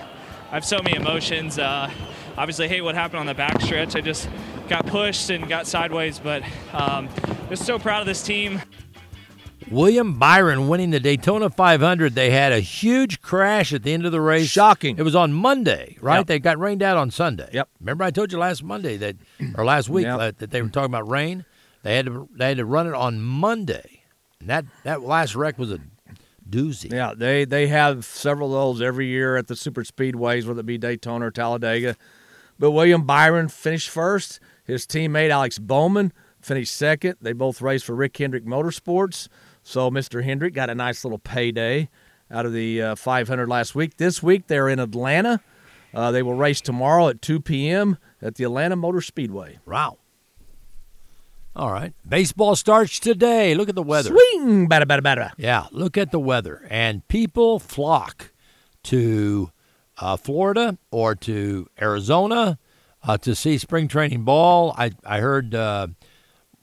[0.49, 1.59] I have so many emotions.
[1.59, 1.89] Uh,
[2.37, 3.95] obviously, hate what happened on the backstretch.
[3.95, 4.27] I just
[4.67, 6.43] got pushed and got sideways, but
[6.73, 7.07] um,
[7.49, 8.61] just so proud of this team.
[9.69, 12.13] William Byron winning the Daytona 500.
[12.13, 14.49] They had a huge crash at the end of the race.
[14.49, 14.97] Shocking.
[14.97, 16.17] It was on Monday, right?
[16.17, 16.27] Yep.
[16.27, 17.49] They got rained out on Sunday.
[17.53, 17.69] Yep.
[17.79, 19.15] Remember I told you last Monday that,
[19.55, 20.39] or last week Yep.
[20.39, 21.45] that they were talking about rain.
[21.83, 23.90] They had to they had to run it on Monday,
[24.41, 25.79] and that that last wreck was a
[26.49, 26.91] doozy.
[26.91, 30.65] Yeah, they they have several of those every year at the super speedways, whether it
[30.65, 31.95] be Daytona or Talladega.
[32.59, 34.39] But William Byron finished first.
[34.63, 37.15] His teammate Alex Bowman finished second.
[37.21, 39.27] They both raced for Rick Hendrick Motorsports.
[39.63, 40.23] So Mr.
[40.23, 41.89] Hendrick got a nice little payday
[42.29, 43.97] out of the uh, 500 last week.
[43.97, 45.41] This week they're in Atlanta.
[45.93, 47.97] Uh, they will race tomorrow at 2 p.m.
[48.21, 49.59] at the Atlanta Motor Speedway.
[49.65, 49.97] Wow.
[51.55, 51.93] All right.
[52.07, 53.55] Baseball starts today.
[53.55, 54.09] Look at the weather.
[54.09, 55.31] Swing, bada bada bada.
[55.37, 56.65] Yeah, look at the weather.
[56.69, 58.31] And people flock
[58.83, 59.51] to
[59.97, 62.57] uh, Florida or to Arizona
[63.03, 64.73] uh, to see spring training ball.
[64.77, 65.87] I, I heard uh,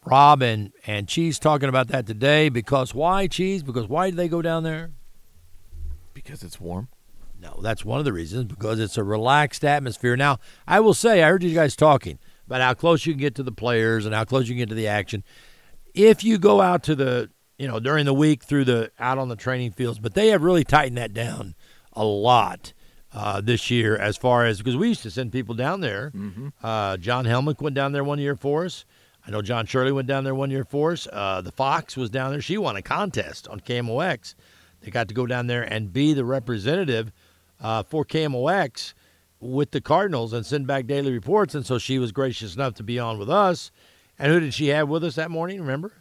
[0.07, 3.63] Rob and, and Cheese talking about that today because why, Cheese?
[3.63, 4.93] Because why do they go down there?
[6.15, 6.89] Because it's warm.
[7.41, 10.17] No, that's one of the reasons because it's a relaxed atmosphere.
[10.17, 12.19] Now, I will say, I heard you guys talking
[12.49, 14.69] about how close you can get to the players and how close you can get
[14.71, 15.23] to the action.
[15.95, 19.29] If you go out to the, you know, during the week through the out on
[19.29, 21.55] the training fields, but they have really tightened that down
[21.93, 22.73] a lot
[23.13, 26.11] uh, this year as far as because we used to send people down there.
[26.15, 26.53] Mhm.
[26.63, 28.85] Uh, John Helmick went down there one year for us.
[29.27, 31.07] I know John Shirley went down there one year for us.
[31.13, 32.41] Uh, the Fox was down there.
[32.41, 34.35] She won a contest on KMOX.
[34.81, 37.13] They got to go down there and be the representative
[37.61, 38.95] uh, for KMOX
[39.41, 41.55] with the Cardinals and send back daily reports.
[41.55, 43.71] And so she was gracious enough to be on with us.
[44.19, 45.61] And who did she have with us that morning?
[45.61, 45.93] Remember?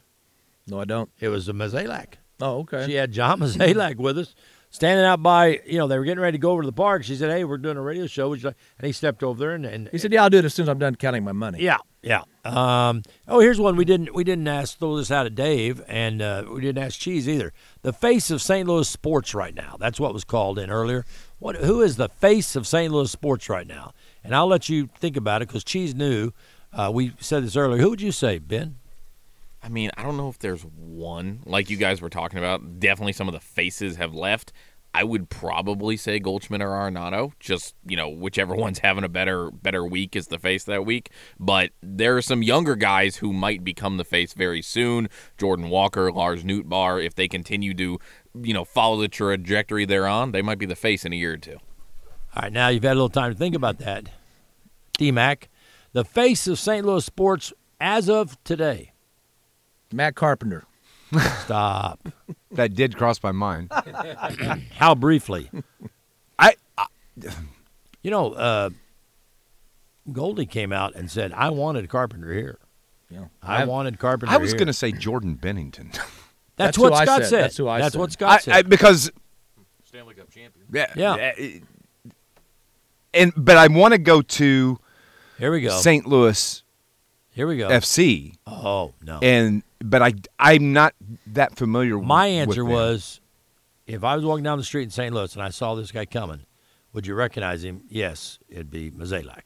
[0.67, 1.09] No, I don't.
[1.19, 2.15] It was a Mozeliak.
[2.41, 2.85] Oh, okay.
[2.85, 4.35] She had John Mozeliak with us,
[4.69, 7.03] standing out by, you know, they were getting ready to go over to the park.
[7.03, 8.29] She said, Hey, we're doing a radio show.
[8.29, 8.57] Would you like?
[8.79, 10.63] And he stepped over there and, and He said, "Yeah, I'll do it as soon
[10.63, 12.23] as I'm done counting my money." yeah, yeah.
[12.43, 16.21] Um, oh, here's one we didn't we didn't ask throw this out at Dave, and
[16.21, 17.53] uh, we didn't ask Cheese either.
[17.81, 18.67] The face of St.
[18.67, 19.77] Louis sports right now.
[19.79, 21.05] That's what was called in earlier.
[21.39, 21.55] What?
[21.57, 22.91] Who is the face of St.
[22.91, 23.93] Louis sports right now?
[24.23, 26.31] And I'll let you think about it because Cheese knew.
[26.73, 27.81] Uh, we said this earlier.
[27.81, 28.77] Who would you say, Ben?
[29.61, 32.79] I mean, I don't know if there's one like you guys were talking about.
[32.79, 34.53] Definitely, some of the faces have left.
[34.97, 37.31] I would probably say Goldschmidt or Arenado.
[37.39, 41.11] Just you know, whichever one's having a better better week is the face that week.
[41.39, 45.07] But there are some younger guys who might become the face very soon.
[45.37, 47.05] Jordan Walker, Lars Nootbaar.
[47.05, 47.99] If they continue to,
[48.41, 51.33] you know, follow the trajectory they're on, they might be the face in a year
[51.33, 51.57] or two.
[52.35, 54.09] All right, now you've had a little time to think about that.
[54.97, 55.47] D-Mac,
[55.93, 56.83] the face of St.
[56.83, 58.93] Louis sports as of today.
[59.93, 60.65] Matt Carpenter.
[61.43, 62.07] Stop.
[62.51, 63.71] that did cross my mind.
[64.77, 65.49] How briefly?
[66.37, 66.53] I,
[68.01, 68.69] you know, uh,
[70.11, 72.57] Goldie came out and said, "I wanted Carpenter here.
[73.09, 75.93] Yeah, I, I- wanted Carpenter." I was here." going to say Jordan Binnington.
[75.93, 76.07] That's,
[76.57, 77.29] That's what Scott said.
[77.29, 77.43] said.
[77.43, 77.99] That's who I That's said.
[77.99, 78.53] what Scott said.
[78.55, 79.11] I, because
[79.85, 80.65] Stanley Cup champion.
[80.73, 81.33] yeah, Yeah.
[83.13, 84.77] and but I want to go to
[85.39, 85.69] Here we go.
[85.77, 86.05] St.
[86.05, 86.63] Louis
[87.37, 87.69] Here we go.
[87.69, 88.33] FC.
[88.47, 89.19] Oh no.
[89.21, 90.95] And but I I'm not
[91.27, 91.97] that familiar.
[91.97, 92.71] With My with answer them.
[92.71, 93.21] was,
[93.85, 95.13] if I was walking down the street in St.
[95.13, 96.47] Louis and I saw this guy coming,
[96.93, 97.83] would you recognize him?
[97.89, 99.43] Yes, it'd be Mozeliak.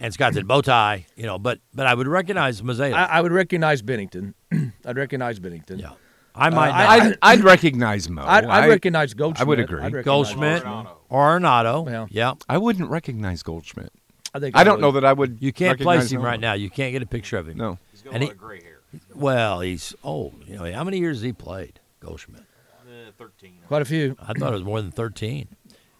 [0.00, 2.94] And Scott said bow tie, you know, but but I would recognize Mozeliak.
[2.94, 4.34] I, I would recognize Binnington.
[4.84, 5.80] I'd recognize Binnington.
[5.80, 5.92] Yeah.
[6.34, 7.04] I might Uh.
[7.04, 8.24] I'd, I'd recognize Mo.
[8.26, 9.46] I'd, I'd recognize Goldschmidt.
[9.46, 9.78] I would agree.
[9.82, 10.64] I'd recognize Goldschmidt
[11.08, 12.08] or Arenado.
[12.10, 12.34] Yeah.
[12.48, 13.92] I wouldn't recognize Goldschmidt.
[14.34, 14.80] I think I don't would.
[14.82, 15.38] know that I would.
[15.40, 16.26] You can't recognize place him Mo.
[16.26, 16.54] right now.
[16.54, 17.56] You can't get a picture of him.
[17.56, 17.78] No.
[17.92, 18.80] He's got And a he- of gray hair.
[19.14, 20.42] Well, he's old.
[20.46, 22.42] You know, how many years has he played, Goldschmidt?
[22.82, 23.54] Uh, 13.
[23.66, 24.16] Quite a few.
[24.20, 25.48] I thought it was more than 13.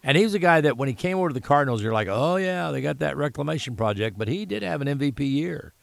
[0.03, 2.07] And he was a guy that when he came over to the Cardinals, you're like,
[2.09, 4.17] oh, yeah, they got that reclamation project.
[4.17, 5.73] But he did have an MVP year.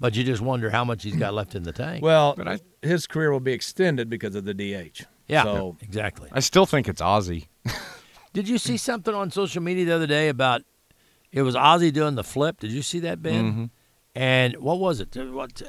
[0.00, 2.02] But you just wonder how much he's got left in the tank.
[2.02, 2.36] Well,
[2.82, 5.02] his career will be extended because of the DH.
[5.28, 6.28] yeah, So exactly.
[6.32, 7.46] I still think it's Ozzy.
[8.32, 10.62] Did you see something on social media the other day about
[11.34, 12.60] it was Ozzy doing the flip?
[12.60, 13.52] Did you see that, Ben?
[13.52, 13.70] Mhm.
[14.14, 15.14] And what was it?
[15.16, 15.60] What?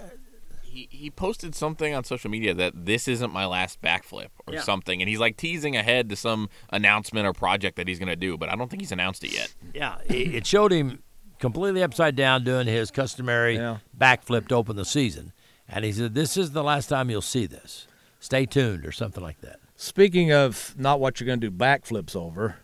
[0.62, 4.62] He, he posted something on social media that this isn't my last backflip or Yeah.
[4.62, 8.16] something, and he's like teasing ahead to some announcement or project that he's going to
[8.18, 9.54] do, but I don't think he's announced it yet.
[9.74, 11.02] Yeah, it it showed him
[11.40, 13.78] completely upside down doing his customary Yeah.
[13.98, 15.32] backflip to open the season.
[15.68, 17.88] And he said, This is the last time you'll see this.
[18.20, 19.60] Stay tuned, or something like that.
[19.78, 22.58] speaking of not what you're going to do backflips over,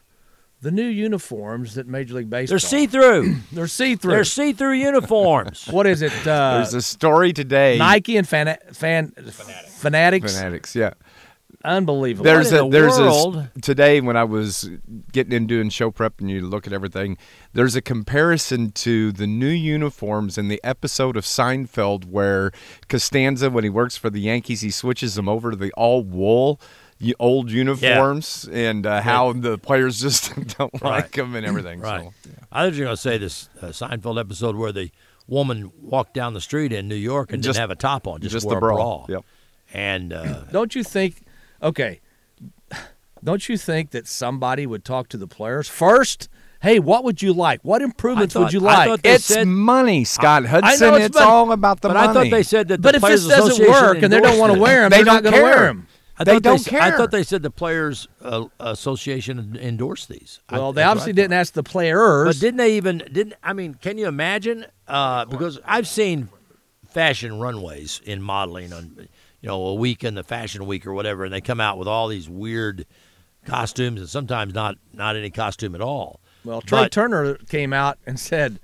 [0.62, 2.54] the new uniforms that Major League Baseball.
[2.54, 3.36] They're see through.
[3.52, 4.12] They're see through.
[4.12, 5.68] They're see through uniforms.
[5.72, 6.14] What is it?
[6.28, 7.78] Uh, There's a story today.
[7.78, 9.12] Nike and fan, fan
[9.82, 10.34] fanatics.
[10.36, 10.94] Fanatics, yeah.
[11.64, 12.24] Unbelievable.
[12.24, 13.48] There's What a the there's a world?
[13.62, 14.70] today when I was
[15.12, 17.18] getting into doing show prep and you look at everything.
[17.54, 22.52] There's a comparison to the new uniforms in the episode of Seinfeld where
[22.90, 26.60] Costanza, when he works for the Yankees, he switches them over to the all wool.
[27.02, 31.80] Y- Old uniforms and uh, how the players just don't like them and everything.
[31.80, 32.10] Right.
[32.24, 34.92] So, I was just going to say this uh, Seinfeld episode where the
[35.28, 38.22] woman walked down the street in New York and Just- didn't have a top on,
[38.22, 38.76] just, just wore the a bra.
[38.76, 39.06] bra.
[39.10, 39.26] Yep.
[39.74, 41.22] And uh, Don't you think?
[41.64, 42.02] Okay.
[43.24, 46.28] Don't you think that somebody would talk to the players first?
[46.62, 47.60] Hey, what would you like?
[47.64, 49.00] What improvements would you like?
[49.04, 50.88] it's said- money, Scott I Hudson.
[50.90, 52.08] know it's it's money, all about the but money.
[52.10, 54.54] I thought they said that the but if this doesn't work and they don't want
[54.54, 55.66] to wear them, They they're not don't going to wear care.
[55.68, 55.88] them.
[56.22, 56.98] I They thought don't I care.
[56.98, 60.40] thought they said the Players uh, Association endorsed these.
[60.50, 62.28] I- Well, they obviously didn't ask the players.
[62.28, 66.30] But didn't they even didn't I mean, can you imagine uh, because I've seen
[66.90, 69.08] fashion runways in modeling on
[69.42, 71.88] you know, a week in the fashion week or whatever and they come out with
[71.88, 72.86] all these weird
[73.46, 76.20] costumes and sometimes not not any costume at all.
[76.46, 78.60] Well, Trea But- Turner came out and said,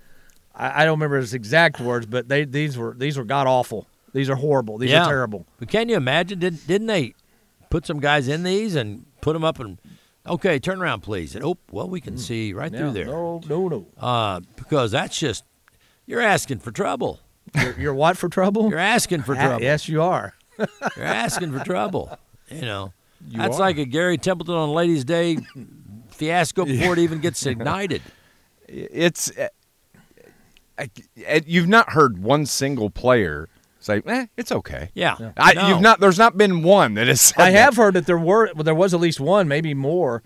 [0.56, 3.88] I, I don't remember his exact words, but they these were these were god awful.
[4.14, 4.78] These are horrible.
[4.78, 5.04] These yeah.
[5.06, 5.46] are terrible.
[5.60, 7.14] But can you imagine didn't didn't they
[7.70, 9.78] put some guys in these and put them up and
[10.26, 11.36] okay, turn around please.
[11.36, 13.06] And oh, well we can see right through there.
[13.06, 13.88] No, no, no.
[13.98, 15.44] Uh, because that's just
[16.06, 17.20] you're asking for trouble.
[17.56, 18.70] You're, you're what for trouble?
[18.70, 19.62] You're asking for Ah, trouble.
[19.64, 20.34] yes, you are.
[20.98, 22.18] You're asking for trouble.
[22.50, 22.94] You know,
[23.28, 23.60] You that's are.
[23.60, 25.38] like a Gary Templeton on Ladies' Day
[26.10, 28.02] fiasco before it even gets ignited.
[28.68, 29.48] it's uh,
[30.80, 30.90] I-
[31.28, 33.50] I- you've not heard one single player
[33.88, 35.32] say, "Eh, it's okay." Yeah, Yeah.
[35.38, 35.68] I, No.
[35.70, 36.00] you've not.
[36.00, 37.34] There's not been one that has.
[37.38, 37.58] I that.
[37.60, 40.22] have heard that there were well, there was at least one, maybe more,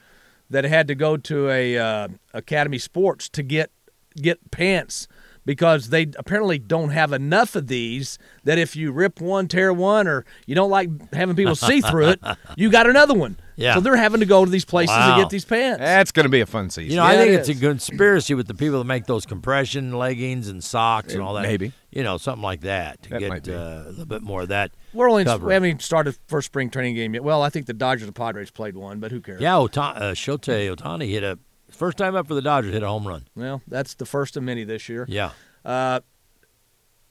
[0.50, 3.72] that had to go to a uh, Academy Sports to get
[4.18, 5.08] get pants
[5.46, 8.18] because they apparently don't have enough of these.
[8.44, 12.10] That if you rip one, tear one, or you don't like having people see through
[12.10, 12.20] it,
[12.56, 13.38] you got another one.
[13.56, 13.76] Yeah.
[13.76, 15.18] So they're having to go to these places Wow.
[15.18, 15.80] to get these pants.
[15.80, 16.90] That's going to be a fun season.
[16.90, 19.94] You know, I think it it's a conspiracy with the people that make those compression
[19.94, 21.44] leggings and socks and Uh, all that.
[21.44, 21.72] maybe.
[21.92, 24.72] you know something like that to That get uh, a little bit more of that.
[24.94, 25.46] We're only cover.
[25.46, 27.24] we haven't even started first spring training game yet.
[27.24, 29.42] Well, I think the Dodgers and Padres played one, but who cares?
[29.42, 31.38] Yeah, Ota- uh, Shohei Ohtani hit a
[31.72, 33.26] first time up for the Dodgers hit a home run.
[33.36, 35.06] Well, that's the first of many this year.
[35.10, 35.32] Yeah,
[35.66, 36.00] Uh,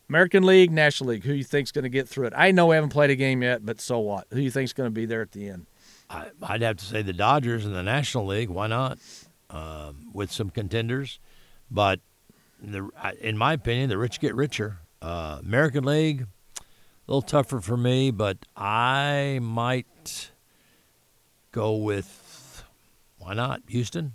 [0.09, 1.25] American League, National League.
[1.25, 2.33] Who you think's going to get through it?
[2.37, 4.27] I know we haven't played a game yet, but so what?
[4.33, 5.67] Who you think's going to be there at the end?
[6.09, 8.49] I, I'd have to say the Dodgers in the National League.
[8.49, 8.99] Why not?
[9.51, 11.19] Um, with some contenders,
[11.71, 12.01] but
[12.63, 12.89] the,
[13.21, 14.79] in my opinion, the rich get richer.
[15.03, 16.27] Uh, American League,
[16.59, 16.63] a
[17.09, 20.31] little tougher for me, but I might
[21.53, 22.65] go with
[23.19, 24.13] why not Houston.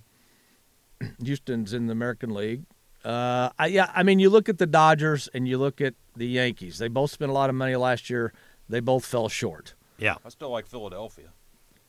[1.24, 2.64] Houston's in the American League.
[3.04, 6.26] Uh, I, yeah, I mean, you look at the Dodgers and you look at the
[6.28, 6.80] Yankees.
[6.80, 8.34] They both spent a lot of money last year.
[8.68, 9.76] They both fell short.
[10.00, 10.16] Yeah.
[10.26, 11.30] I still like Philadelphia.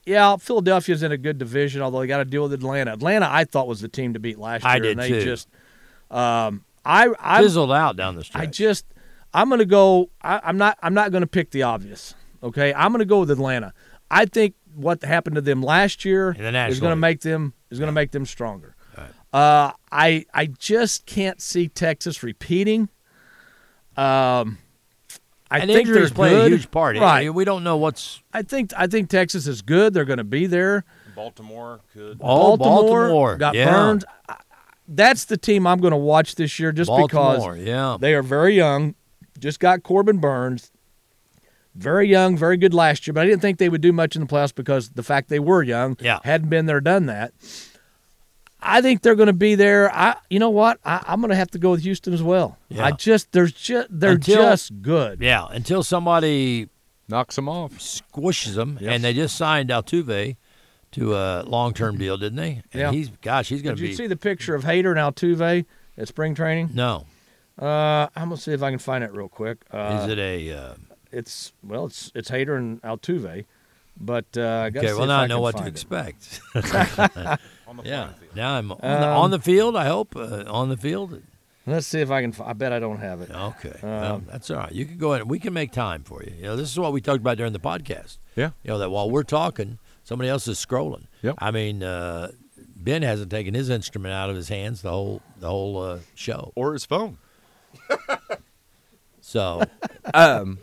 [0.05, 2.93] Yeah, Philadelphia's in a good division, although they got to deal with Atlanta.
[2.93, 4.73] Atlanta, I thought was the team to beat last year.
[4.73, 5.23] I did and they too.
[5.23, 5.49] Just,
[6.13, 8.41] um, I, I Fizzled out down the stretch.
[8.41, 8.87] I just,
[9.35, 10.11] I'm going to go.
[10.23, 10.79] I, I'm not.
[10.81, 12.15] I'm not going to pick the obvious.
[12.41, 13.75] Okay, I'm going to go with Atlanta.
[14.09, 17.81] I think what happened to them last year the is going to make them is
[17.81, 18.76] going to make them stronger.
[19.37, 22.89] Uh, I I just can't see Texas repeating.
[23.99, 24.59] Um,
[25.51, 26.53] I and think injuries they're play good.
[26.53, 26.97] a huge part.
[26.97, 27.33] Right.
[27.33, 29.93] We don't know what's I think I think Texas is good.
[29.93, 30.85] They're going to be there.
[31.15, 32.19] Baltimore could.
[32.21, 33.37] Oh, Baltimore.
[33.37, 33.71] got Yeah.
[33.71, 34.05] burned.
[34.89, 37.97] That's the team I'm going to watch this year, just Baltimore, because yeah.
[38.01, 38.95] they are very young.
[39.39, 40.71] Just got Corbin Burnes,
[41.75, 43.13] very young, very good last year.
[43.13, 45.41] But I didn't think they would do much in the playoffs because the fact they
[45.41, 46.21] were young, Yeah.
[46.25, 47.33] hadn't been there, done that.
[48.61, 49.95] I think they're going to be there.
[49.95, 50.79] I, you know what?
[50.85, 52.59] I, I'm going to have to go with Houston as well.
[52.69, 52.87] Yeah.
[52.87, 55.21] I just, there's just, they're Until- just good.
[55.21, 56.69] Yeah, until somebody
[57.09, 58.95] knocks them off, squishes them, Yes.
[58.95, 60.37] and they just signed Altuve
[60.93, 62.63] to a long-term deal, didn't they?
[62.73, 62.91] And Yeah.
[62.93, 63.89] he's gosh, he's going to be.
[63.89, 65.65] Did you see the picture of Hader and Altuve
[65.99, 66.71] at spring training?
[66.75, 67.07] no.
[67.59, 69.57] Uh, I'm gonna see if I can find it real quick.
[69.73, 70.53] Uh, Is it a?
[70.53, 70.75] Uh,
[71.11, 73.47] It's well, it's it's Hader and Altuve,
[73.99, 75.69] but uh, I gotta okay, see well if now I I know what to it.
[75.69, 76.41] expect.
[77.69, 79.77] On the yeah, now I'm on, the, Um, on the field.
[79.77, 81.21] I hope uh, on the field.
[81.67, 82.33] Let's see if I can.
[82.45, 83.31] I bet I don't have it.
[83.31, 84.73] Okay, Um, well, that's all right.
[84.73, 85.29] You can go ahead.
[85.29, 86.33] We can make time for you.
[86.37, 88.19] You know, this is what we talked about during the podcast.
[88.37, 88.51] Yeah.
[88.63, 91.07] You know that while we're talking, somebody else is scrolling.
[91.23, 91.35] Yep.
[91.39, 92.31] I mean, uh,
[92.77, 96.53] Ben hasn't taken his instrument out of his hands the whole the whole uh, show.
[96.55, 97.19] or his phone.
[99.21, 99.63] So,
[100.15, 100.61] Um,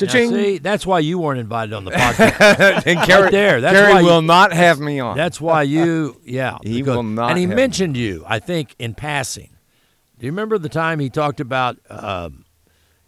[0.00, 0.30] now, Cha-ching.
[0.30, 2.82] see, that's why you weren't invited on the podcast.
[2.86, 3.60] and Right there.
[3.60, 5.16] That's Kerry why you- will not have me on.
[5.16, 6.58] That's why you, yeah.
[6.62, 9.50] He because- will not And he mentioned you, I think, in passing.
[10.18, 12.44] Do you remember the time he talked about, um,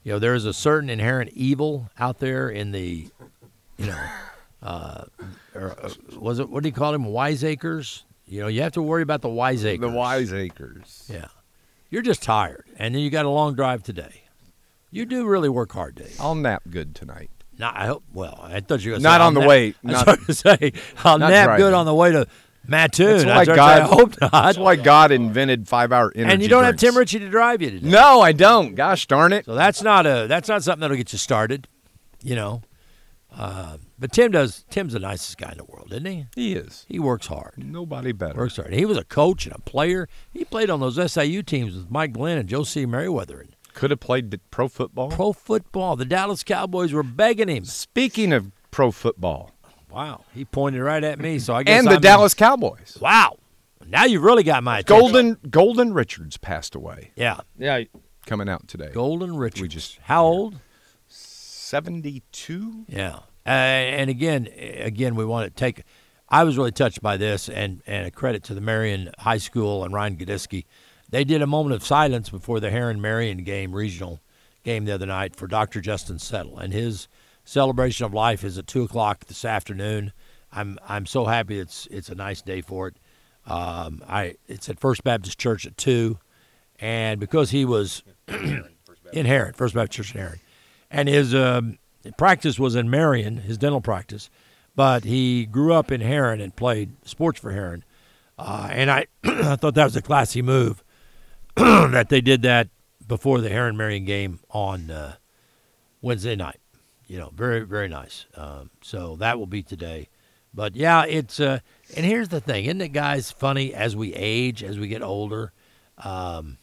[0.05, 3.09] you know, there is a certain inherent evil out there in the,
[3.79, 3.99] you know,
[4.63, 5.05] uh,
[5.55, 5.89] or, uh,
[6.19, 8.05] was it what do you call him, wiseacres?
[8.27, 9.81] You know, you have to worry about the wiseacres.
[9.91, 11.09] the wiseacres.
[11.11, 11.29] Yeah,
[11.91, 14.23] you're just tired, and then you got a long drive today.
[14.91, 16.17] You do really work hard, Dave.
[16.21, 17.31] I'll nap good tonight.
[17.59, 18.05] Not, I hope.
[18.13, 20.19] Well, I thought you were Not say, on the nap- way, I was not- going
[20.27, 20.73] to say
[21.05, 21.65] I'll nap driving.
[21.67, 22.27] good on the way to
[22.67, 23.07] Mattoon.
[23.07, 23.77] That's why was gonna God.
[23.77, 24.33] say, I hope not.
[24.33, 26.33] That's why God invented five-hour energy.
[26.33, 26.83] and you don't drinks.
[26.83, 27.89] have Tim Ritchie to drive you today.
[27.89, 28.75] No, I don't.
[28.75, 29.45] Gosh darn it.
[29.47, 31.67] So that's not a that's not something that'll get you started.
[32.23, 32.63] You know.
[33.37, 34.65] Uh, but Tim does.
[34.71, 36.27] Tim's the nicest guy in the world, isn't he?
[36.35, 36.87] He is.
[36.89, 37.55] He works hard.
[37.59, 38.39] Nobody better.
[38.39, 38.73] Works hard.
[38.73, 40.09] He was a coach and a player.
[40.33, 42.87] He played on those SIU teams with Mike Glenn and Joe C.
[42.87, 43.41] Meriweather.
[43.41, 45.09] And Could have played pro football.
[45.11, 45.95] pro football.
[45.97, 47.65] The Dallas Cowboys were begging him.
[47.65, 49.53] Speaking of pro football,
[49.91, 50.25] Wow.
[50.35, 51.39] He pointed right at me.
[51.39, 52.99] So I guess and the I'm- Dallas Cowboys.
[53.01, 53.39] Wow.
[53.87, 55.01] Now you've really got my attention.
[55.13, 57.13] Golden Golden Richards passed away.
[57.17, 57.41] Yeah.
[57.59, 57.85] Yeah,
[58.27, 58.91] Coming out today.
[58.93, 59.63] Golden Richards.
[59.63, 60.59] We just How old?
[61.07, 62.85] seventy-two.
[62.89, 63.21] Yeah.
[63.47, 65.83] Uh, and again, again, we want to take.
[66.29, 69.85] I was really touched by this, and and a credit to the Marion High School
[69.85, 70.65] and Ryan Godisky.
[71.11, 74.21] They did a moment of silence before the Herrin Marion game, regional
[74.63, 75.81] game the other night for Dr.
[75.81, 77.09] Justin Settle, and his
[77.45, 80.13] celebration of life is at two o'clock this afternoon.
[80.53, 82.97] I'm I'm so happy it's it's a nice day for it.
[83.47, 86.19] Um, I it's at First Baptist Church at two,
[86.79, 90.41] and because he was in Herrin, First Baptist Church in Herrin,
[90.91, 91.79] and his um,
[92.19, 94.29] practice was in Marion, his dental practice,
[94.77, 97.83] but he grew up in Herrin and played sports for Herrin,
[98.39, 100.85] uh, and I I thought that was a classy move
[101.93, 102.69] that they did that
[103.07, 105.17] before the Herrin Marion game on uh,
[106.01, 106.61] Wednesday night.
[107.07, 108.27] You know, very very nice.
[108.35, 110.09] Um, so that will be today.
[110.55, 111.61] But yeah, it's uh,
[111.97, 113.31] and here's the thing, isn't it, guys?
[113.31, 115.53] Funny as we age, as we get older,
[115.99, 116.59] um,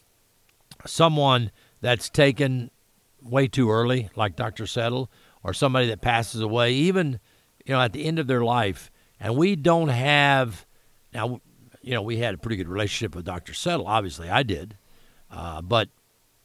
[0.86, 1.52] someone
[1.82, 2.72] that's taken
[3.22, 4.68] way too early, like Dr.
[4.68, 5.12] Settle,
[5.44, 7.20] or somebody that passes away, even
[7.66, 10.66] you know at the end of their life, and we don't have
[11.14, 11.42] now.
[11.82, 13.54] You know, we had a pretty good relationship with Dr.
[13.54, 13.86] Settle.
[13.86, 14.76] Obviously, I did,
[15.36, 15.90] uh, but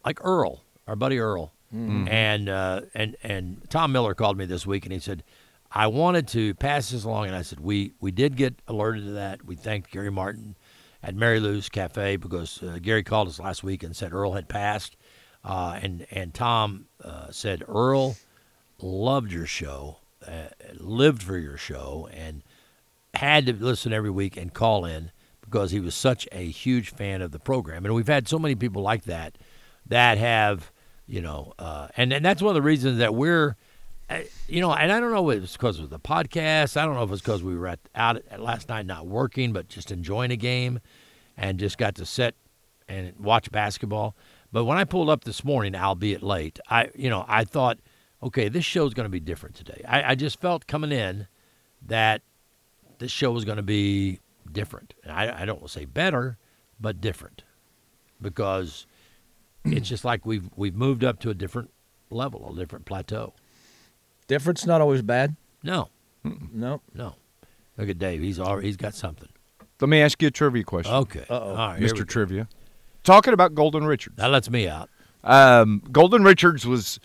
[0.04, 2.08] like Earl, our buddy Earl, Mhm.
[2.10, 5.22] and uh, and and Tom Miller called me this week, and he said,
[5.70, 9.12] "I wanted to pass this along," and I said, "We we did get alerted to
[9.12, 9.44] that.
[9.44, 10.56] We thanked Gary Martin
[11.02, 14.48] at Mary Lou's Cafe because uh, Gary called us last week and said Earl had
[14.48, 14.96] passed,
[15.44, 18.16] uh, and and Tom uh, said Earl
[18.82, 22.42] loved your show, uh, lived for your show, and
[23.14, 25.10] had to listen every week and call in
[25.50, 27.84] because he was such a huge fan of the program.
[27.84, 29.36] And we've had so many people like that
[29.86, 30.70] that have,
[31.06, 33.56] you know, uh, and and that's one of the reasons that we're,
[34.08, 36.76] uh, you know, and I don't know if it's because of the podcast.
[36.76, 39.52] I don't know if it's because we were at, out at last night not working,
[39.52, 40.80] but just enjoying a game.
[41.36, 42.36] and just got to sit
[42.88, 44.14] and watch basketball.
[44.52, 47.78] But when I pulled up this morning, albeit late, I you know I thought,
[48.22, 49.82] okay, this show's going to be different today.
[49.88, 51.26] I, I just felt coming in
[51.86, 52.22] that
[52.98, 54.20] this show was going to be
[54.52, 54.94] different.
[55.02, 56.38] And I, I don't say better,
[56.80, 57.42] but different,
[58.20, 58.86] because
[59.64, 61.70] it's just like we've we've moved up to a different
[62.10, 63.34] level, a different plateau.
[64.26, 65.36] Difference not always bad.
[65.62, 65.88] No,
[66.24, 67.14] no, no.
[67.76, 68.20] Look at Dave.
[68.20, 69.28] He's already, he's got something.
[69.80, 70.94] Let me ask you a trivia question.
[70.94, 71.24] Okay.
[71.28, 71.50] Uh-oh.
[71.50, 72.06] All right, Mr.
[72.06, 72.46] Trivia.
[73.02, 74.16] Talking about Golden Richards.
[74.16, 74.90] That lets me out.
[75.24, 77.00] Um, Golden Richards was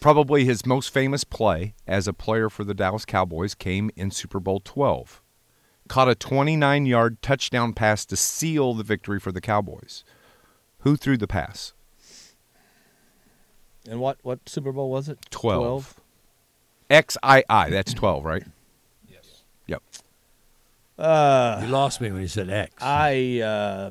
[0.00, 4.40] probably his most famous play as a player for the Dallas Cowboys came in Super
[4.40, 5.22] Bowl 12.
[5.88, 10.02] Caught a 29-yard touchdown pass to seal the victory for the Cowboys.
[10.80, 11.72] Who threw the pass?
[13.88, 15.18] And what what Super Bowl was it?
[15.30, 16.00] 12.
[16.90, 18.44] XII, that's 12, right?
[19.08, 19.42] Yes.
[19.66, 19.82] Yep.
[20.98, 22.74] Uh, you lost me when you said X.
[22.80, 23.90] I uh,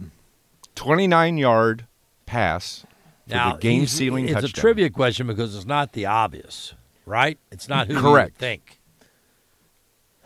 [0.75, 1.85] 29 yard
[2.25, 2.85] pass
[3.27, 4.49] for Now, the game he's- sealing It's touchdown.
[4.49, 6.73] a trivia question because it's not the obvious,
[7.05, 7.37] right?
[7.51, 8.37] It's not who you would Correct.
[8.37, 8.79] think.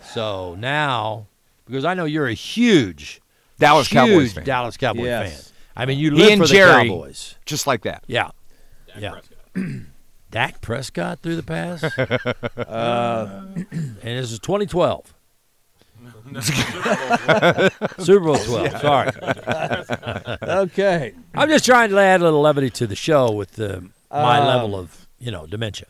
[0.02, 1.28] So now,
[1.70, 3.22] because I know you're a huge
[3.60, 4.44] Dallas huge Cowboys fan.
[4.44, 5.44] Dallas Cowboys Yes.
[5.48, 5.54] fan.
[5.76, 8.04] I mean, you He live and for the Jerry, Cowboys, just like that.
[8.08, 8.32] Yeah,
[8.98, 9.20] yeah.
[10.32, 11.84] Dak Prescott threw the pass,
[12.58, 15.14] Uh, and this is 2012.
[18.00, 18.72] Super Bowl 12.
[18.82, 19.12] Sorry.
[20.42, 21.14] Okay.
[21.34, 23.82] I'm just trying to add a little levity to the show with uh,
[24.12, 25.88] my Um, level of, you know, dementia.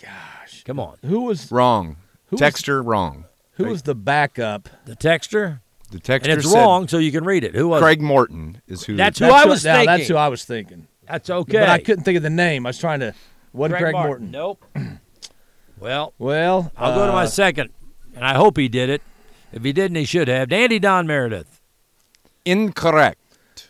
[0.00, 0.62] Gosh.
[0.64, 0.96] Come on.
[1.04, 1.96] who was Wrong.
[2.26, 3.24] Who was- Texter, wrong.
[3.56, 4.68] Who was the backup?
[4.86, 5.60] The texture.
[5.90, 6.30] The texture.
[6.30, 7.54] And it's said wrong, so you can read it.
[7.54, 8.02] Who was Craig it?
[8.04, 8.96] Morton is who.
[8.96, 9.96] That's who That's I was now, thinking.
[9.96, 10.86] That's who I was thinking.
[11.08, 11.60] That's okay.
[11.60, 12.66] But I couldn't think of the name.
[12.66, 13.14] I was trying to.
[13.52, 14.30] What Craig, Greg Martin.
[14.30, 14.30] Morton?
[14.30, 14.64] Nope.
[15.78, 17.70] Well, Well, I'll go to my uh, second,
[18.14, 19.02] and I hope he did it.
[19.52, 20.48] If he didn't, he should have.
[20.48, 21.60] Dandy Don Meredith.
[22.46, 23.68] Incorrect.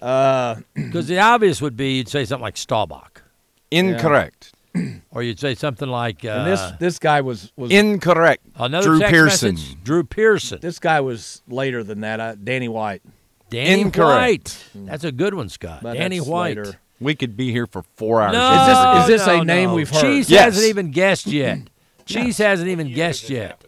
[0.00, 3.22] Uh, Because the obvious would be you'd say something like Staubach,
[3.72, 4.52] Incorrect.
[5.10, 8.44] or you'd say something like uh, and this this guy was was Incorrect.
[8.56, 9.54] another Drew text Pearson.
[9.54, 10.58] message, Drew Pearson.
[10.60, 12.20] this guy was later than that.
[12.20, 13.02] Uh, Danny White.
[13.50, 14.68] Danny Incorrect.
[14.74, 14.86] White.
[14.86, 15.80] That's a good one, Scott.
[15.82, 16.56] But Danny White.
[16.58, 16.78] later.
[17.00, 18.32] We could be here for four hours.
[18.32, 18.50] No,
[19.02, 19.74] Is this- is this a name no.
[19.76, 20.00] we've heard?
[20.02, 20.44] Cheese Yes.
[20.54, 21.60] hasn't even guessed yet.
[22.06, 23.62] Cheese hasn't even guessed yet.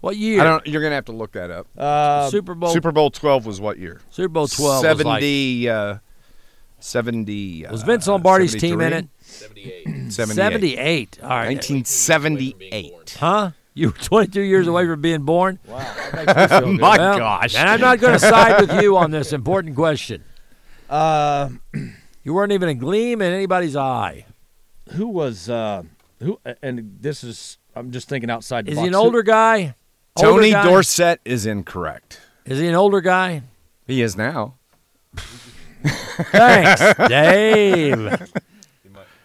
[0.00, 0.40] What year?
[0.40, 0.66] I don't.
[0.66, 1.66] You're gonna have to look that up.
[1.76, 2.70] Uh, Super Bowl.
[2.70, 4.00] Super Bowl 12 was what year?
[4.10, 5.68] Super Bowl 12 was like- 70.
[5.68, 5.96] uh,
[6.80, 7.66] 70.
[7.70, 9.08] Was uh, Vince Lombardi's team in it?
[10.10, 10.12] 78.
[10.12, 11.18] 78.
[11.22, 11.46] All right.
[11.54, 13.16] 1978.
[13.18, 13.50] Huh?
[13.74, 15.58] You were 22 years away from being born?
[15.66, 15.78] Wow.
[16.12, 16.80] That makes me feel good.
[16.80, 17.54] My Well, gosh.
[17.56, 20.24] And I'm not going to side with you on this important question.
[20.90, 21.48] Uh,
[22.22, 24.26] You weren't even a gleam in anybody's eye.
[24.90, 25.84] who was uh,
[26.20, 26.38] who?
[26.62, 28.66] And this is I'm just thinking outside.
[28.66, 28.82] The Is box.
[28.84, 29.74] he an older guy?
[30.18, 30.64] Older Tony guy?
[30.64, 32.20] Dorsett is incorrect.
[32.44, 33.40] Is he an older guy?
[33.86, 34.56] He is now.
[36.30, 38.30] Thanks, Dave.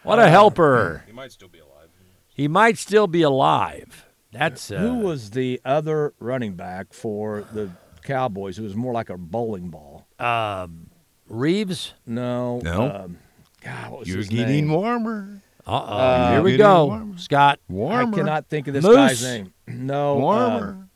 [0.07, 1.03] What a helper.
[1.05, 1.89] He might still be alive.
[2.27, 4.05] He might still be alive.
[4.31, 7.71] That's uh, Who was the other running back for the
[8.03, 8.57] Cowboys?
[8.57, 10.07] Who was more like a bowling ball?
[10.19, 10.89] um,
[11.27, 11.93] Reeves.
[12.05, 12.59] No.
[12.59, 12.89] No.
[13.05, 13.17] Um,
[13.61, 14.69] God, what was You're his getting name?
[14.69, 15.41] warmer.
[15.65, 15.97] Uh oh.
[15.97, 17.17] Uh, Here we go, warmer.
[17.17, 17.59] Scott.
[17.67, 18.13] Warmer.
[18.13, 18.95] I cannot think of this Moose.
[18.95, 19.53] guy's name.
[19.67, 20.15] No.
[20.19, 20.87] Warmer.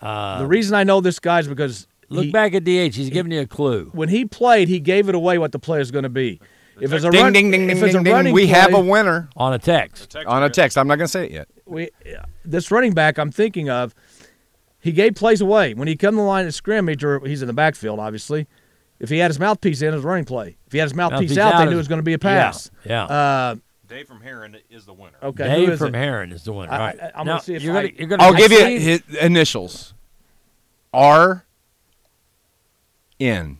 [0.00, 2.94] uh, the reason I know this guy is because Look he- back at DH.
[2.94, 3.90] He's giving you a clue.
[3.92, 6.40] when he played, he gave it away what the player's going to be.
[6.80, 8.12] If it's a ding, run, ding, ding, if it's a ding, ding.
[8.12, 10.14] running We have a winner On a text.
[10.26, 10.76] on a text.
[10.76, 11.48] I'm not going to say it yet.
[11.64, 11.90] we,
[12.44, 13.94] this running back I'm thinking of,
[14.78, 15.74] he gave plays away.
[15.74, 18.46] When he come to the line of scrimmage, or he's in the backfield, obviously,
[19.00, 20.56] if he had his mouthpiece in, it was a running play.
[20.66, 22.12] If he had his mouthpiece, Mouthpiece out, out they knew it was going to be
[22.12, 22.70] a pass.
[22.84, 23.04] yeah.
[23.04, 23.56] Uh,
[23.88, 25.16] Dave from Herrin is the winner.
[25.22, 25.44] okay.
[25.66, 25.98] Dave from it?
[25.98, 26.72] Herrin is the winner.
[26.72, 27.00] I- right.
[27.00, 29.94] I- I'm gonna see if you're I- gonna, you're gonna I'll give you his initials.
[30.92, 31.44] R.
[33.20, 33.58] N.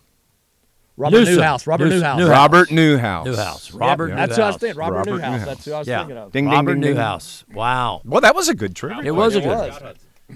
[0.96, 1.34] Robert Newsom.
[1.36, 1.66] Newhouse.
[1.66, 2.00] Robert Newsom.
[2.00, 2.18] Newhouse.
[2.20, 2.30] Newhouse.
[2.30, 3.26] Robert Newhouse.
[3.26, 3.70] Newhouse.
[3.70, 4.78] Yep, Robert That's who I was thinking.
[4.78, 5.30] Robert, Robert Newhouse.
[5.32, 5.46] Newhouse.
[5.48, 5.98] That's who I was Yeah.
[5.98, 6.32] thinking of.
[6.32, 6.94] Ding, ding, Robert ding, ding.
[6.94, 7.44] Newhouse.
[7.52, 8.00] Wow.
[8.04, 9.02] Well, that was a good trivia.
[9.04, 9.48] It was a good.
[9.48, 9.80] was.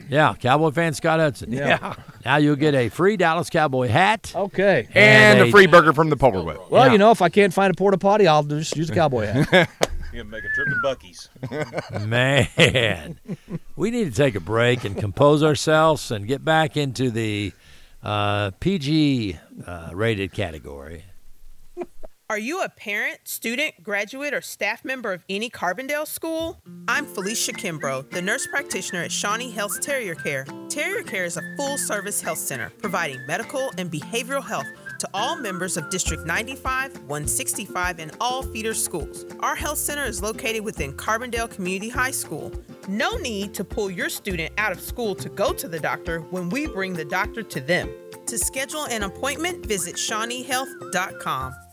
[0.09, 1.51] Yeah, Cowboy fan Scott Hudson.
[1.53, 1.95] Yeah.
[2.25, 4.33] Now you'll get a free Dallas Cowboy hat.
[4.37, 4.87] Okay.
[4.95, 6.71] And, And a a- free burger from the Polar Whip.
[6.71, 6.93] Well, Yeah.
[6.93, 9.69] you know, if I can't find a porta potty, I'll just use a cowboy hat.
[10.13, 11.29] You can make a trip to Buc-ee's.
[12.05, 13.17] Man,
[13.77, 17.53] we need to take a break and compose ourselves and get back into the
[18.03, 21.05] uh, PG uh, rated category.
[22.31, 26.61] Are you a parent, student, graduate, or staff member of any Carbondale school?
[26.87, 30.47] I'm Felicia Kimbrough, the nurse practitioner at Shawnee Health Terrier Care.
[30.69, 34.67] Terrier Care is a full service health center providing medical and behavioral health
[35.01, 39.25] to all members of District 95, 165, and all feeder schools.
[39.41, 42.53] Our health center is located within Carbondale Community High School.
[42.87, 46.49] No need to pull your student out of school to go to the doctor when
[46.51, 47.91] we bring the doctor to them.
[48.27, 51.70] To schedule an appointment, visit shawneehealth.com.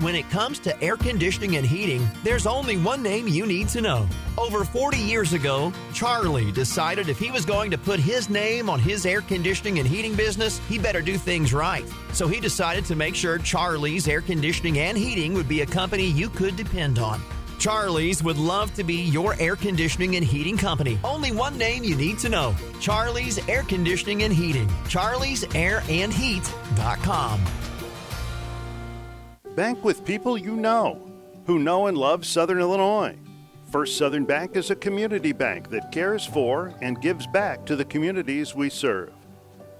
[0.00, 3.82] When it comes to air conditioning and heating, there's only one name you need to
[3.82, 4.08] know.
[4.38, 8.80] Over 40 years ago, Charlie decided if he was going to put his name on
[8.80, 11.84] his air conditioning and heating business, he better do things right.
[12.14, 16.06] So he decided to make sure Charlie's Air Conditioning and Heating would be a company
[16.06, 17.20] you could depend on.
[17.58, 20.98] Charlie's would love to be your air conditioning and heating company.
[21.04, 24.66] Only one name you need to know Charlie's Air Conditioning and Heating.
[24.88, 27.69] Charlie'sAirandHeat.com.
[29.56, 31.10] Bank with people you know,
[31.44, 33.16] who know and love Southern Illinois.
[33.70, 37.84] First Southern Bank is a community bank that cares for and gives back to the
[37.84, 39.12] communities we serve.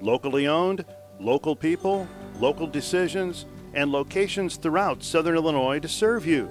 [0.00, 0.84] Locally owned,
[1.20, 2.08] local people,
[2.40, 6.50] local decisions, and locations throughout Southern Illinois to serve you.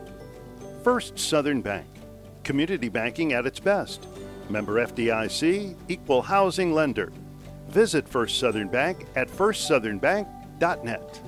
[0.84, 1.88] First Southern Bank,
[2.44, 4.08] community banking at its best.
[4.50, 7.12] Member FDIC, equal housing lender.
[7.68, 11.22] Visit First Southern Bank at firstsouthernbank.net.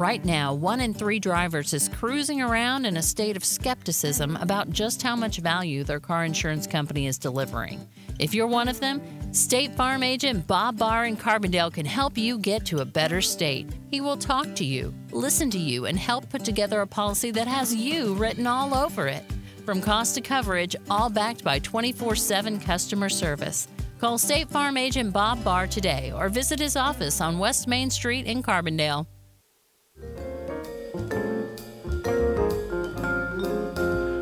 [0.00, 4.70] Right now, one in three drivers is cruising around in a state of skepticism about
[4.70, 7.86] just how much value their car insurance company is delivering.
[8.18, 9.02] If you're one of them,
[9.34, 13.68] State Farm agent Bob Barr in Carbondale can help you get to a better state.
[13.90, 17.46] He will talk to you, listen to you, and help put together a policy that
[17.46, 19.24] has you written all over it.
[19.66, 23.68] From cost to coverage, all backed by 24 7 customer service.
[23.98, 28.24] Call State Farm agent Bob Barr today or visit his office on West Main Street
[28.24, 29.06] in Carbondale.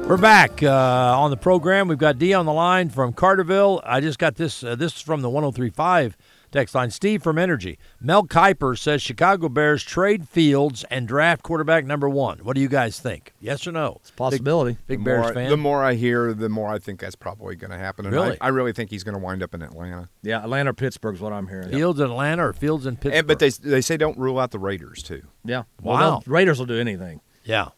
[0.09, 1.87] We're back uh, on the program.
[1.87, 3.83] We've got D on the line from Carterville.
[3.85, 4.65] I just got this.
[4.65, 6.17] Uh, this is from the 1035
[6.51, 6.91] text line.
[6.91, 7.79] Steve from Energy.
[8.01, 12.39] Mel Kiper says Chicago Bears trade Fields and draft quarterback number one.
[12.39, 13.33] What do you guys think?
[13.41, 13.99] Yes or no?
[14.01, 14.73] It's possibility.
[14.87, 15.51] Big, big the Bears more, fan.
[15.51, 18.07] The more I hear, the more I think that's probably going to happen.
[18.07, 18.37] And Really?
[18.41, 20.09] I, I really think he's going to wind up in Atlanta.
[20.23, 21.71] Yeah, Atlanta or Pittsburgh's what I'm hearing.
[21.71, 23.15] Fields in Atlanta or Fields in Pittsburgh?
[23.15, 25.23] And, but they they say don't rule out the Raiders too.
[25.45, 25.65] Yeah.
[25.83, 25.99] Wow.
[25.99, 27.21] Well, they'll- Raiders will do anything.
[27.45, 27.69] Yeah.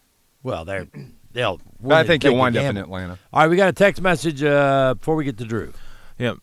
[0.43, 0.87] Well, they're
[1.33, 1.61] they'll.
[1.81, 2.77] But I think take he'll wind up in.
[2.77, 3.19] Atlanta.
[3.33, 5.73] All right, we got a text message uh, before we get to Drew.
[6.19, 6.35] Yeah,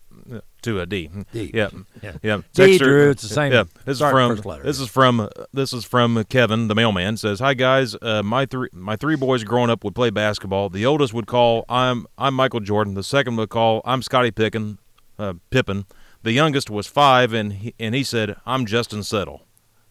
[0.63, 1.09] to a D.
[1.31, 1.51] D.
[1.53, 1.69] Yeah,
[2.01, 2.11] Yeah.
[2.21, 4.63] D, Texter- Drew, it's the same Yeah, this is from first letter.
[4.63, 7.17] this is from this is from Kevin, the mailman.
[7.17, 10.69] Says, "Hi guys, uh, my three my three boys growing up would play basketball.
[10.69, 12.93] The oldest would call I'm I'm Michael Jordan.
[12.95, 14.79] The second would call I'm Scottie Pippen.
[15.19, 15.85] Uh, Pippen.
[16.23, 19.43] The youngest was five, and he, and he said I'm Justin Settle.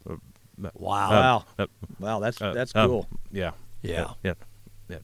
[0.08, 0.16] Uh,
[0.74, 1.10] Wow.
[1.10, 1.44] Wow.
[1.58, 1.66] uh,
[2.00, 3.08] Wow, that's uh, that's um, cool.
[3.30, 3.50] yeah.
[3.82, 4.12] Yeah.
[4.22, 4.34] Yeah.
[4.88, 4.98] Yeah.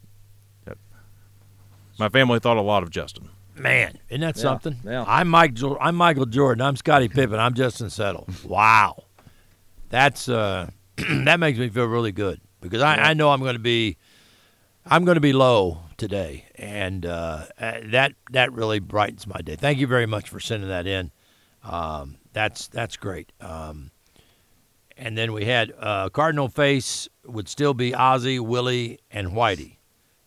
[0.67, 0.75] yeah.
[1.99, 3.29] My family thought a lot of Justin.
[3.55, 4.77] Man, isn't that Yeah, something?
[4.85, 5.05] yeah.
[5.07, 5.57] I'm Mike.
[5.81, 6.63] I'm Michael Jordan.
[6.63, 7.39] I'm Scottie Pippen.
[7.39, 8.27] I'm Justin Settle.
[8.45, 9.05] Wow,
[9.91, 13.59] that's uh, that makes me feel really good because I, I know I'm going to
[13.59, 13.99] be,
[14.87, 19.57] I'm going to be low today, and uh, uh, that that really brightens my day.
[19.57, 21.11] Thank you very much for sending that in.
[21.63, 23.33] Um, that's that's great.
[23.41, 23.91] Um,
[24.97, 29.77] and then we had uh, Cardinal face would still be Ozzie, Willie, and Whitey.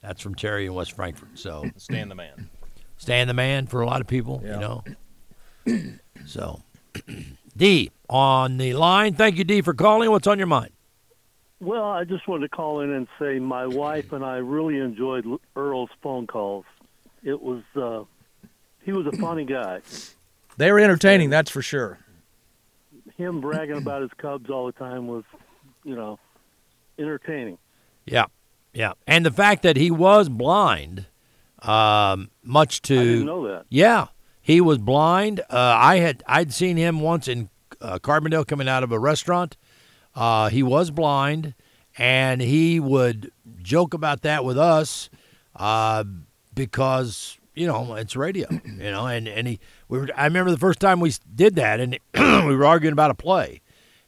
[0.02, 1.30] That's from Terry in West Frankfort.
[1.40, 2.50] So Stan the man.
[2.98, 4.54] Stan the man for a lot of people, Yeah.
[4.54, 5.94] you know.
[6.26, 6.62] so,
[7.58, 9.14] D on the line.
[9.16, 10.10] Thank you, D, for calling.
[10.12, 10.72] What's on your mind?
[11.62, 15.26] Well, I just wanted to call in and say my wife and I really enjoyed
[15.56, 16.66] Earl's phone calls.
[17.24, 18.04] It was uh,
[18.84, 19.82] he was a funny guy.
[20.58, 22.00] They were entertaining, that's for sure.
[23.18, 25.24] Him bragging about his Cubs all the time was,
[25.84, 26.20] you know,
[27.00, 27.58] entertaining.
[28.06, 28.26] Yeah,
[28.74, 31.06] yeah, and the fact that he was blind,
[31.68, 33.66] um, much to I didn't know that.
[33.70, 34.08] Yeah,
[34.42, 35.40] he was blind.
[35.42, 37.50] Uh, I had I'd seen him once in
[37.82, 39.58] uh, Carbondale coming out of a restaurant.
[40.16, 41.56] Uh, he was blind,
[41.98, 43.32] and he would
[43.62, 45.10] joke about that with us
[45.56, 46.04] uh,
[46.54, 49.08] because you know it's radio, you know.
[49.08, 50.10] And and he, we were.
[50.16, 52.00] I remember the first time we did that, and
[52.48, 53.62] we were arguing about a play,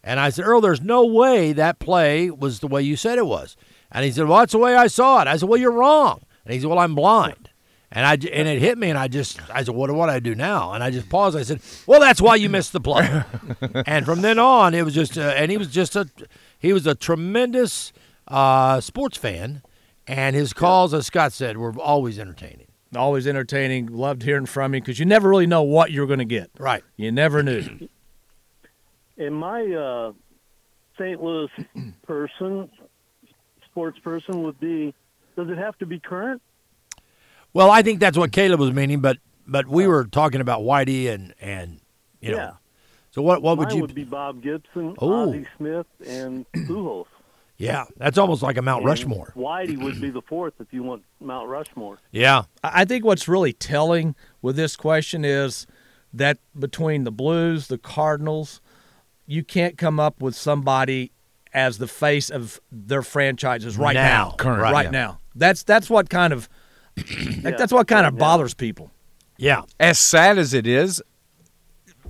[0.08, 3.26] and I said, Earl, there's no way that play was the way you said it
[3.26, 3.58] was.
[3.92, 5.28] And he said, Well, that's the way I saw it.
[5.28, 6.22] I said, Well, you're wrong.
[6.46, 7.47] And he said, Well, I'm blind.
[7.92, 10.12] And I j- and it hit me, and I just I said, "What what do
[10.12, 11.38] I do now?" And I just paused.
[11.38, 13.24] I said, "Well, that's why you missed the play."
[13.86, 16.10] and from then on, it was just, uh, and he was just a,
[16.60, 17.94] he was a tremendous
[18.28, 19.62] uh, sports fan,
[20.06, 22.68] and his calls, as Scott said, were always entertaining.
[22.96, 23.88] Always entertaining.
[23.88, 26.50] Loved hearing from you because you never really know what you're going to get.
[26.58, 26.84] Right.
[26.98, 27.88] You never knew.
[29.20, 30.12] And my uh,
[31.00, 31.20] St.
[31.24, 31.50] Louis
[32.06, 32.70] person,
[33.66, 34.94] sports person, would be:
[35.36, 36.40] Does it have to be current?
[37.54, 39.18] Well, I think that's what Caleb was meaning, but
[39.48, 41.80] but we were talking about Whitey and and
[42.22, 42.52] you know, Yeah.
[43.12, 43.82] So what what would Mine you?
[43.82, 45.30] would be Bob Gibson, Oh.
[45.30, 47.06] Ozzie Smith, and Pujols.
[47.58, 49.34] yeah, that's almost like a Mount And Rushmore.
[49.36, 51.98] Whitey would be the fourth if you want Mount Rushmore.
[52.12, 52.44] Yeah.
[52.64, 55.66] I I think what's really telling with this question is
[56.14, 58.62] that between the Blues, the Cardinals,
[59.26, 61.12] you can't come up with somebody
[61.54, 64.30] as the face of their franchises right Now.
[64.30, 64.36] now.
[64.38, 64.92] Current, right yeah.
[64.92, 65.20] now.
[65.34, 66.48] That's that's what kind of
[67.44, 68.92] like, that's what kind of bothers people.
[69.38, 69.64] Yeah.
[69.80, 71.02] As sad as it is,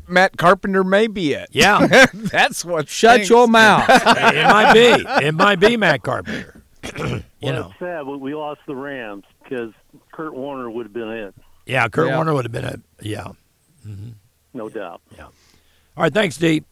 [0.08, 1.50] Matt Carpenter may be it.
[1.52, 2.06] Yeah.
[2.14, 2.88] That's what.
[2.88, 3.30] Shut stinks.
[3.30, 3.84] your mouth.
[3.90, 5.26] it might be.
[5.26, 6.64] It might be Matt Carpenter.
[6.98, 7.70] you well, know.
[7.72, 9.74] it's sad, we lost the Rams because
[10.14, 11.36] Kurt Warner would have been it,
[11.66, 12.16] Yeah, Kurt Yeah.
[12.16, 13.28] Warner would have been a yeah.
[13.86, 14.12] Mm-hmm.
[14.54, 15.02] no doubt.
[15.16, 15.26] Yeah.
[15.26, 15.34] All
[16.04, 16.64] right, thanks, Dee.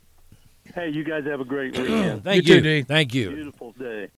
[0.73, 2.23] Hey, you guys have a great weekend.
[2.23, 2.61] Thank You you.
[2.61, 2.81] too, Dee.
[2.83, 3.31] Thank you.
[3.31, 4.09] Beautiful day.